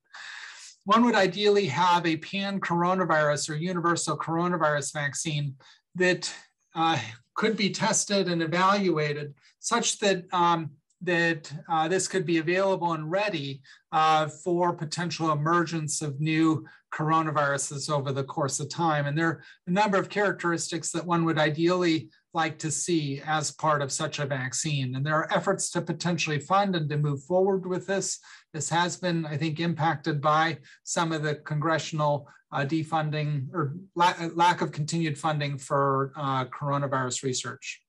one 0.85 1.05
would 1.05 1.15
ideally 1.15 1.67
have 1.67 2.05
a 2.05 2.17
pan 2.17 2.59
coronavirus 2.59 3.49
or 3.49 3.55
universal 3.55 4.17
coronavirus 4.17 4.93
vaccine 4.93 5.55
that 5.95 6.33
uh, 6.75 6.97
could 7.35 7.55
be 7.55 7.69
tested 7.69 8.27
and 8.27 8.41
evaluated 8.41 9.33
such 9.59 9.99
that 9.99 10.25
um, 10.33 10.71
that 11.03 11.51
uh, 11.69 11.87
this 11.87 12.07
could 12.07 12.25
be 12.25 12.37
available 12.37 12.93
and 12.93 13.09
ready 13.09 13.61
uh, 13.91 14.27
for 14.27 14.73
potential 14.73 15.31
emergence 15.31 16.01
of 16.01 16.21
new 16.21 16.65
coronaviruses 16.93 17.89
over 17.89 18.11
the 18.11 18.23
course 18.23 18.59
of 18.59 18.69
time. 18.69 19.05
And 19.05 19.17
there 19.17 19.27
are 19.27 19.43
a 19.67 19.71
number 19.71 19.97
of 19.97 20.09
characteristics 20.09 20.91
that 20.91 21.05
one 21.05 21.25
would 21.25 21.39
ideally 21.39 22.09
like 22.33 22.57
to 22.59 22.71
see 22.71 23.21
as 23.25 23.51
part 23.51 23.81
of 23.81 23.91
such 23.91 24.19
a 24.19 24.25
vaccine. 24.25 24.95
And 24.95 25.05
there 25.05 25.15
are 25.15 25.33
efforts 25.33 25.69
to 25.71 25.81
potentially 25.81 26.39
fund 26.39 26.75
and 26.75 26.89
to 26.89 26.97
move 26.97 27.23
forward 27.23 27.65
with 27.65 27.87
this. 27.87 28.19
This 28.53 28.69
has 28.69 28.95
been, 28.97 29.25
I 29.25 29.37
think, 29.37 29.59
impacted 29.59 30.21
by 30.21 30.59
some 30.83 31.11
of 31.11 31.23
the 31.23 31.35
congressional 31.35 32.27
uh, 32.51 32.65
defunding 32.65 33.47
or 33.53 33.75
la 33.95 34.13
lack 34.35 34.61
of 34.61 34.71
continued 34.71 35.17
funding 35.17 35.57
for 35.57 36.11
uh, 36.15 36.45
coronavirus 36.45 37.23
research. 37.23 37.80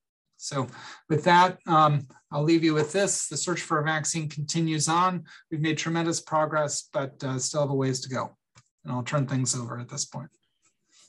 So 0.43 0.67
with 1.09 1.23
that, 1.25 1.59
um, 1.69 2.09
I'll 2.33 2.43
leave 2.43 2.65
you 2.65 2.75
with 2.75 2.93
this. 2.93 3.29
The 3.29 3.37
search 3.37 3.61
for 3.61 3.79
a 3.79 3.85
vaccine 3.85 4.29
continues 4.29 4.89
on. 4.89 5.23
We've 5.51 5.61
made 5.61 5.79
tremendous 5.79 6.21
progress, 6.21 6.89
but 6.93 7.23
uh, 7.23 7.39
still 7.39 7.61
have 7.61 7.71
a 7.71 7.75
ways 7.75 8.01
to 8.01 8.09
go. 8.09 8.37
And 8.85 8.93
I'll 8.93 9.05
turn 9.05 9.29
things 9.29 9.55
over 9.55 9.79
at 9.79 9.89
this 9.89 10.05
point. 10.05 10.31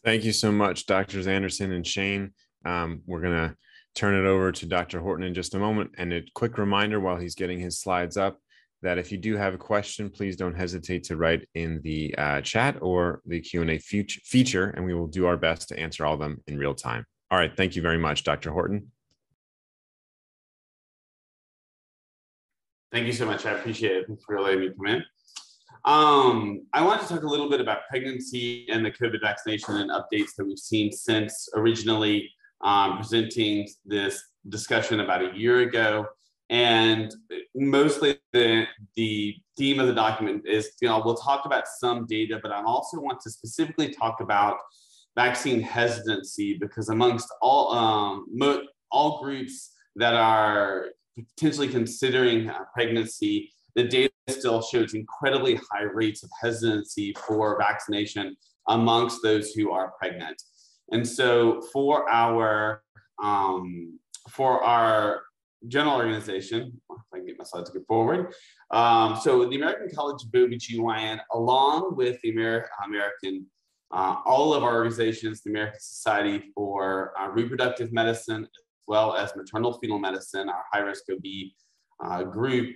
Thank 0.05 0.23
you 0.23 0.33
so 0.33 0.51
much, 0.51 0.85
Drs. 0.85 1.25
Anderson 1.25 1.71
and 1.71 1.85
Shane. 1.85 2.33
Um, 2.63 3.01
we're 3.07 3.21
going 3.21 3.49
to 3.49 3.55
turn 3.95 4.13
it 4.13 4.27
over 4.27 4.51
to 4.51 4.65
Dr. 4.67 4.99
Horton 4.99 5.25
in 5.25 5.33
just 5.33 5.55
a 5.55 5.59
moment. 5.59 5.91
And 5.97 6.13
a 6.13 6.21
quick 6.35 6.59
reminder 6.59 6.99
while 6.99 7.17
he's 7.17 7.35
getting 7.35 7.59
his 7.59 7.79
slides 7.79 8.17
up 8.17 8.37
that 8.83 8.99
if 8.99 9.11
you 9.11 9.17
do 9.17 9.35
have 9.35 9.55
a 9.55 9.57
question, 9.57 10.11
please 10.11 10.35
don't 10.35 10.55
hesitate 10.55 11.05
to 11.05 11.17
write 11.17 11.47
in 11.55 11.81
the 11.83 12.13
uh, 12.19 12.41
chat 12.41 12.77
or 12.81 13.21
the 13.25 13.41
Q&A 13.41 13.79
feature, 13.79 14.69
and 14.69 14.85
we 14.85 14.93
will 14.93 15.07
do 15.07 15.25
our 15.25 15.37
best 15.37 15.69
to 15.69 15.79
answer 15.79 16.05
all 16.05 16.13
of 16.13 16.19
them 16.19 16.43
in 16.45 16.59
real 16.59 16.75
time. 16.75 17.03
All 17.31 17.39
right, 17.39 17.55
thank 17.57 17.75
you 17.75 17.81
very 17.81 17.97
much, 17.97 18.23
Dr. 18.23 18.51
Horton. 18.51 18.91
Thank 22.93 23.07
you 23.07 23.13
so 23.13 23.25
much. 23.25 23.47
I 23.47 23.53
appreciate 23.53 23.91
it 23.93 24.05
Thanks 24.05 24.23
for 24.23 24.39
letting 24.39 24.59
me 24.59 24.69
come 24.69 24.85
in. 24.85 25.03
Um, 25.83 26.67
I 26.73 26.83
want 26.83 27.01
to 27.01 27.07
talk 27.07 27.23
a 27.23 27.27
little 27.27 27.49
bit 27.49 27.59
about 27.59 27.87
pregnancy 27.89 28.67
and 28.69 28.85
the 28.85 28.91
COVID 28.91 29.19
vaccination 29.19 29.77
and 29.77 29.89
updates 29.89 30.35
that 30.37 30.45
we've 30.45 30.59
seen 30.59 30.91
since 30.91 31.49
originally 31.55 32.29
um, 32.61 32.97
presenting 32.97 33.67
this 33.83 34.23
discussion 34.47 34.99
about 34.99 35.23
a 35.23 35.35
year 35.35 35.61
ago. 35.61 36.05
And 36.51 37.11
mostly 37.55 38.19
the, 38.31 38.67
the 38.95 39.37
theme 39.57 39.79
of 39.79 39.87
the 39.87 39.95
document 39.95 40.43
is, 40.47 40.69
you 40.79 40.87
know, 40.87 41.01
we'll 41.03 41.15
talk 41.15 41.47
about 41.47 41.63
some 41.67 42.05
data, 42.05 42.39
but 42.43 42.51
I 42.51 42.61
also 42.63 42.99
want 42.99 43.21
to 43.21 43.31
specifically 43.31 43.91
talk 43.91 44.21
about 44.21 44.57
vaccine 45.15 45.61
hesitancy 45.61 46.59
because 46.59 46.89
amongst 46.89 47.27
all, 47.41 47.73
um, 47.73 48.27
all 48.91 49.23
groups 49.23 49.71
that 49.95 50.13
are 50.13 50.89
potentially 51.17 51.67
considering 51.67 52.51
pregnancy, 52.73 53.51
the 53.75 53.83
data 53.83 54.11
still 54.29 54.61
shows 54.61 54.93
incredibly 54.93 55.59
high 55.71 55.83
rates 55.83 56.23
of 56.23 56.29
hesitancy 56.41 57.13
for 57.27 57.57
vaccination 57.57 58.35
amongst 58.69 59.21
those 59.23 59.51
who 59.51 59.71
are 59.71 59.93
pregnant. 59.99 60.41
And 60.91 61.07
so 61.07 61.61
for 61.73 62.09
our 62.09 62.81
um, 63.23 63.99
for 64.29 64.63
our 64.63 65.21
general 65.67 65.95
organization, 65.95 66.81
if 66.91 67.01
I 67.13 67.17
can 67.17 67.27
get 67.27 67.37
my 67.37 67.45
slides 67.45 67.69
to 67.71 67.79
go 67.79 67.85
forward. 67.87 68.33
Um, 68.71 69.17
so 69.21 69.47
the 69.47 69.55
American 69.55 69.89
College 69.95 70.23
of 70.23 70.31
OBGYN, 70.31 71.19
along 71.33 71.95
with 71.95 72.19
the 72.21 72.29
Amer 72.29 72.67
American, 72.85 73.45
uh, 73.91 74.15
all 74.25 74.53
of 74.53 74.63
our 74.63 74.75
organizations, 74.75 75.41
the 75.41 75.51
American 75.51 75.79
Society 75.79 76.51
for 76.55 77.13
uh, 77.19 77.29
Reproductive 77.29 77.93
Medicine, 77.93 78.47
well 78.87 79.15
as 79.15 79.35
Maternal 79.35 79.73
Fetal 79.79 79.99
Medicine, 79.99 80.49
our 80.49 80.63
high 80.71 80.79
risk 80.79 81.03
OB 81.11 81.23
uh, 82.03 82.23
group, 82.23 82.75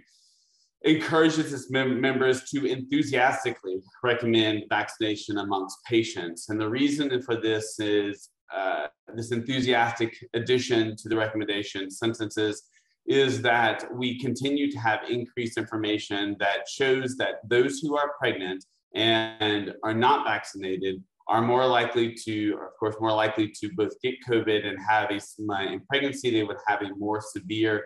encourages 0.83 1.53
its 1.53 1.71
mem- 1.71 1.99
members 1.99 2.49
to 2.51 2.65
enthusiastically 2.65 3.81
recommend 4.03 4.63
vaccination 4.69 5.39
amongst 5.39 5.83
patients. 5.85 6.49
And 6.49 6.59
the 6.59 6.69
reason 6.69 7.21
for 7.21 7.35
this 7.35 7.79
is 7.79 8.29
uh, 8.55 8.87
this 9.15 9.31
enthusiastic 9.31 10.15
addition 10.33 10.95
to 10.97 11.09
the 11.09 11.17
recommendation 11.17 11.89
sentences 11.89 12.63
is 13.07 13.41
that 13.41 13.85
we 13.93 14.19
continue 14.19 14.69
to 14.71 14.77
have 14.77 14.99
increased 15.09 15.57
information 15.57 16.35
that 16.39 16.67
shows 16.67 17.15
that 17.15 17.35
those 17.47 17.79
who 17.79 17.97
are 17.97 18.13
pregnant 18.19 18.63
and 18.95 19.73
are 19.83 19.93
not 19.93 20.25
vaccinated 20.25 21.01
are 21.29 21.41
more 21.41 21.65
likely 21.65 22.13
to, 22.25 22.53
of 22.53 22.77
course, 22.79 22.95
more 22.99 23.13
likely 23.13 23.49
to 23.59 23.69
both 23.75 23.93
get 24.01 24.15
COVID 24.27 24.65
and 24.65 24.77
have 24.87 25.09
a, 25.11 25.19
in 25.63 25.81
pregnancy, 25.89 26.31
they 26.31 26.43
would 26.43 26.57
have 26.67 26.81
a 26.81 26.95
more 26.95 27.21
severe 27.21 27.83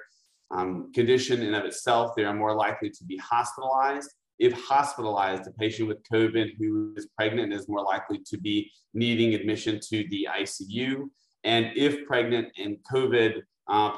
um, 0.52 0.92
condition 0.94 1.42
in 1.42 1.54
of 1.54 1.66
itself, 1.66 2.12
they 2.16 2.26
are 2.26 2.34
more 2.34 2.56
likely 2.56 2.90
to 2.90 3.04
be 3.06 3.18
hospitalized. 3.18 4.10
If 4.40 4.54
hospitalized, 4.54 5.48
a 5.48 5.52
patient 5.52 5.88
with 5.88 6.00
COVID 6.12 6.54
who 6.58 6.94
is 6.98 7.08
pregnant 7.16 7.54
is 7.54 7.70
more 7.70 7.84
likely 7.84 8.20
to 8.28 8.38
be 8.38 8.72
needing 8.94 9.34
admission 9.34 9.80
to 9.90 10.08
the 10.10 10.28
ICU. 10.30 11.04
And 11.44 11.72
if 11.76 12.06
pregnant 12.06 12.50
and 12.58 12.78
COVID 12.92 13.42
uh, 13.70 13.92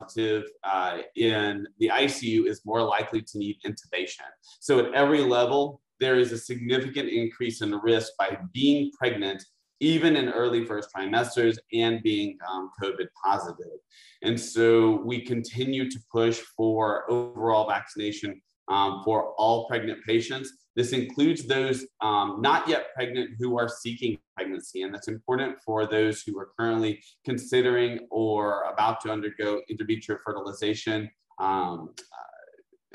positive 0.00 0.44
uh, 0.64 0.98
in 1.16 1.66
the 1.78 1.88
ICU 1.88 2.46
is 2.46 2.62
more 2.64 2.82
likely 2.82 3.22
to 3.22 3.38
need 3.38 3.56
intubation. 3.66 4.28
So 4.60 4.78
at 4.78 4.94
every 4.94 5.22
level, 5.22 5.80
there 6.00 6.16
is 6.16 6.32
a 6.32 6.38
significant 6.38 7.08
increase 7.08 7.60
in 7.62 7.74
risk 7.76 8.12
by 8.18 8.38
being 8.52 8.90
pregnant 8.98 9.44
even 9.80 10.14
in 10.14 10.28
early 10.28 10.64
first 10.64 10.90
trimesters 10.94 11.56
and 11.72 12.02
being 12.02 12.36
um, 12.50 12.70
COVID 12.82 13.06
positive. 13.24 13.78
And 14.22 14.38
so 14.38 15.00
we 15.04 15.22
continue 15.22 15.90
to 15.90 15.98
push 16.12 16.40
for 16.56 17.10
overall 17.10 17.66
vaccination 17.68 18.40
um, 18.68 19.02
for 19.04 19.32
all 19.38 19.66
pregnant 19.66 20.04
patients. 20.06 20.52
This 20.76 20.92
includes 20.92 21.46
those 21.46 21.86
um, 22.02 22.38
not 22.40 22.68
yet 22.68 22.88
pregnant 22.94 23.30
who 23.38 23.58
are 23.58 23.68
seeking 23.68 24.18
pregnancy. 24.36 24.82
And 24.82 24.94
that's 24.94 25.08
important 25.08 25.56
for 25.64 25.86
those 25.86 26.22
who 26.22 26.38
are 26.38 26.50
currently 26.58 27.02
considering 27.24 28.06
or 28.10 28.64
about 28.64 29.00
to 29.02 29.10
undergo 29.10 29.60
in 29.68 29.78
vitro 29.84 30.18
fertilization 30.24 31.10
um, 31.38 31.94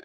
uh, 0.00 0.04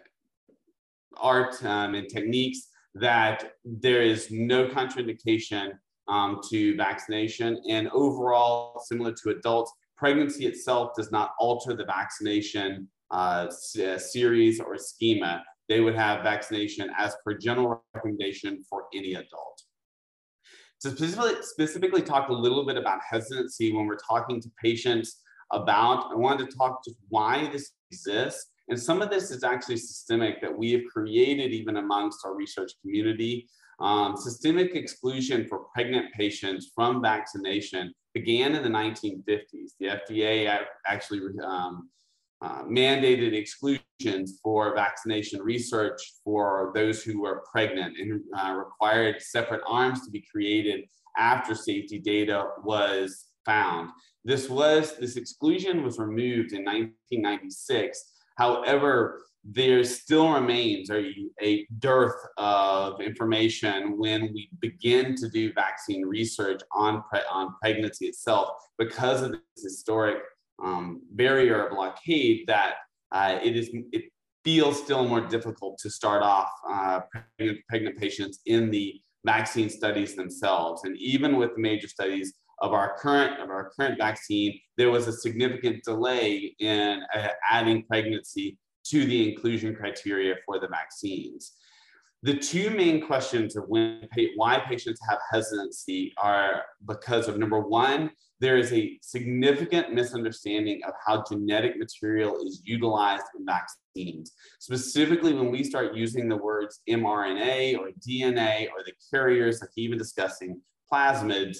art 1.16 1.64
um, 1.64 1.94
and 1.94 2.08
techniques 2.08 2.68
that 2.94 3.52
there 3.64 4.02
is 4.02 4.30
no 4.30 4.66
contraindication 4.66 5.72
um, 6.08 6.40
to 6.50 6.76
vaccination. 6.76 7.60
And 7.68 7.88
overall, 7.88 8.82
similar 8.86 9.12
to 9.22 9.30
adults, 9.30 9.72
pregnancy 9.96 10.46
itself 10.46 10.92
does 10.96 11.10
not 11.10 11.32
alter 11.38 11.74
the 11.74 11.84
vaccination 11.84 12.88
uh, 13.10 13.46
uh, 13.84 13.98
series 13.98 14.60
or 14.60 14.76
schema. 14.76 15.42
They 15.68 15.80
would 15.80 15.94
have 15.94 16.22
vaccination 16.22 16.90
as 16.98 17.14
per 17.24 17.34
general 17.38 17.84
recommendation 17.94 18.62
for 18.68 18.84
any 18.94 19.14
adult. 19.14 19.62
To 20.82 20.90
specifically, 20.90 21.34
specifically 21.42 22.02
talk 22.02 22.28
a 22.28 22.32
little 22.32 22.66
bit 22.66 22.76
about 22.76 23.00
hesitancy 23.08 23.72
when 23.72 23.86
we're 23.86 23.96
talking 23.96 24.40
to 24.40 24.50
patients 24.60 25.20
about, 25.52 26.10
I 26.10 26.16
wanted 26.16 26.50
to 26.50 26.56
talk 26.56 26.84
just 26.84 26.96
why 27.08 27.48
this 27.52 27.72
exists. 27.90 28.51
And 28.72 28.80
some 28.80 29.02
of 29.02 29.10
this 29.10 29.30
is 29.30 29.44
actually 29.44 29.76
systemic 29.76 30.40
that 30.40 30.56
we 30.56 30.72
have 30.72 30.80
created 30.90 31.52
even 31.52 31.76
amongst 31.76 32.24
our 32.24 32.34
research 32.34 32.72
community. 32.80 33.46
Um, 33.80 34.16
systemic 34.16 34.74
exclusion 34.74 35.46
for 35.46 35.66
pregnant 35.74 36.06
patients 36.14 36.70
from 36.74 37.02
vaccination 37.02 37.92
began 38.14 38.54
in 38.54 38.62
the 38.62 38.70
1950s. 38.70 39.72
The 39.78 39.88
FDA 39.88 40.58
actually 40.86 41.20
um, 41.44 41.90
uh, 42.40 42.62
mandated 42.62 43.34
exclusions 43.34 44.40
for 44.42 44.74
vaccination 44.74 45.42
research 45.42 46.00
for 46.24 46.72
those 46.74 47.02
who 47.02 47.20
were 47.20 47.42
pregnant 47.52 47.98
and 47.98 48.22
uh, 48.34 48.54
required 48.54 49.20
separate 49.20 49.60
arms 49.68 50.02
to 50.06 50.10
be 50.10 50.24
created 50.32 50.86
after 51.18 51.54
safety 51.54 51.98
data 51.98 52.46
was 52.64 53.26
found. 53.44 53.90
This 54.24 54.48
was 54.48 54.96
this 54.96 55.16
exclusion 55.16 55.82
was 55.82 55.98
removed 55.98 56.52
in 56.52 56.64
1996 56.64 58.11
However, 58.42 59.22
there 59.44 59.84
still 59.84 60.32
remains 60.32 60.90
a, 60.90 61.14
a 61.40 61.64
dearth 61.78 62.20
of 62.38 63.00
information 63.00 63.96
when 63.96 64.32
we 64.34 64.50
begin 64.58 65.14
to 65.16 65.28
do 65.28 65.52
vaccine 65.52 66.04
research 66.04 66.60
on, 66.74 67.04
pre- 67.08 67.20
on 67.30 67.54
pregnancy 67.60 68.06
itself 68.06 68.48
because 68.78 69.22
of 69.22 69.30
this 69.30 69.62
historic 69.62 70.18
um, 70.60 71.02
barrier 71.12 71.68
blockade 71.70 72.44
that 72.48 72.74
uh, 73.12 73.38
it 73.40 73.56
is 73.56 73.70
it 73.92 74.04
feels 74.44 74.76
still 74.76 75.06
more 75.06 75.20
difficult 75.20 75.78
to 75.78 75.88
start 75.88 76.20
off 76.24 76.50
uh, 76.68 77.00
pregnant, 77.12 77.60
pregnant 77.68 77.96
patients 77.96 78.40
in 78.46 78.72
the 78.72 79.00
vaccine 79.24 79.70
studies 79.70 80.16
themselves. 80.16 80.82
And 80.82 80.96
even 80.98 81.36
with 81.36 81.54
the 81.54 81.60
major 81.60 81.86
studies 81.86 82.34
of 82.60 82.72
our 82.72 82.96
current 82.98 83.40
of 83.40 83.50
our 83.50 83.70
current 83.70 83.98
vaccine, 83.98 84.58
there 84.76 84.90
was 84.90 85.08
a 85.08 85.12
significant 85.12 85.82
delay 85.84 86.54
in 86.58 87.02
uh, 87.14 87.28
adding 87.50 87.84
pregnancy 87.84 88.58
to 88.84 89.04
the 89.04 89.32
inclusion 89.32 89.74
criteria 89.74 90.34
for 90.44 90.58
the 90.58 90.68
vaccines. 90.68 91.52
The 92.24 92.36
two 92.36 92.70
main 92.70 93.04
questions 93.04 93.56
of 93.56 93.64
when 93.66 94.08
why 94.36 94.60
patients 94.60 95.00
have 95.08 95.18
hesitancy 95.30 96.14
are 96.22 96.62
because 96.86 97.26
of 97.26 97.36
number 97.36 97.58
one, 97.58 98.12
there 98.38 98.56
is 98.56 98.72
a 98.72 98.98
significant 99.02 99.92
misunderstanding 99.92 100.82
of 100.86 100.94
how 101.04 101.24
genetic 101.28 101.78
material 101.78 102.44
is 102.44 102.60
utilized 102.64 103.24
in 103.38 103.44
vaccines. 103.44 104.32
Specifically, 104.60 105.32
when 105.32 105.50
we 105.50 105.64
start 105.64 105.94
using 105.94 106.28
the 106.28 106.36
words 106.36 106.80
mRNA 106.88 107.78
or 107.78 107.90
DNA 108.06 108.66
or 108.68 108.84
the 108.84 108.92
carriers, 109.12 109.60
like 109.60 109.70
even 109.76 109.98
discussing 109.98 110.60
plasmids, 110.92 111.58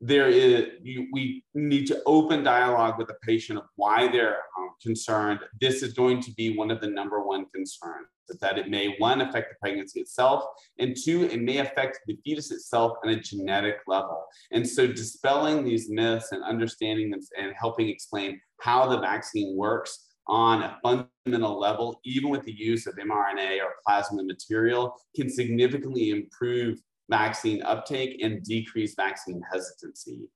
there 0.00 0.28
is 0.28 0.66
you, 0.82 1.08
we 1.12 1.42
need 1.54 1.86
to 1.86 2.02
open 2.04 2.42
dialogue 2.42 2.98
with 2.98 3.08
the 3.08 3.16
patient 3.22 3.58
of 3.58 3.64
why 3.76 4.08
they're 4.08 4.38
um, 4.58 4.70
concerned. 4.82 5.40
This 5.60 5.82
is 5.82 5.94
going 5.94 6.20
to 6.22 6.32
be 6.32 6.56
one 6.56 6.70
of 6.70 6.80
the 6.80 6.88
number 6.88 7.22
one 7.22 7.46
concerns 7.54 8.08
that 8.40 8.58
it 8.58 8.68
may 8.68 8.96
one 8.98 9.20
affect 9.20 9.50
the 9.50 9.56
pregnancy 9.60 10.00
itself 10.00 10.44
and 10.78 10.96
two 10.96 11.24
it 11.24 11.40
may 11.40 11.58
affect 11.58 12.00
the 12.06 12.18
fetus 12.24 12.50
itself 12.50 12.92
on 13.04 13.10
a 13.12 13.20
genetic 13.20 13.78
level. 13.86 14.24
And 14.50 14.68
so 14.68 14.86
dispelling 14.86 15.64
these 15.64 15.88
myths 15.88 16.32
and 16.32 16.42
understanding 16.42 17.10
them 17.10 17.20
and 17.38 17.52
helping 17.58 17.88
explain 17.88 18.40
how 18.60 18.88
the 18.88 19.00
vaccine 19.00 19.56
works 19.56 20.06
on 20.28 20.62
a 20.62 20.76
fundamental 20.82 21.58
level 21.58 22.00
even 22.04 22.30
with 22.30 22.42
the 22.42 22.52
use 22.52 22.86
of 22.86 22.96
mRNA 22.96 23.60
or 23.60 23.74
plasmid 23.86 24.26
material 24.26 24.92
can 25.14 25.30
significantly 25.30 26.10
improve 26.10 26.80
vaccine 27.10 27.62
uptake 27.62 28.20
and 28.22 28.42
decrease 28.42 28.94
vaccine 28.94 29.42
hesitancy. 29.52 30.28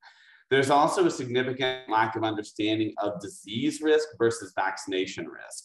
There's 0.50 0.70
also 0.70 1.06
a 1.06 1.10
significant 1.10 1.88
lack 1.88 2.16
of 2.16 2.24
understanding 2.24 2.92
of 2.98 3.20
disease 3.20 3.80
risk 3.80 4.08
versus 4.18 4.52
vaccination 4.56 5.28
risk. 5.28 5.64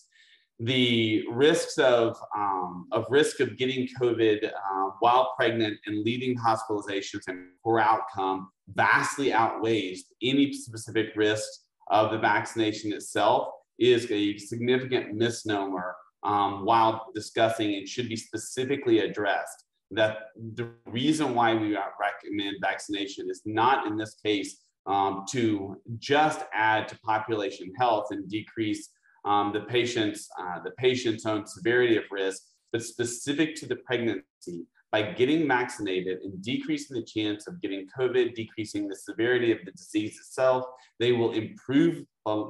The 0.60 1.24
risks 1.32 1.78
of, 1.80 2.16
um, 2.36 2.88
of 2.92 3.06
risk 3.10 3.40
of 3.40 3.58
getting 3.58 3.90
COVID 4.00 4.46
uh, 4.46 4.90
while 5.00 5.34
pregnant 5.36 5.78
and 5.86 6.04
leading 6.04 6.38
hospitalizations 6.38 7.28
and 7.28 7.48
poor 7.64 7.80
outcome 7.80 8.50
vastly 8.74 9.34
outweighs 9.34 10.06
any 10.22 10.54
specific 10.54 11.08
risk 11.16 11.48
of 11.90 12.12
the 12.12 12.18
vaccination 12.20 12.94
itself 12.94 13.50
is 13.80 14.10
a 14.12 14.38
significant 14.38 15.14
misnomer 15.14 15.96
um, 16.24 16.64
while 16.64 17.08
discussing 17.14 17.76
and 17.76 17.88
should 17.88 18.08
be 18.08 18.16
specifically 18.16 19.00
addressed 19.00 19.65
that 19.96 20.28
the 20.56 20.70
reason 20.86 21.36
why 21.36 21.54
we 21.54 21.78
recommend 22.00 22.58
vaccination 22.62 23.30
is 23.30 23.42
not 23.46 23.88
in 23.88 23.98
this 23.98 24.16
case 24.24 24.58
um, 24.86 25.26
to 25.32 25.82
just 25.98 26.42
add 26.54 26.88
to 26.88 27.00
population 27.00 27.74
health 27.78 28.08
and 28.12 28.30
decrease 28.30 28.90
um, 29.26 29.52
the 29.54 29.62
patient's 29.62 30.30
uh, 30.40 30.60
the 30.64 30.72
patient's 30.72 31.26
own 31.26 31.48
severity 31.48 31.98
of 31.98 32.04
risk, 32.12 32.44
but 32.72 32.84
specific 32.84 33.56
to 33.56 33.66
the 33.66 33.78
pregnancy 33.78 34.68
by 34.92 35.02
getting 35.02 35.48
vaccinated 35.48 36.20
and 36.24 36.42
decreasing 36.42 36.96
the 36.96 37.06
chance 37.06 37.48
of 37.48 37.60
getting 37.62 37.86
COVID, 37.98 38.34
decreasing 38.34 38.88
the 38.88 38.96
severity 38.96 39.52
of 39.52 39.58
the 39.66 39.72
disease 39.72 40.18
itself, 40.18 40.64
they 41.00 41.12
will 41.12 41.32
improve, 41.32 42.06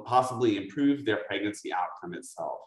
possibly 0.06 0.58
improve 0.58 1.06
their 1.06 1.22
pregnancy 1.28 1.72
outcome 1.74 2.14
itself. 2.14 2.60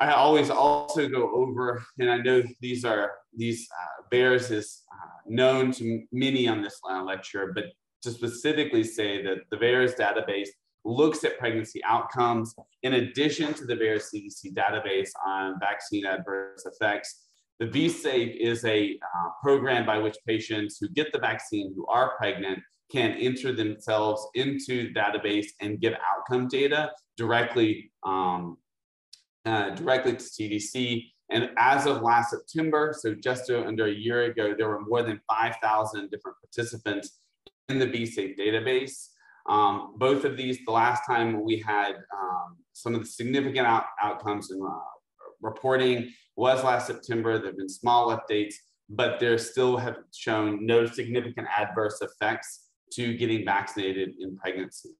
I 0.00 0.12
always 0.12 0.48
also 0.48 1.08
go 1.08 1.30
over, 1.34 1.84
and 1.98 2.10
I 2.10 2.16
know 2.18 2.42
these 2.60 2.86
are 2.86 3.12
these 3.36 3.68
uh, 3.70 4.02
VAERS 4.10 4.50
is 4.50 4.82
uh, 4.90 5.18
known 5.26 5.72
to 5.72 6.02
many 6.10 6.48
on 6.48 6.62
this 6.62 6.80
lecture, 7.04 7.52
but 7.54 7.66
to 8.02 8.10
specifically 8.10 8.82
say 8.82 9.22
that 9.22 9.38
the 9.50 9.58
VAERS 9.58 9.96
database 9.96 10.48
looks 10.86 11.22
at 11.24 11.38
pregnancy 11.38 11.82
outcomes 11.84 12.54
in 12.82 12.94
addition 12.94 13.52
to 13.52 13.66
the 13.66 13.74
VAERS 13.74 14.08
CDC 14.14 14.54
database 14.54 15.10
on 15.26 15.60
vaccine 15.60 16.06
adverse 16.06 16.64
effects. 16.64 17.26
The 17.58 17.66
VSafe 17.66 18.36
is 18.38 18.64
a 18.64 18.98
uh, 19.02 19.28
program 19.42 19.84
by 19.84 19.98
which 19.98 20.16
patients 20.26 20.78
who 20.80 20.88
get 20.88 21.12
the 21.12 21.18
vaccine 21.18 21.74
who 21.76 21.86
are 21.88 22.16
pregnant 22.16 22.60
can 22.90 23.12
enter 23.12 23.52
themselves 23.52 24.26
into 24.34 24.88
the 24.88 24.94
database 24.98 25.48
and 25.60 25.78
give 25.78 25.92
outcome 26.10 26.48
data 26.48 26.90
directly 27.18 27.92
um, 28.04 28.56
uh, 29.46 29.70
directly 29.70 30.12
to 30.12 30.18
CDC. 30.18 31.04
And 31.30 31.50
as 31.58 31.86
of 31.86 32.02
last 32.02 32.30
September, 32.30 32.94
so 32.98 33.14
just 33.14 33.50
under 33.50 33.86
a 33.86 33.92
year 33.92 34.24
ago, 34.24 34.54
there 34.56 34.68
were 34.68 34.80
more 34.80 35.02
than 35.02 35.20
5,000 35.28 36.10
different 36.10 36.36
participants 36.40 37.20
in 37.68 37.78
the 37.78 37.86
VSafe 37.86 38.36
database. 38.36 39.10
Um, 39.48 39.94
both 39.96 40.24
of 40.24 40.36
these, 40.36 40.58
the 40.66 40.72
last 40.72 41.02
time 41.06 41.44
we 41.44 41.58
had 41.58 41.92
um, 41.92 42.56
some 42.72 42.94
of 42.94 43.00
the 43.00 43.06
significant 43.06 43.66
out 43.66 43.84
outcomes 44.02 44.50
and 44.50 44.62
uh, 44.62 44.78
reporting 45.40 46.12
was 46.36 46.62
last 46.64 46.86
September. 46.86 47.38
There 47.38 47.48
have 47.48 47.56
been 47.56 47.68
small 47.68 48.16
updates, 48.16 48.54
but 48.88 49.20
there 49.20 49.38
still 49.38 49.76
have 49.76 49.98
shown 50.14 50.66
no 50.66 50.86
significant 50.86 51.46
adverse 51.56 52.00
effects 52.02 52.66
to 52.92 53.16
getting 53.16 53.44
vaccinated 53.44 54.14
in 54.20 54.36
pregnancy. 54.36 54.90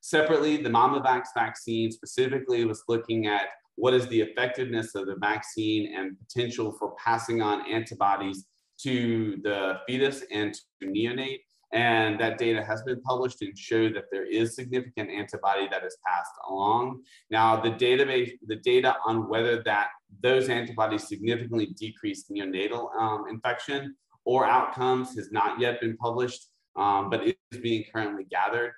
Separately, 0.00 0.56
the 0.56 0.68
MOMI-VAX 0.68 1.30
vaccine 1.34 1.90
specifically 1.90 2.64
was 2.64 2.84
looking 2.86 3.26
at 3.26 3.48
what 3.76 3.94
is 3.94 4.06
the 4.08 4.20
effectiveness 4.20 4.94
of 4.94 5.06
the 5.06 5.16
vaccine 5.16 5.94
and 5.94 6.16
potential 6.18 6.72
for 6.78 6.94
passing 7.02 7.40
on 7.42 7.70
antibodies 7.70 8.46
to 8.82 9.38
the 9.42 9.78
fetus 9.86 10.24
and 10.32 10.54
to 10.54 10.88
neonate. 10.88 11.40
And 11.72 12.18
that 12.20 12.38
data 12.38 12.62
has 12.64 12.82
been 12.82 13.00
published 13.02 13.42
and 13.42 13.56
showed 13.58 13.94
that 13.96 14.04
there 14.12 14.24
is 14.24 14.54
significant 14.54 15.10
antibody 15.10 15.68
that 15.70 15.84
is 15.84 15.96
passed 16.06 16.32
along. 16.48 17.02
Now, 17.30 17.60
the 17.60 17.70
database, 17.70 18.32
the 18.46 18.56
data 18.56 18.96
on 19.04 19.28
whether 19.28 19.62
that 19.64 19.88
those 20.22 20.48
antibodies 20.48 21.08
significantly 21.08 21.66
decrease 21.78 22.30
neonatal 22.30 22.94
um, 22.96 23.24
infection 23.28 23.96
or 24.24 24.46
outcomes 24.46 25.16
has 25.16 25.32
not 25.32 25.60
yet 25.60 25.80
been 25.80 25.96
published, 25.96 26.48
um, 26.76 27.10
but 27.10 27.26
is 27.26 27.34
being 27.60 27.84
currently 27.92 28.24
gathered. 28.24 28.72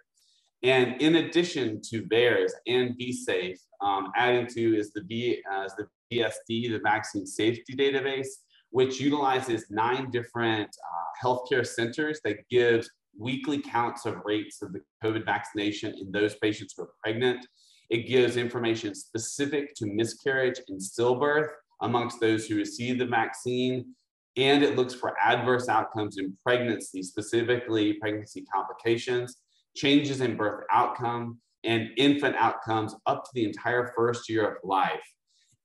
And 0.63 1.01
in 1.01 1.17
addition 1.17 1.81
to 1.91 2.03
VAERS 2.03 2.51
and 2.67 2.97
VSafe, 2.99 3.59
um, 3.81 4.11
adding 4.17 4.47
to 4.49 4.77
is 4.77 4.93
the, 4.93 5.03
B, 5.03 5.41
uh, 5.51 5.65
is 5.65 5.75
the 5.77 5.87
VSD, 6.13 6.71
the 6.73 6.81
Vaccine 6.83 7.27
Safety 7.27 7.77
Database, 7.77 8.27
which 8.71 9.01
utilizes 9.01 9.67
nine 9.71 10.11
different 10.11 10.69
uh, 10.69 11.27
healthcare 11.27 11.67
centers 11.67 12.21
that 12.25 12.39
gives 12.51 12.91
weekly 13.19 13.61
counts 13.61 14.05
of 14.05 14.17
rates 14.25 14.63
of 14.63 14.73
the 14.73 14.81
COVID 15.05 15.25
vaccination 15.25 15.95
in 16.01 16.11
those 16.11 16.35
patients 16.37 16.75
who 16.77 16.85
are 16.85 16.91
pregnant. 17.03 17.47
It 17.91 18.09
gives 18.09 18.37
information 18.37 18.95
specific 18.95 19.75
to 19.77 19.87
miscarriage 19.87 20.61
and 20.69 20.81
stillbirth 20.81 21.49
amongst 21.81 22.21
those 22.21 22.47
who 22.47 22.57
receive 22.57 22.99
the 22.99 23.07
vaccine. 23.07 23.95
And 24.37 24.63
it 24.63 24.77
looks 24.77 24.95
for 24.95 25.17
adverse 25.25 25.69
outcomes 25.69 26.19
in 26.19 26.37
pregnancy, 26.45 27.03
specifically 27.03 27.95
pregnancy 27.95 28.45
complications, 28.53 29.37
changes 29.77 30.21
in 30.21 30.37
birth 30.37 30.65
outcome, 30.73 31.41
and 31.65 31.91
infant 31.97 32.37
outcomes 32.37 32.95
up 33.07 33.25
to 33.25 33.31
the 33.35 33.45
entire 33.45 33.93
first 33.97 34.29
year 34.29 34.49
of 34.49 34.57
life. 34.65 35.03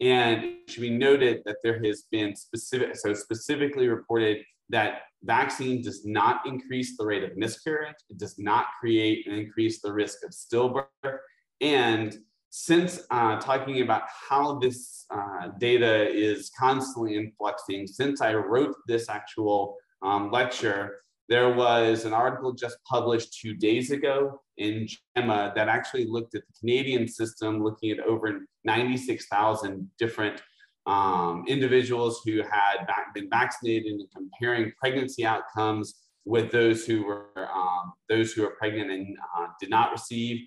And 0.01 0.43
it 0.43 0.70
should 0.70 0.82
be 0.82 0.89
noted 0.89 1.41
that 1.45 1.58
there 1.64 1.82
has 1.84 2.04
been 2.12 2.36
specific, 2.36 2.95
so 2.95 3.14
specifically 3.14 3.88
reported 3.88 4.43
that 4.70 5.04
vaccine 5.24 5.82
does 5.82 6.06
not 6.06 6.45
increase 6.45 6.97
the 6.97 7.06
rate 7.06 7.24
of 7.24 7.38
miscarriage. 7.38 7.95
It 8.10 8.18
does 8.18 8.38
not 8.39 8.66
create 8.80 9.28
and 9.28 9.38
increase 9.38 9.82
the 9.82 9.93
risk 9.93 10.20
of 10.26 10.32
stillbirth. 10.32 11.18
And 11.62 12.18
since 12.49 13.06
uh, 13.10 13.39
talking 13.39 13.82
about 13.82 14.04
how 14.30 14.60
this 14.60 15.06
uh, 15.10 15.49
data 15.60 16.10
is 16.10 16.51
constantly 16.58 17.16
influxing, 17.16 17.88
since 17.88 18.22
I 18.22 18.34
wrote 18.34 18.76
this 18.88 19.10
actual 19.10 19.78
um, 20.01 20.32
lecture, 20.32 20.97
there 21.34 21.51
was 21.51 22.05
an 22.05 22.13
article 22.13 22.51
just 22.51 22.77
published 22.88 23.39
two 23.41 23.55
days 23.55 23.89
ago 23.89 24.39
in 24.57 24.88
JAMA 25.17 25.53
that 25.55 25.67
actually 25.67 26.05
looked 26.05 26.36
at 26.36 26.43
the 26.45 26.53
Canadian 26.59 27.07
system, 27.07 27.63
looking 27.63 27.89
at 27.89 27.99
over 28.01 28.45
96,000 28.65 29.89
different 29.97 30.43
um, 30.86 31.43
individuals 31.47 32.21
who 32.23 32.43
had 32.43 32.86
been 33.15 33.31
vaccinated 33.31 33.93
and 33.93 34.07
comparing 34.15 34.71
pregnancy 34.79 35.25
outcomes 35.25 35.95
with 36.23 36.51
those 36.51 36.86
who 36.86 37.03
were 37.03 37.31
um, 37.36 37.93
those 38.09 38.34
who 38.34 38.43
were 38.43 38.55
pregnant 38.59 38.91
and 38.91 39.17
uh, 39.36 39.47
did 39.59 39.71
not 39.71 39.91
receive. 39.91 40.38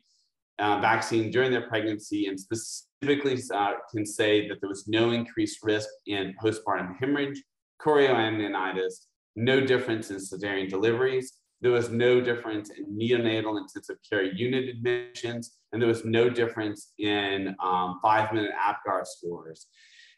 uh, 0.61 0.78
vaccine 0.80 1.32
during 1.32 1.51
their 1.51 1.68
pregnancy 1.72 2.26
and 2.28 2.39
specifically 2.39 3.37
uh, 3.53 3.72
can 3.93 4.07
say 4.07 4.47
that 4.49 4.59
there 4.61 4.68
was 4.68 4.87
no 4.87 5.11
increased 5.11 5.59
risk 5.64 5.89
in 6.07 6.32
postpartum 6.41 6.97
hemorrhage, 7.01 7.43
chorioamnionitis, 7.82 8.95
no 9.37 9.61
difference 9.61 10.11
in 10.11 10.16
cesarean 10.16 10.68
deliveries, 10.68 11.34
there 11.61 11.70
was 11.70 11.91
no 11.91 12.20
difference 12.20 12.70
in 12.70 12.84
neonatal 12.87 13.59
intensive 13.59 13.97
care 14.09 14.24
unit 14.24 14.68
admissions, 14.68 15.59
and 15.72 15.80
there 15.80 15.89
was 15.89 16.05
no 16.05 16.28
difference 16.28 16.93
in 16.99 17.55
um, 17.62 17.99
five 18.03 18.32
minute 18.32 18.53
APGAR 18.53 19.07
scores. 19.07 19.66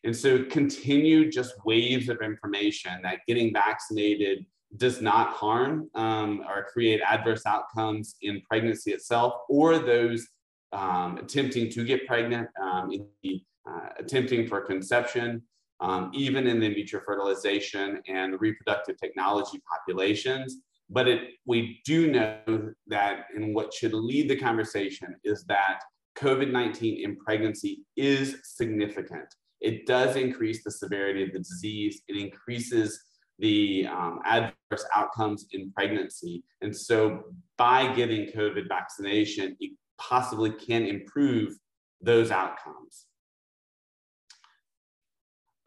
And 0.05 0.17
so 0.17 0.45
continued 0.45 1.33
just 1.33 1.55
waves 1.65 2.09
of 2.09 2.19
information 2.23 2.93
that 3.03 3.21
getting 3.27 3.53
vaccinated 3.53 4.47
does 4.77 5.01
not 5.01 5.31
harm 5.31 5.89
um, 5.95 6.45
or 6.47 6.67
create 6.73 7.01
adverse 7.01 7.47
outcomes 7.47 8.17
in 8.23 8.43
pregnancy 8.43 8.93
itself 8.93 9.33
or 9.49 9.79
those 9.79 10.27
um, 10.73 11.19
attempting 11.19 11.71
to 11.71 11.85
get 11.85 12.07
pregnant, 12.07 12.49
um, 12.63 12.91
the, 13.23 13.43
uh, 13.67 13.89
attempting 13.99 14.47
for 14.47 14.61
conception, 14.61 15.43
um, 15.81 16.11
even 16.15 16.47
in 16.47 16.61
the 16.61 16.69
vitro 16.69 17.01
fertilization 17.05 18.01
and 18.09 18.41
reproductive 18.41 18.97
technology 18.99 19.61
populations. 19.71 20.59
But 20.91 21.07
it, 21.07 21.21
we 21.45 21.81
do 21.85 22.11
know 22.11 22.73
that, 22.87 23.27
and 23.35 23.55
what 23.55 23.75
should 23.75 23.93
lead 23.93 24.29
the 24.29 24.37
conversation 24.37 25.15
is 25.23 25.45
that 25.45 25.81
COVID 26.17 26.51
19 26.51 27.05
in 27.05 27.17
pregnancy 27.17 27.85
is 27.97 28.37
significant. 28.43 29.35
It 29.61 29.87
does 29.87 30.17
increase 30.17 30.65
the 30.65 30.71
severity 30.71 31.25
of 31.25 31.33
the 31.33 31.39
disease, 31.41 32.03
it 32.09 32.17
increases 32.17 33.05
the 33.39 33.87
um, 33.87 34.19
adverse 34.25 34.85
outcomes 34.97 35.47
in 35.53 35.71
pregnancy. 35.73 36.43
And 36.61 36.77
so, 36.77 37.25
by 37.57 37.93
getting 37.95 38.27
COVID 38.33 38.69
vaccination, 38.69 39.57
it 39.61 39.73
possibly 39.99 40.51
can 40.51 40.85
improve 40.85 41.57
those 42.01 42.31
outcomes. 42.31 43.08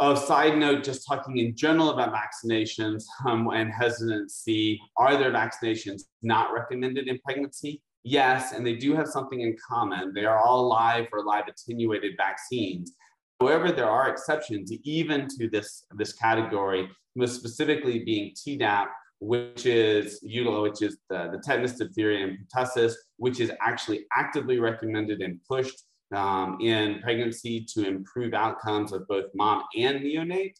A 0.03 0.17
side 0.17 0.57
note, 0.57 0.83
just 0.83 1.07
talking 1.07 1.37
in 1.37 1.55
general 1.55 1.91
about 1.91 2.11
vaccinations 2.11 3.03
um, 3.23 3.47
and 3.53 3.71
hesitancy, 3.71 4.81
are 4.97 5.15
there 5.15 5.29
vaccinations 5.31 6.05
not 6.23 6.51
recommended 6.51 7.07
in 7.07 7.19
pregnancy? 7.19 7.83
Yes, 8.03 8.51
and 8.51 8.65
they 8.65 8.75
do 8.75 8.95
have 8.95 9.07
something 9.07 9.41
in 9.41 9.55
common. 9.69 10.11
They 10.11 10.25
are 10.25 10.39
all 10.39 10.67
live 10.67 11.05
or 11.13 11.23
live 11.23 11.43
attenuated 11.47 12.13
vaccines. 12.17 12.93
However, 13.39 13.71
there 13.71 13.87
are 13.87 14.09
exceptions 14.09 14.73
even 14.83 15.27
to 15.37 15.47
this, 15.47 15.85
this 15.95 16.13
category, 16.13 16.89
most 17.15 17.35
specifically 17.35 18.03
being 18.03 18.33
Tdap, 18.33 18.87
which 19.19 19.67
is 19.67 20.19
which 20.23 20.81
is 20.81 20.97
the, 21.11 21.29
the 21.31 21.39
tetanus, 21.45 21.77
diphtheria, 21.77 22.25
and 22.25 22.39
pertussis, 22.51 22.93
which 23.17 23.39
is 23.39 23.51
actually 23.61 24.07
actively 24.17 24.59
recommended 24.59 25.21
and 25.21 25.39
pushed 25.47 25.83
um, 26.13 26.57
in 26.61 26.99
pregnancy 27.01 27.65
to 27.73 27.87
improve 27.87 28.33
outcomes 28.33 28.91
of 28.91 29.07
both 29.07 29.25
mom 29.33 29.63
and 29.77 30.01
neonate. 30.01 30.55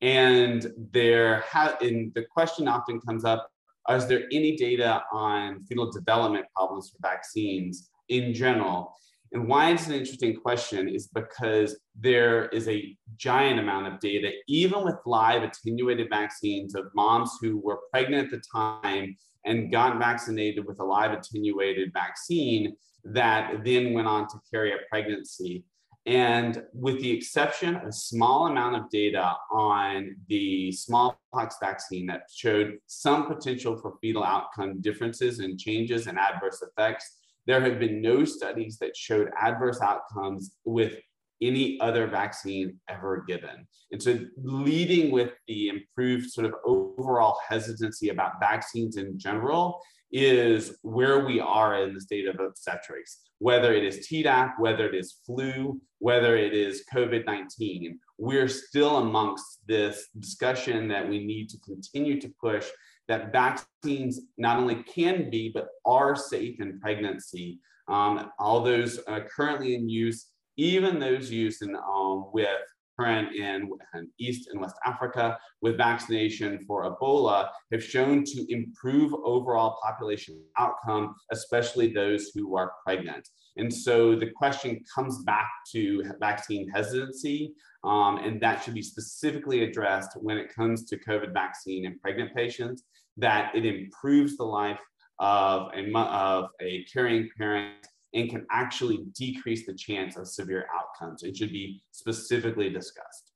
And 0.00 0.72
there 0.92 1.44
ha- 1.46 1.76
and 1.80 2.12
the 2.14 2.24
question 2.24 2.68
often 2.68 3.00
comes 3.00 3.24
up, 3.24 3.50
is 3.90 4.06
there 4.06 4.24
any 4.32 4.56
data 4.56 5.02
on 5.12 5.64
fetal 5.64 5.90
development 5.90 6.46
problems 6.54 6.90
for 6.90 6.98
vaccines 7.02 7.90
in 8.08 8.32
general? 8.32 8.94
And 9.32 9.46
why 9.46 9.70
it's 9.70 9.86
an 9.86 9.92
interesting 9.92 10.34
question 10.34 10.88
is 10.88 11.06
because 11.06 11.78
there 11.98 12.46
is 12.48 12.66
a 12.68 12.96
giant 13.16 13.60
amount 13.60 13.86
of 13.86 14.00
data, 14.00 14.32
even 14.48 14.84
with 14.84 14.96
live 15.06 15.42
attenuated 15.42 16.08
vaccines 16.10 16.74
of 16.74 16.86
moms 16.94 17.30
who 17.40 17.58
were 17.58 17.78
pregnant 17.92 18.32
at 18.32 18.40
the 18.40 18.42
time 18.52 19.16
and 19.44 19.70
got 19.70 19.98
vaccinated 19.98 20.66
with 20.66 20.80
a 20.80 20.84
live 20.84 21.12
attenuated 21.12 21.92
vaccine 21.92 22.74
that 23.04 23.64
then 23.64 23.92
went 23.92 24.08
on 24.08 24.26
to 24.28 24.38
carry 24.52 24.72
a 24.72 24.78
pregnancy. 24.90 25.64
And 26.06 26.62
with 26.72 27.00
the 27.00 27.10
exception 27.10 27.76
of 27.76 27.84
a 27.84 27.92
small 27.92 28.48
amount 28.48 28.76
of 28.76 28.90
data 28.90 29.34
on 29.52 30.16
the 30.28 30.72
smallpox 30.72 31.56
vaccine 31.60 32.06
that 32.06 32.22
showed 32.34 32.78
some 32.86 33.26
potential 33.26 33.76
for 33.76 33.94
fetal 34.00 34.24
outcome 34.24 34.80
differences 34.80 35.38
and 35.40 35.58
changes 35.58 36.06
and 36.06 36.18
adverse 36.18 36.62
effects, 36.62 37.19
there 37.50 37.60
have 37.60 37.78
been 37.78 38.00
no 38.00 38.24
studies 38.24 38.78
that 38.78 38.96
showed 38.96 39.30
adverse 39.40 39.80
outcomes 39.80 40.52
with 40.64 40.94
any 41.42 41.80
other 41.80 42.06
vaccine 42.06 42.78
ever 42.88 43.24
given. 43.26 43.66
And 43.90 44.02
so, 44.02 44.18
leading 44.36 45.10
with 45.10 45.32
the 45.48 45.68
improved 45.68 46.30
sort 46.30 46.46
of 46.46 46.54
overall 46.64 47.38
hesitancy 47.48 48.10
about 48.10 48.40
vaccines 48.40 48.96
in 48.96 49.18
general 49.18 49.80
is 50.12 50.76
where 50.82 51.24
we 51.24 51.40
are 51.40 51.82
in 51.82 51.94
the 51.94 52.00
state 52.00 52.26
of 52.26 52.38
obstetrics, 52.40 53.20
whether 53.38 53.72
it 53.72 53.84
is 53.84 54.06
Tdap, 54.08 54.54
whether 54.58 54.88
it 54.88 54.94
is 54.94 55.18
flu, 55.24 55.80
whether 55.98 56.36
it 56.36 56.52
is 56.52 56.84
COVID 56.92 57.26
19. 57.26 57.98
We're 58.18 58.48
still 58.48 58.98
amongst 58.98 59.60
this 59.66 60.08
discussion 60.18 60.88
that 60.88 61.08
we 61.08 61.24
need 61.24 61.48
to 61.50 61.58
continue 61.60 62.20
to 62.20 62.32
push 62.40 62.66
that 63.10 63.32
vaccines 63.32 64.20
not 64.38 64.56
only 64.56 64.84
can 64.84 65.28
be, 65.30 65.50
but 65.52 65.66
are 65.84 66.14
safe 66.14 66.60
in 66.60 66.78
pregnancy. 66.78 67.58
Um, 67.88 68.30
all 68.38 68.62
those 68.62 69.00
uh, 69.08 69.20
currently 69.28 69.74
in 69.74 69.88
use, 69.88 70.28
even 70.56 71.00
those 71.00 71.28
used 71.28 71.62
in, 71.62 71.74
um, 71.74 72.30
with 72.32 72.60
current 72.96 73.34
in, 73.34 73.68
in 73.94 74.08
East 74.20 74.48
and 74.48 74.60
West 74.60 74.76
Africa 74.86 75.36
with 75.60 75.76
vaccination 75.76 76.60
for 76.66 76.84
Ebola 76.84 77.48
have 77.72 77.82
shown 77.82 78.22
to 78.24 78.46
improve 78.48 79.12
overall 79.24 79.78
population 79.82 80.40
outcome, 80.56 81.16
especially 81.32 81.92
those 81.92 82.30
who 82.32 82.56
are 82.56 82.72
pregnant. 82.84 83.28
And 83.56 83.74
so 83.74 84.14
the 84.14 84.30
question 84.30 84.84
comes 84.94 85.24
back 85.24 85.50
to 85.72 86.04
vaccine 86.20 86.68
hesitancy, 86.68 87.54
um, 87.82 88.18
and 88.18 88.40
that 88.40 88.62
should 88.62 88.74
be 88.74 88.82
specifically 88.82 89.64
addressed 89.64 90.12
when 90.20 90.38
it 90.38 90.54
comes 90.54 90.84
to 90.84 90.98
COVID 90.98 91.32
vaccine 91.32 91.86
in 91.86 91.98
pregnant 91.98 92.34
patients 92.36 92.84
that 93.20 93.54
it 93.54 93.64
improves 93.64 94.36
the 94.36 94.44
life 94.44 94.80
of 95.18 95.70
a, 95.74 95.98
of 95.98 96.48
a 96.60 96.84
carrying 96.84 97.28
parent 97.36 97.86
and 98.14 98.28
can 98.28 98.46
actually 98.50 99.04
decrease 99.16 99.66
the 99.66 99.74
chance 99.74 100.16
of 100.16 100.26
severe 100.26 100.66
outcomes. 100.74 101.22
It 101.22 101.36
should 101.36 101.52
be 101.52 101.82
specifically 101.92 102.70
discussed. 102.70 103.30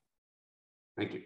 Thank 0.96 1.14
you. 1.14 1.22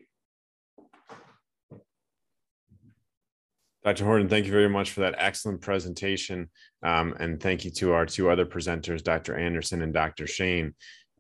Dr. 3.85 4.05
Horton, 4.05 4.29
thank 4.29 4.45
you 4.45 4.53
very 4.53 4.69
much 4.69 4.91
for 4.91 5.01
that 5.01 5.15
excellent 5.19 5.63
presentation. 5.63 6.51
Um, 6.83 7.15
and 7.21 7.41
thank 7.41 7.65
you 7.65 7.71
to 7.73 7.93
our 7.93 8.05
two 8.05 8.29
other 8.29 8.45
presenters, 8.45 9.03
Dr. 9.03 9.37
Anderson 9.37 9.83
and 9.83 9.95
Dr. 9.95 10.27
Shane. 10.27 10.75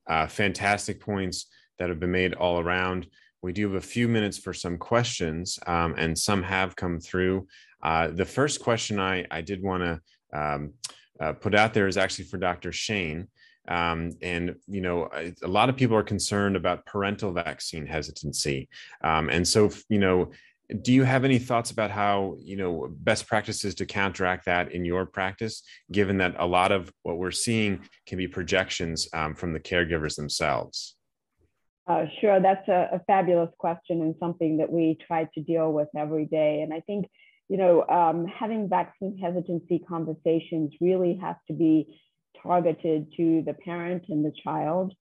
Uh, 0.07 0.27
fantastic 0.27 1.01
points 1.01 1.47
that 1.79 1.89
have 1.89 2.01
been 2.01 2.11
made 2.11 2.35
all 2.35 2.61
around. 2.61 3.07
We 3.43 3.53
do 3.53 3.69
have 3.69 3.77
a 3.77 3.87
few 3.87 4.09
minutes 4.09 4.39
for 4.39 4.53
some 4.53 4.79
questions, 4.79 5.59
um, 5.67 5.95
and 5.97 6.19
some 6.19 6.43
have 6.43 6.75
come 6.77 7.01
through. 7.01 7.47
Uh, 7.83 8.09
the 8.09 8.25
first 8.25 8.61
question 8.61 8.99
I, 8.99 9.25
I 9.31 9.41
did 9.41 9.63
want 9.63 9.83
to 9.83 10.39
um, 10.39 10.73
uh, 11.21 11.33
put 11.33 11.55
out 11.55 11.75
there 11.75 11.87
is 11.87 11.97
actually 11.97 12.25
for 12.25 12.39
Dr. 12.39 12.73
Shane. 12.73 13.29
Um, 13.69 14.13
and 14.23 14.57
you 14.67 14.81
know, 14.81 15.11
a 15.43 15.49
lot 15.49 15.69
of 15.69 15.77
people 15.77 15.97
are 15.97 16.03
concerned 16.03 16.57
about 16.57 16.87
parental 16.87 17.33
vaccine 17.33 17.87
hesitancy, 17.87 18.69
um, 19.05 19.29
and 19.29 19.47
so 19.47 19.71
you 19.91 19.99
know, 19.99 20.31
do 20.83 20.93
you 20.93 21.05
have 21.05 21.25
any 21.25 21.39
thoughts 21.39 21.71
about 21.71 21.91
how 21.91 22.37
you 22.39 22.57
know 22.57 22.89
best 22.91 23.27
practices 23.27 23.75
to 23.77 23.85
counteract 23.85 24.47
that 24.47 24.73
in 24.73 24.87
your 24.87 25.05
practice, 25.05 25.63
given 25.93 26.17
that 26.17 26.35
a 26.39 26.47
lot 26.47 26.73
of 26.73 26.91
what 27.03 27.19
we're 27.19 27.31
seeing 27.31 27.81
can 28.07 28.17
be 28.17 28.27
projections 28.27 29.07
um, 29.13 29.35
from 29.35 29.53
the 29.53 29.61
caregivers 29.61 30.17
themselves? 30.17 30.97
Uh, 31.89 32.05
sure, 32.21 32.39
that's 32.39 32.69
a, 32.69 32.91
a, 32.93 33.01
fabulous 33.07 33.49
question 33.57 34.03
and 34.03 34.15
something 34.21 34.59
that 34.59 34.71
we 34.71 34.99
try 35.07 35.25
to 35.35 35.41
deal 35.41 35.73
with 35.73 35.89
every 35.97 36.27
day. 36.27 36.61
And 36.61 36.75
I 36.75 36.81
think, 36.81 37.07
you 37.49 37.57
know, 37.57 37.87
um, 37.89 38.27
having 38.27 38.69
vaccine 38.69 39.17
hesitancy 39.17 39.79
conversations 39.89 40.75
really 40.83 41.19
have 41.23 41.37
to 41.47 41.55
be 41.55 41.99
targeted 42.43 43.11
to 43.17 43.43
the 43.47 43.55
parent 43.55 44.05
and 44.11 44.23
the 44.23 44.35
child 44.45 44.93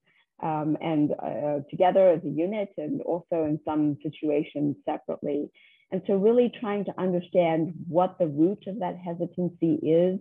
um, 0.42 0.78
and 0.80 1.12
uh, 1.12 1.58
together 1.70 2.08
as 2.08 2.24
a 2.24 2.28
unit 2.28 2.70
and 2.78 3.02
also 3.02 3.44
in 3.44 3.60
some 3.66 3.98
situations 4.02 4.76
separately. 4.86 5.50
And 5.92 6.00
so 6.06 6.14
really 6.14 6.50
trying 6.58 6.86
to 6.86 6.94
understand 6.98 7.74
what 7.86 8.18
the 8.18 8.28
root 8.28 8.64
of 8.66 8.78
that 8.78 8.96
hesitancy 8.96 9.74
is, 9.82 10.18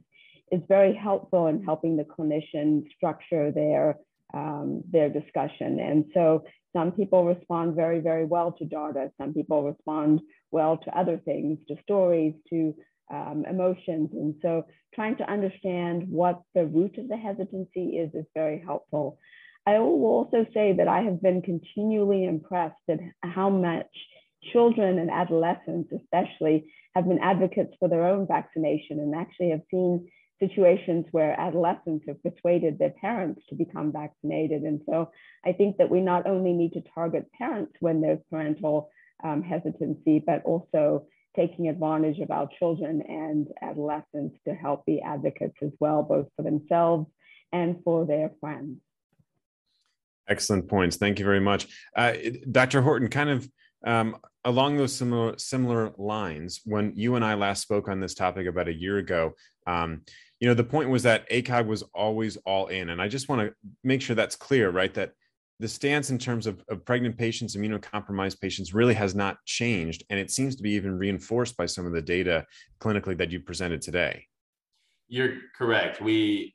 is 0.52 0.62
very 0.68 0.94
helpful 0.94 1.48
in 1.48 1.64
helping 1.64 1.96
the 1.96 2.04
clinician 2.04 2.84
structure 2.94 3.52
their 3.52 3.96
um, 4.34 4.84
their 4.92 5.10
discussion. 5.10 5.80
And 5.80 6.06
so 6.14 6.44
some 6.76 6.92
people 6.92 7.26
respond 7.26 7.76
very, 7.76 8.00
very 8.00 8.26
well 8.26 8.52
to 8.54 8.66
data. 8.66 9.12
Some 9.20 9.34
people 9.34 9.64
respond 9.64 10.22
well 10.52 10.78
to 10.78 10.98
other 10.98 11.18
things, 11.18 11.60
to 11.68 11.76
stories, 11.82 12.34
to 12.50 12.76
um, 13.12 13.46
emotions. 13.50 14.10
And 14.14 14.36
so 14.42 14.66
trying 14.94 15.18
to 15.18 15.32
understand 15.32 16.08
what 16.10 16.42
the 16.54 16.66
root 16.66 16.98
of 16.98 17.08
the 17.08 17.18
hesitancy 17.18 17.98
is 17.98 18.14
is 18.14 18.26
very 18.34 18.62
helpful. 18.66 19.18
I 19.66 19.80
will 19.80 20.06
also 20.06 20.46
say 20.54 20.74
that 20.78 20.88
I 20.88 21.02
have 21.02 21.22
been 21.22 21.42
continually 21.42 22.26
impressed 22.26 22.76
at 22.90 23.00
how 23.22 23.50
much 23.50 23.88
children 24.54 25.00
and 25.00 25.10
adolescents 25.10 25.92
especially 25.92 26.72
have 26.96 27.08
been 27.08 27.20
advocates 27.20 27.74
for 27.80 27.90
their 27.90 28.06
own 28.06 28.28
vaccination 28.28 29.00
and 29.00 29.14
actually 29.14 29.52
have 29.52 29.62
seen 29.70 30.08
situations 30.40 31.06
where 31.12 31.40
adolescents 31.40 32.06
have 32.08 32.22
persuaded 32.24 32.78
their 32.78 32.94
parents 33.02 33.42
to 33.50 33.56
become 33.56 33.92
vaccinated. 33.92 34.64
And 34.64 34.82
so 34.88 35.12
I 35.46 35.54
think 35.54 35.78
that 35.78 35.90
we 35.90 36.02
not 36.02 36.28
only 36.28 36.54
need 36.54 36.74
to 36.74 36.84
target 36.94 37.32
parents 37.38 37.74
when 37.80 38.02
there's 38.02 38.20
parental 38.30 38.90
um, 39.24 39.42
hesitancy, 39.42 40.24
but 40.26 40.44
also 40.44 41.06
taking 41.36 41.70
advantage 41.70 42.20
of 42.20 42.32
our 42.32 42.50
children 42.60 43.02
and 43.08 43.48
adolescents 43.62 44.38
to 44.48 44.54
help 44.54 44.86
be 44.86 45.02
advocates 45.02 45.56
as 45.62 45.72
well, 45.80 46.04
both 46.04 46.28
for 46.36 46.44
themselves 46.44 47.08
and 47.52 47.78
for 47.84 48.06
their 48.06 48.32
friends. 48.40 48.78
Excellent 50.28 50.68
points. 50.68 50.98
Thank 50.98 51.20
you 51.20 51.26
very 51.26 51.40
much. 51.40 51.68
Uh, 51.96 52.14
Dr. 52.52 52.82
Horton, 52.82 53.08
kind 53.08 53.30
of 53.30 53.50
um, 53.86 54.18
along 54.44 54.78
those 54.78 54.94
similar 54.94 55.38
similar 55.38 55.94
lines, 55.98 56.62
when 56.66 56.94
you 56.96 57.16
and 57.16 57.24
I 57.24 57.36
last 57.36 57.62
spoke 57.62 57.88
on 57.88 58.00
this 58.00 58.16
topic 58.16 58.48
about 58.48 58.68
a 58.68 58.74
year 58.74 58.98
ago, 58.98 59.34
um, 59.68 60.02
you 60.40 60.48
know, 60.48 60.54
the 60.54 60.64
point 60.64 60.90
was 60.90 61.04
that 61.04 61.30
ACOG 61.30 61.66
was 61.66 61.84
always 61.94 62.38
all 62.46 62.68
in, 62.68 62.90
and 62.90 63.02
I 63.02 63.08
just 63.08 63.28
want 63.28 63.42
to 63.42 63.54
make 63.84 64.02
sure 64.02 64.16
that's 64.16 64.36
clear, 64.36 64.70
right? 64.70 64.94
That 64.94 65.14
the 65.60 65.68
stance 65.68 66.12
in 66.12 66.20
terms 66.20 66.46
of, 66.46 66.64
of 66.70 66.86
pregnant 66.86 67.18
patients, 67.18 67.56
immunocompromised 67.56 68.40
patients, 68.40 68.74
really 68.74 68.94
has 68.94 69.16
not 69.16 69.38
changed, 69.46 70.04
and 70.10 70.20
it 70.20 70.30
seems 70.30 70.56
to 70.56 70.64
be 70.64 70.72
even 70.72 70.98
reinforced 70.98 71.58
by 71.58 71.66
some 71.66 71.88
of 71.88 71.94
the 71.94 72.02
data 72.02 72.46
clinically 72.80 73.18
that 73.18 73.32
you 73.32 73.40
presented 73.40 73.82
today. 73.82 74.26
You're 75.08 75.38
correct. 75.58 76.02
We 76.02 76.54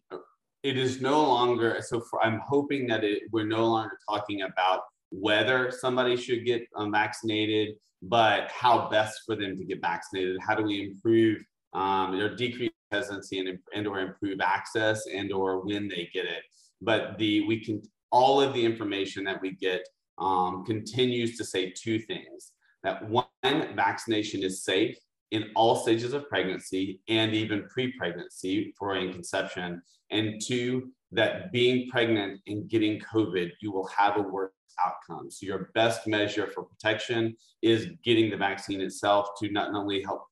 it 0.63 0.79
is 0.79 1.01
no 1.01 1.21
longer 1.23 1.79
so. 1.85 2.01
For, 2.01 2.25
I'm 2.25 2.39
hoping 2.39 2.87
that 2.89 3.03
it, 3.03 3.25
we're 3.33 3.47
no 3.47 3.67
longer 3.67 3.99
talking 4.09 4.43
about 4.43 4.83
whether 5.11 5.73
somebody 5.73 6.17
should 6.17 6.45
get 6.45 6.69
um, 6.77 6.93
vaccinated, 6.93 7.75
but 8.03 8.51
how 8.53 8.89
best 8.89 9.23
for 9.27 9.35
them 9.35 9.57
to 9.59 9.65
get 9.65 9.81
vaccinated. 9.81 10.37
How 10.41 10.55
do 10.55 10.63
we 10.63 10.83
improve 10.83 11.43
um, 11.73 12.15
or 12.15 12.35
decrease 12.37 12.71
hesitancy 12.93 13.41
and, 13.41 13.59
and 13.75 13.87
or 13.87 13.99
improve 13.99 14.41
access 14.41 15.07
and 15.13 15.33
or 15.33 15.65
when 15.65 15.89
they 15.89 16.09
get 16.13 16.27
it? 16.27 16.43
But 16.81 17.19
the 17.19 17.47
we 17.47 17.65
can 17.65 17.83
all 18.11 18.41
of 18.41 18.55
the 18.55 18.65
information 18.65 19.25
that 19.25 19.41
we 19.41 19.53
get 19.53 19.83
um, 20.19 20.65
continues 20.65 21.37
to 21.39 21.45
say 21.45 21.73
two 21.85 21.99
things: 21.99 22.53
that 22.85 23.09
one, 23.09 23.27
vaccination 23.43 24.43
is 24.43 24.63
safe 24.63 24.97
in 25.33 25.51
all 25.57 25.75
stages 25.75 26.13
of 26.13 26.29
pregnancy 26.29 27.01
and 27.09 27.33
even 27.35 27.67
pre-pregnancy 27.69 28.75
for 28.79 28.95
conception, 29.11 29.81
and 30.11 30.41
two, 30.47 30.91
that 31.11 31.51
being 31.53 31.89
pregnant 31.89 32.41
and 32.47 32.69
getting 32.69 33.01
COVID, 33.01 33.51
you 33.63 33.73
will 33.73 33.87
have 33.87 34.19
a 34.19 34.23
worse 34.23 34.53
outcome. 34.85 35.31
So 35.31 35.47
your 35.47 35.71
best 35.75 36.07
measure 36.07 36.47
for 36.47 36.65
protection 36.65 37.35
is 37.63 37.89
getting 38.05 38.31
the 38.31 38.37
vaccine 38.37 38.81
itself 38.81 39.29
to 39.41 39.51
not 39.51 39.75
only 39.75 40.03
help 40.03 40.25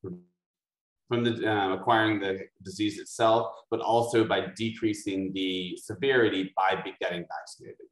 from 1.11 1.25
the 1.25 1.45
uh, 1.45 1.75
acquiring 1.75 2.21
the 2.21 2.39
disease 2.63 3.01
itself, 3.01 3.53
but 3.69 3.81
also 3.81 4.25
by 4.25 4.47
decreasing 4.55 5.33
the 5.33 5.77
severity 5.77 6.53
by 6.57 6.77
getting 7.01 7.25
vaccinated. 7.27 7.87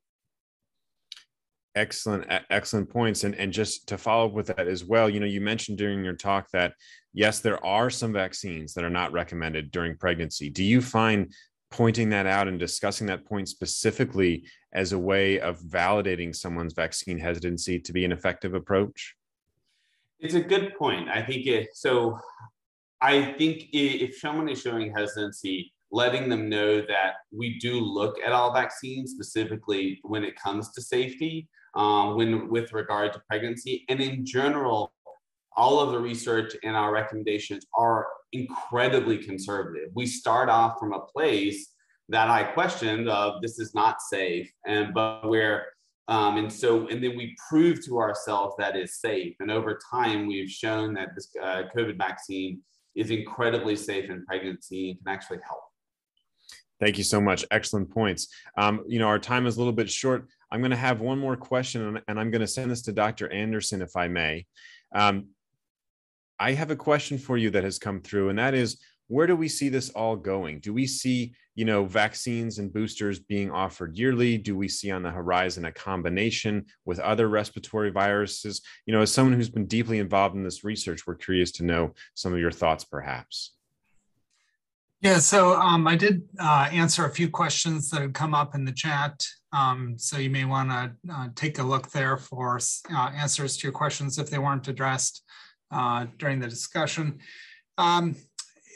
Excellent, 1.74 2.26
excellent 2.48 2.88
points. 2.88 3.24
And, 3.24 3.34
and 3.34 3.52
just 3.52 3.88
to 3.88 3.98
follow 3.98 4.26
up 4.26 4.34
with 4.34 4.46
that 4.46 4.68
as 4.68 4.84
well, 4.84 5.10
you 5.10 5.18
know, 5.18 5.26
you 5.26 5.40
mentioned 5.40 5.78
during 5.78 6.04
your 6.04 6.14
talk 6.14 6.48
that 6.52 6.74
yes, 7.12 7.40
there 7.40 7.64
are 7.66 7.90
some 7.90 8.12
vaccines 8.12 8.72
that 8.74 8.84
are 8.84 8.90
not 8.90 9.10
recommended 9.10 9.72
during 9.72 9.96
pregnancy. 9.96 10.48
Do 10.48 10.62
you 10.62 10.80
find 10.80 11.32
pointing 11.72 12.10
that 12.10 12.26
out 12.26 12.46
and 12.46 12.58
discussing 12.58 13.08
that 13.08 13.24
point 13.24 13.48
specifically 13.48 14.46
as 14.72 14.92
a 14.92 14.98
way 14.98 15.40
of 15.40 15.58
validating 15.58 16.34
someone's 16.34 16.72
vaccine 16.72 17.18
hesitancy 17.18 17.80
to 17.80 17.92
be 17.92 18.04
an 18.04 18.12
effective 18.12 18.54
approach? 18.54 19.16
It's 20.20 20.34
a 20.34 20.40
good 20.40 20.76
point. 20.76 21.08
I 21.08 21.20
think 21.22 21.46
it, 21.48 21.70
so. 21.74 22.20
I 23.00 23.32
think 23.32 23.68
if 23.72 24.18
someone 24.18 24.48
is 24.48 24.60
showing 24.60 24.92
hesitancy, 24.94 25.72
letting 25.90 26.28
them 26.28 26.48
know 26.48 26.80
that 26.80 27.14
we 27.32 27.58
do 27.58 27.80
look 27.80 28.16
at 28.24 28.32
all 28.32 28.52
vaccines, 28.52 29.12
specifically 29.12 30.00
when 30.02 30.24
it 30.24 30.36
comes 30.36 30.72
to 30.72 30.82
safety, 30.82 31.48
um, 31.74 32.16
when 32.16 32.48
with 32.48 32.72
regard 32.72 33.12
to 33.12 33.22
pregnancy, 33.28 33.84
and 33.88 34.00
in 34.00 34.26
general, 34.26 34.92
all 35.56 35.80
of 35.80 35.92
the 35.92 35.98
research 35.98 36.54
and 36.62 36.76
our 36.76 36.92
recommendations 36.92 37.66
are 37.74 38.06
incredibly 38.32 39.18
conservative. 39.18 39.90
We 39.94 40.06
start 40.06 40.48
off 40.48 40.78
from 40.78 40.92
a 40.92 41.00
place 41.00 41.72
that 42.08 42.28
I 42.28 42.44
questioned 42.44 43.08
of 43.08 43.42
this 43.42 43.58
is 43.58 43.74
not 43.74 44.00
safe, 44.00 44.50
and 44.66 44.92
but 44.92 45.28
where 45.28 45.66
um, 46.08 46.38
and 46.38 46.52
so 46.52 46.88
and 46.88 47.02
then 47.02 47.16
we 47.16 47.36
prove 47.48 47.84
to 47.86 47.98
ourselves 47.98 48.54
that 48.58 48.76
is 48.76 49.00
safe. 49.00 49.36
And 49.40 49.50
over 49.50 49.78
time, 49.90 50.26
we've 50.26 50.50
shown 50.50 50.94
that 50.94 51.14
this 51.14 51.28
uh, 51.42 51.64
COVID 51.76 51.98
vaccine 51.98 52.60
is 52.98 53.10
incredibly 53.10 53.76
safe 53.76 54.10
in 54.10 54.24
pregnancy 54.26 54.90
and 54.90 54.98
can 54.98 55.14
actually 55.14 55.38
help. 55.46 55.62
Thank 56.80 56.98
you 56.98 57.04
so 57.04 57.20
much. 57.20 57.44
Excellent 57.50 57.90
points. 57.90 58.28
Um, 58.56 58.84
you 58.86 58.98
know, 58.98 59.06
our 59.06 59.18
time 59.18 59.46
is 59.46 59.56
a 59.56 59.58
little 59.58 59.72
bit 59.72 59.90
short. 59.90 60.28
I'm 60.50 60.60
going 60.60 60.70
to 60.70 60.76
have 60.76 61.00
one 61.00 61.18
more 61.18 61.36
question, 61.36 62.00
and 62.08 62.20
I'm 62.20 62.30
going 62.30 62.40
to 62.40 62.46
send 62.46 62.70
this 62.70 62.82
to 62.82 62.92
Dr. 62.92 63.32
Anderson, 63.32 63.82
if 63.82 63.96
I 63.96 64.08
may. 64.08 64.46
Um, 64.94 65.28
I 66.38 66.52
have 66.52 66.70
a 66.70 66.76
question 66.76 67.18
for 67.18 67.36
you 67.36 67.50
that 67.50 67.64
has 67.64 67.78
come 67.78 68.00
through, 68.00 68.28
and 68.28 68.38
that 68.38 68.54
is 68.54 68.80
where 69.08 69.26
do 69.26 69.34
we 69.34 69.48
see 69.48 69.68
this 69.68 69.90
all 69.90 70.16
going? 70.16 70.60
Do 70.60 70.72
we 70.72 70.86
see, 70.86 71.34
you 71.54 71.64
know, 71.64 71.84
vaccines 71.84 72.58
and 72.58 72.72
boosters 72.72 73.18
being 73.18 73.50
offered 73.50 73.96
yearly? 73.96 74.38
Do 74.38 74.56
we 74.56 74.68
see 74.68 74.90
on 74.90 75.02
the 75.02 75.10
horizon 75.10 75.64
a 75.64 75.72
combination 75.72 76.66
with 76.84 76.98
other 77.00 77.28
respiratory 77.28 77.90
viruses? 77.90 78.62
You 78.86 78.92
know, 78.92 79.00
as 79.00 79.12
someone 79.12 79.34
who's 79.34 79.48
been 79.48 79.66
deeply 79.66 79.98
involved 79.98 80.36
in 80.36 80.44
this 80.44 80.62
research, 80.62 81.06
we're 81.06 81.16
curious 81.16 81.50
to 81.52 81.64
know 81.64 81.94
some 82.14 82.32
of 82.32 82.38
your 82.38 82.52
thoughts, 82.52 82.84
perhaps. 82.84 83.54
Yeah, 85.00 85.18
so 85.18 85.54
um, 85.54 85.86
I 85.86 85.94
did 85.94 86.22
uh, 86.40 86.68
answer 86.72 87.04
a 87.06 87.10
few 87.10 87.30
questions 87.30 87.88
that 87.90 88.02
had 88.02 88.14
come 88.14 88.34
up 88.34 88.54
in 88.54 88.64
the 88.64 88.72
chat. 88.72 89.24
Um, 89.52 89.94
so 89.96 90.18
you 90.18 90.28
may 90.28 90.44
want 90.44 90.70
to 90.70 90.92
uh, 91.10 91.28
take 91.34 91.60
a 91.60 91.62
look 91.62 91.90
there 91.92 92.16
for 92.16 92.58
uh, 92.92 93.10
answers 93.14 93.56
to 93.56 93.62
your 93.62 93.72
questions 93.72 94.18
if 94.18 94.28
they 94.28 94.38
weren't 94.38 94.66
addressed 94.66 95.22
uh, 95.70 96.06
during 96.18 96.40
the 96.40 96.48
discussion. 96.48 97.20
Um, 97.78 98.16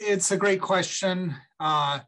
it's 0.03 0.31
a 0.31 0.37
great 0.37 0.61
question. 0.61 1.35
Uh, 1.59 1.99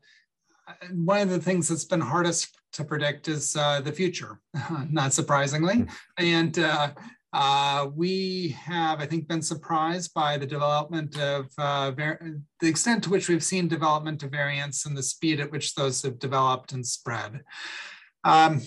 one 0.92 1.22
of 1.22 1.30
the 1.30 1.40
things 1.40 1.68
that's 1.68 1.86
been 1.86 2.02
hardest 2.02 2.56
to 2.74 2.84
predict 2.84 3.28
is 3.28 3.56
uh, 3.56 3.82
the 3.82 3.92
future, 3.92 4.40
not 4.90 5.14
surprisingly. 5.14 5.76
Hmm. 5.76 5.90
And 6.18 6.60
uh, 6.60 6.92
uh, 7.34 7.90
we 7.94 8.50
have, 8.50 9.00
I 9.00 9.06
think, 9.06 9.28
been 9.28 9.42
surprised 9.42 10.14
by 10.14 10.38
the 10.38 10.46
development 10.46 11.18
of 11.20 11.48
uh, 11.58 11.92
the 11.92 12.68
extent 12.68 13.04
to 13.04 13.10
which 13.10 13.30
we've 13.30 13.44
seen 13.44 13.68
development 13.68 14.24
of 14.24 14.32
variants 14.32 14.86
and 14.86 14.96
the 14.96 15.04
speed 15.04 15.40
at 15.40 15.52
which 15.52 15.76
those 15.76 16.02
have 16.04 16.20
developed 16.20 16.72
and 16.72 16.86
spread. 16.86 17.42
Um, 18.24 18.62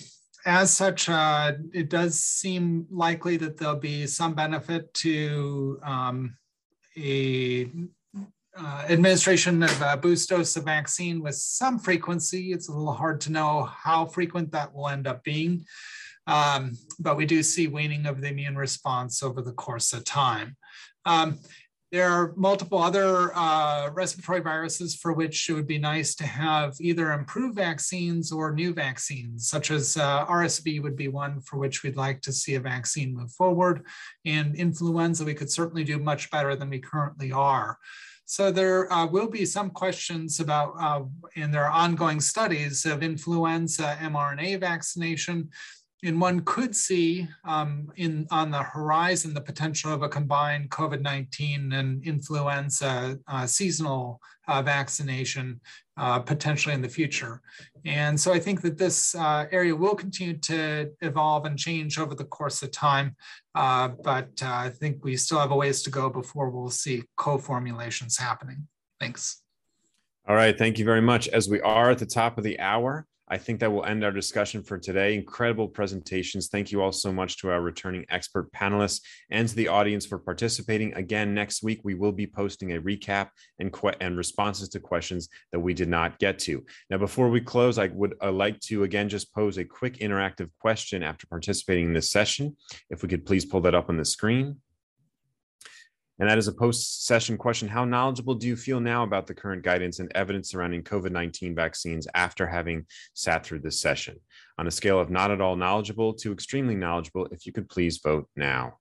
as 0.47 0.73
such, 0.73 1.09
uh, 1.09 1.53
it 1.73 1.91
does 1.91 2.19
seem 2.21 2.87
likely 2.91 3.37
that 3.39 3.57
there'll 3.57 3.77
be 3.77 4.07
some 4.07 4.35
benefit 4.35 4.93
to 4.95 5.81
um, 5.83 6.37
a 6.97 7.71
uh, 8.61 8.85
administration 8.89 9.63
of 9.63 9.83
a 9.83 9.97
boost 9.97 10.29
dose 10.29 10.57
of 10.57 10.65
vaccine 10.65 11.23
with 11.23 11.37
some 11.37 11.79
frequency. 11.79 12.53
It's 12.53 12.69
a 12.69 12.73
little 12.73 12.93
hard 12.93 13.21
to 13.23 13.33
know 13.33 13.65
how 13.65 14.07
frequent 14.07 14.53
that 14.53 14.75
will 14.75 14.89
end 14.89 15.07
up 15.07 15.23
being, 15.23 15.65
um, 16.27 16.77
but 16.99 17.17
we 17.17 17.25
do 17.25 17.43
see 17.43 17.69
waning 17.69 18.07
of 18.07 18.21
the 18.21 18.29
immune 18.29 18.57
response 18.57 19.23
over 19.23 19.43
the 19.43 19.53
course 19.53 19.93
of 19.93 20.05
time. 20.05 20.57
Um, 21.05 21.39
there 21.91 22.11
are 22.11 22.35
multiple 22.37 22.83
other 22.83 23.31
uh, 23.35 23.89
respiratory 23.95 24.41
viruses 24.41 24.95
for 24.95 25.15
which 25.15 25.49
it 25.49 25.55
would 25.55 25.67
be 25.67 25.79
nice 25.79 26.15
to 26.17 26.27
have 26.27 26.75
either 26.81 27.13
improved 27.13 27.57
vaccines 27.57 28.31
or 28.31 28.53
new 28.53 28.75
vaccines, 28.75 29.49
such 29.49 29.71
as 29.71 29.97
uh, 29.97 30.27
RSV 30.27 30.83
would 30.83 30.97
be 30.97 31.09
one 31.09 31.41
for 31.41 31.57
which 31.59 31.83
we'd 31.83 31.97
like 31.97 32.21
to 32.23 32.33
see 32.33 32.57
a 32.57 32.61
vaccine 32.61 33.17
move 33.17 33.33
forward. 33.33 33.87
And 34.27 34.55
influenza, 34.55 35.25
we 35.25 35.33
could 35.33 35.51
certainly 35.51 35.85
do 35.85 35.99
much 35.99 36.31
better 36.31 36.55
than 36.55 36.69
we 36.69 36.79
currently 36.79 37.33
are. 37.33 37.79
So 38.31 38.53
there 38.53 38.93
uh, 38.93 39.07
will 39.07 39.31
be 39.31 39.47
some 39.47 39.71
questions 39.71 40.39
about, 40.39 40.75
uh, 40.79 41.05
in 41.35 41.51
their 41.51 41.71
ongoing 41.71 42.21
studies 42.21 42.85
of 42.85 43.03
influenza 43.03 43.97
mRNA 44.03 44.61
vaccination, 44.61 45.49
and 46.05 46.21
one 46.21 46.41
could 46.41 46.77
see 46.77 47.27
um, 47.45 47.91
in 47.97 48.27
on 48.31 48.51
the 48.51 48.63
horizon 48.63 49.35
the 49.35 49.41
potential 49.41 49.93
of 49.93 50.03
a 50.03 50.09
combined 50.09 50.71
COVID-19 50.71 51.75
and 51.75 52.05
influenza 52.05 53.19
uh, 53.27 53.47
seasonal 53.47 54.21
uh, 54.47 54.63
vaccination 54.63 55.61
uh, 55.97 56.21
potentially 56.21 56.75
in 56.75 56.83
the 56.83 56.89
future. 56.89 57.41
And 57.85 58.19
so 58.19 58.33
I 58.33 58.39
think 58.39 58.63
that 58.63 58.79
this 58.79 59.15
uh, 59.15 59.47
area 59.51 59.75
will 59.75 59.95
continue 59.95 60.39
to 60.39 60.91
evolve 61.01 61.45
and 61.45 61.59
change 61.59 61.99
over 61.99 62.15
the 62.15 62.25
course 62.25 62.63
of 62.63 62.71
time, 62.71 63.17
uh, 63.55 63.89
but 63.89 64.31
uh, 64.43 64.51
I 64.51 64.71
think 64.71 65.05
we 65.05 65.17
still 65.17 65.41
have 65.41 65.51
a 65.51 65.57
ways 65.57 65.83
to 65.83 65.91
go 65.91 66.09
before 66.09 66.51
we'll 66.51 66.71
see 66.71 67.03
co-formulations 67.17 68.17
happening. 68.17 68.69
Thanks. 69.01 69.43
All 70.29 70.37
right, 70.37 70.57
thank 70.57 70.79
you 70.79 70.85
very 70.85 71.01
much. 71.01 71.27
As 71.29 71.49
we 71.49 71.61
are 71.63 71.91
at 71.91 71.99
the 71.99 72.07
top 72.07 72.39
of 72.39 72.45
the 72.45 72.61
hour, 72.61 73.07
I 73.31 73.39
think 73.39 73.61
that 73.61 73.73
will 73.73 73.85
end 73.85 74.05
our 74.05 74.13
discussion 74.13 74.63
for 74.63 74.79
today. 74.79 75.15
Incredible 75.15 75.69
presentations. 75.69 76.49
Thank 76.49 76.73
you 76.73 76.83
all 76.83 76.93
so 76.93 77.13
much 77.13 77.39
to 77.39 77.51
our 77.51 77.61
returning 77.61 78.05
expert 78.09 78.51
panelists 78.53 79.03
and 79.31 79.49
to 79.49 79.55
the 79.55 79.69
audience 79.69 80.07
for 80.07 80.19
participating. 80.19 80.95
Again, 80.95 81.35
next 81.35 81.63
week 81.63 81.81
we 81.85 81.95
will 81.95 82.13
be 82.13 82.27
posting 82.27 82.73
a 82.73 82.81
recap 82.81 83.29
and, 83.59 83.75
and 84.01 84.17
responses 84.17 84.69
to 84.71 84.81
questions 84.81 85.29
that 85.53 85.61
we 85.61 85.75
did 85.75 85.89
not 85.89 86.19
get 86.19 86.39
to. 86.41 86.65
Now, 86.91 86.99
before 86.99 87.29
we 87.29 87.41
close, 87.41 87.79
I 87.79 87.89
would 87.89 88.15
uh, 88.23 88.33
like 88.33 88.61
to 88.61 88.83
again 88.85 89.09
just 89.09 89.35
pose 89.35 89.59
a 89.59 89.65
quick 89.65 89.99
interactive 89.99 90.51
question 90.61 91.03
after 91.03 91.27
participating 91.27 91.87
in 91.87 91.93
this 91.93 92.11
session. 92.11 92.57
If 92.91 93.03
we 93.03 93.09
could 93.09 93.27
please 93.27 93.45
pull 93.45 93.61
that 93.63 93.75
up 93.75 93.89
on 93.89 93.97
the 93.97 94.05
screen. 94.05 94.57
And 96.19 96.29
that 96.29 96.39
is 96.39 96.49
a 96.49 96.53
post 96.53 97.07
session 97.07 97.37
question. 97.37 97.69
How 97.69 97.85
knowledgeable 97.85 98.35
do 98.35 98.49
you 98.49 98.57
feel 98.57 98.81
now 98.81 99.05
about 99.05 99.29
the 99.29 99.35
current 99.35 99.63
guidance 99.63 100.01
and 100.01 100.11
evidence 100.17 100.51
surrounding 100.51 100.83
COVID 100.83 101.13
19 101.13 101.55
vaccines 101.55 102.09
after 102.15 102.47
having 102.47 102.87
sat 103.15 103.47
through 103.47 103.61
this 103.61 103.81
session? 103.81 104.19
On 104.59 104.67
a 104.67 104.71
scale 104.71 104.99
of 104.99 105.11
not 105.11 105.31
at 105.31 105.41
all 105.41 105.55
knowledgeable 105.55 106.15
to 106.15 106.33
extremely 106.33 106.75
knowledgeable, 106.75 107.27
if 107.31 107.47
you 107.47 107.53
could 107.53 107.69
please 107.69 107.99
vote 107.99 108.29
now. 108.35 108.79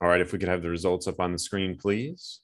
All 0.00 0.08
right, 0.08 0.20
if 0.20 0.32
we 0.32 0.40
could 0.40 0.48
have 0.48 0.62
the 0.62 0.70
results 0.70 1.06
up 1.06 1.20
on 1.20 1.30
the 1.30 1.38
screen, 1.38 1.78
please. 1.78 2.40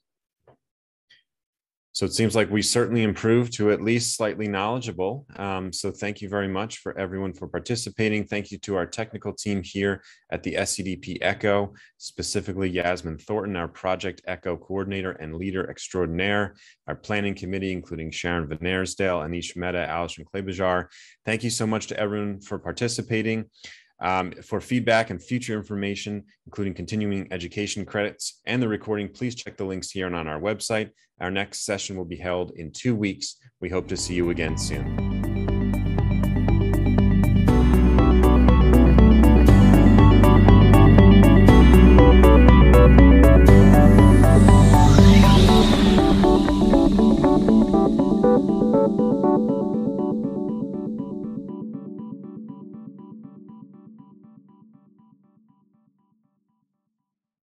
So 1.99 2.07
it 2.07 2.15
seems 2.15 2.37
like 2.37 2.49
we 2.49 2.63
certainly 2.63 3.03
improved 3.03 3.55
to 3.55 3.73
at 3.73 3.83
least 3.83 4.15
slightly 4.15 4.47
knowledgeable. 4.47 5.27
Um, 5.35 5.73
so 5.73 5.91
thank 5.91 6.23
you 6.23 6.29
very 6.29 6.47
much 6.47 6.79
for 6.79 6.97
everyone 6.97 7.33
for 7.33 7.49
participating. 7.49 8.25
Thank 8.25 8.53
you 8.53 8.59
to 8.59 8.77
our 8.77 8.87
technical 8.87 9.33
team 9.33 9.65
here 9.65 10.05
at 10.31 10.45
the 10.45 10.55
SCDP 10.55 11.19
ECHO, 11.21 11.75
specifically 11.97 12.71
Yasmin 12.71 13.19
Thornton, 13.19 13.57
our 13.57 13.67
Project 13.67 14.23
ECHO 14.29 14.59
coordinator 14.59 15.11
and 15.11 15.35
leader 15.35 15.69
extraordinaire, 15.69 16.55
our 16.87 16.95
planning 16.95 17.35
committee, 17.35 17.73
including 17.73 18.13
Sharon 18.13 18.47
Van 18.47 18.61
Arsdale, 18.61 19.19
Anish 19.19 19.57
Mehta, 19.57 19.85
Alison 19.85 20.25
Klebajar. 20.25 20.87
Thank 21.25 21.43
you 21.43 21.51
so 21.51 21.67
much 21.67 21.89
to 21.89 21.99
everyone 21.99 22.41
for 22.41 22.61
participating. 22.61 23.47
Um, 24.01 24.33
for 24.43 24.61
feedback 24.61 25.11
and 25.11 25.23
future 25.23 25.55
information, 25.55 26.25
including 26.47 26.75
continuing 26.75 27.27
education 27.33 27.85
credits 27.85 28.41
and 28.47 28.63
the 28.63 28.69
recording, 28.69 29.09
please 29.09 29.35
check 29.35 29.57
the 29.57 29.65
links 29.65 29.91
here 29.91 30.07
and 30.07 30.15
on 30.15 30.29
our 30.29 30.41
website. 30.41 30.91
Our 31.21 31.31
next 31.31 31.65
session 31.65 31.97
will 31.97 32.05
be 32.05 32.17
held 32.17 32.53
in 32.53 32.71
two 32.71 32.95
weeks. 32.95 33.37
We 33.61 33.69
hope 33.69 33.89
to 33.89 33.97
see 33.97 34.15
you 34.15 34.31
again 34.31 34.57
soon. 34.57 35.18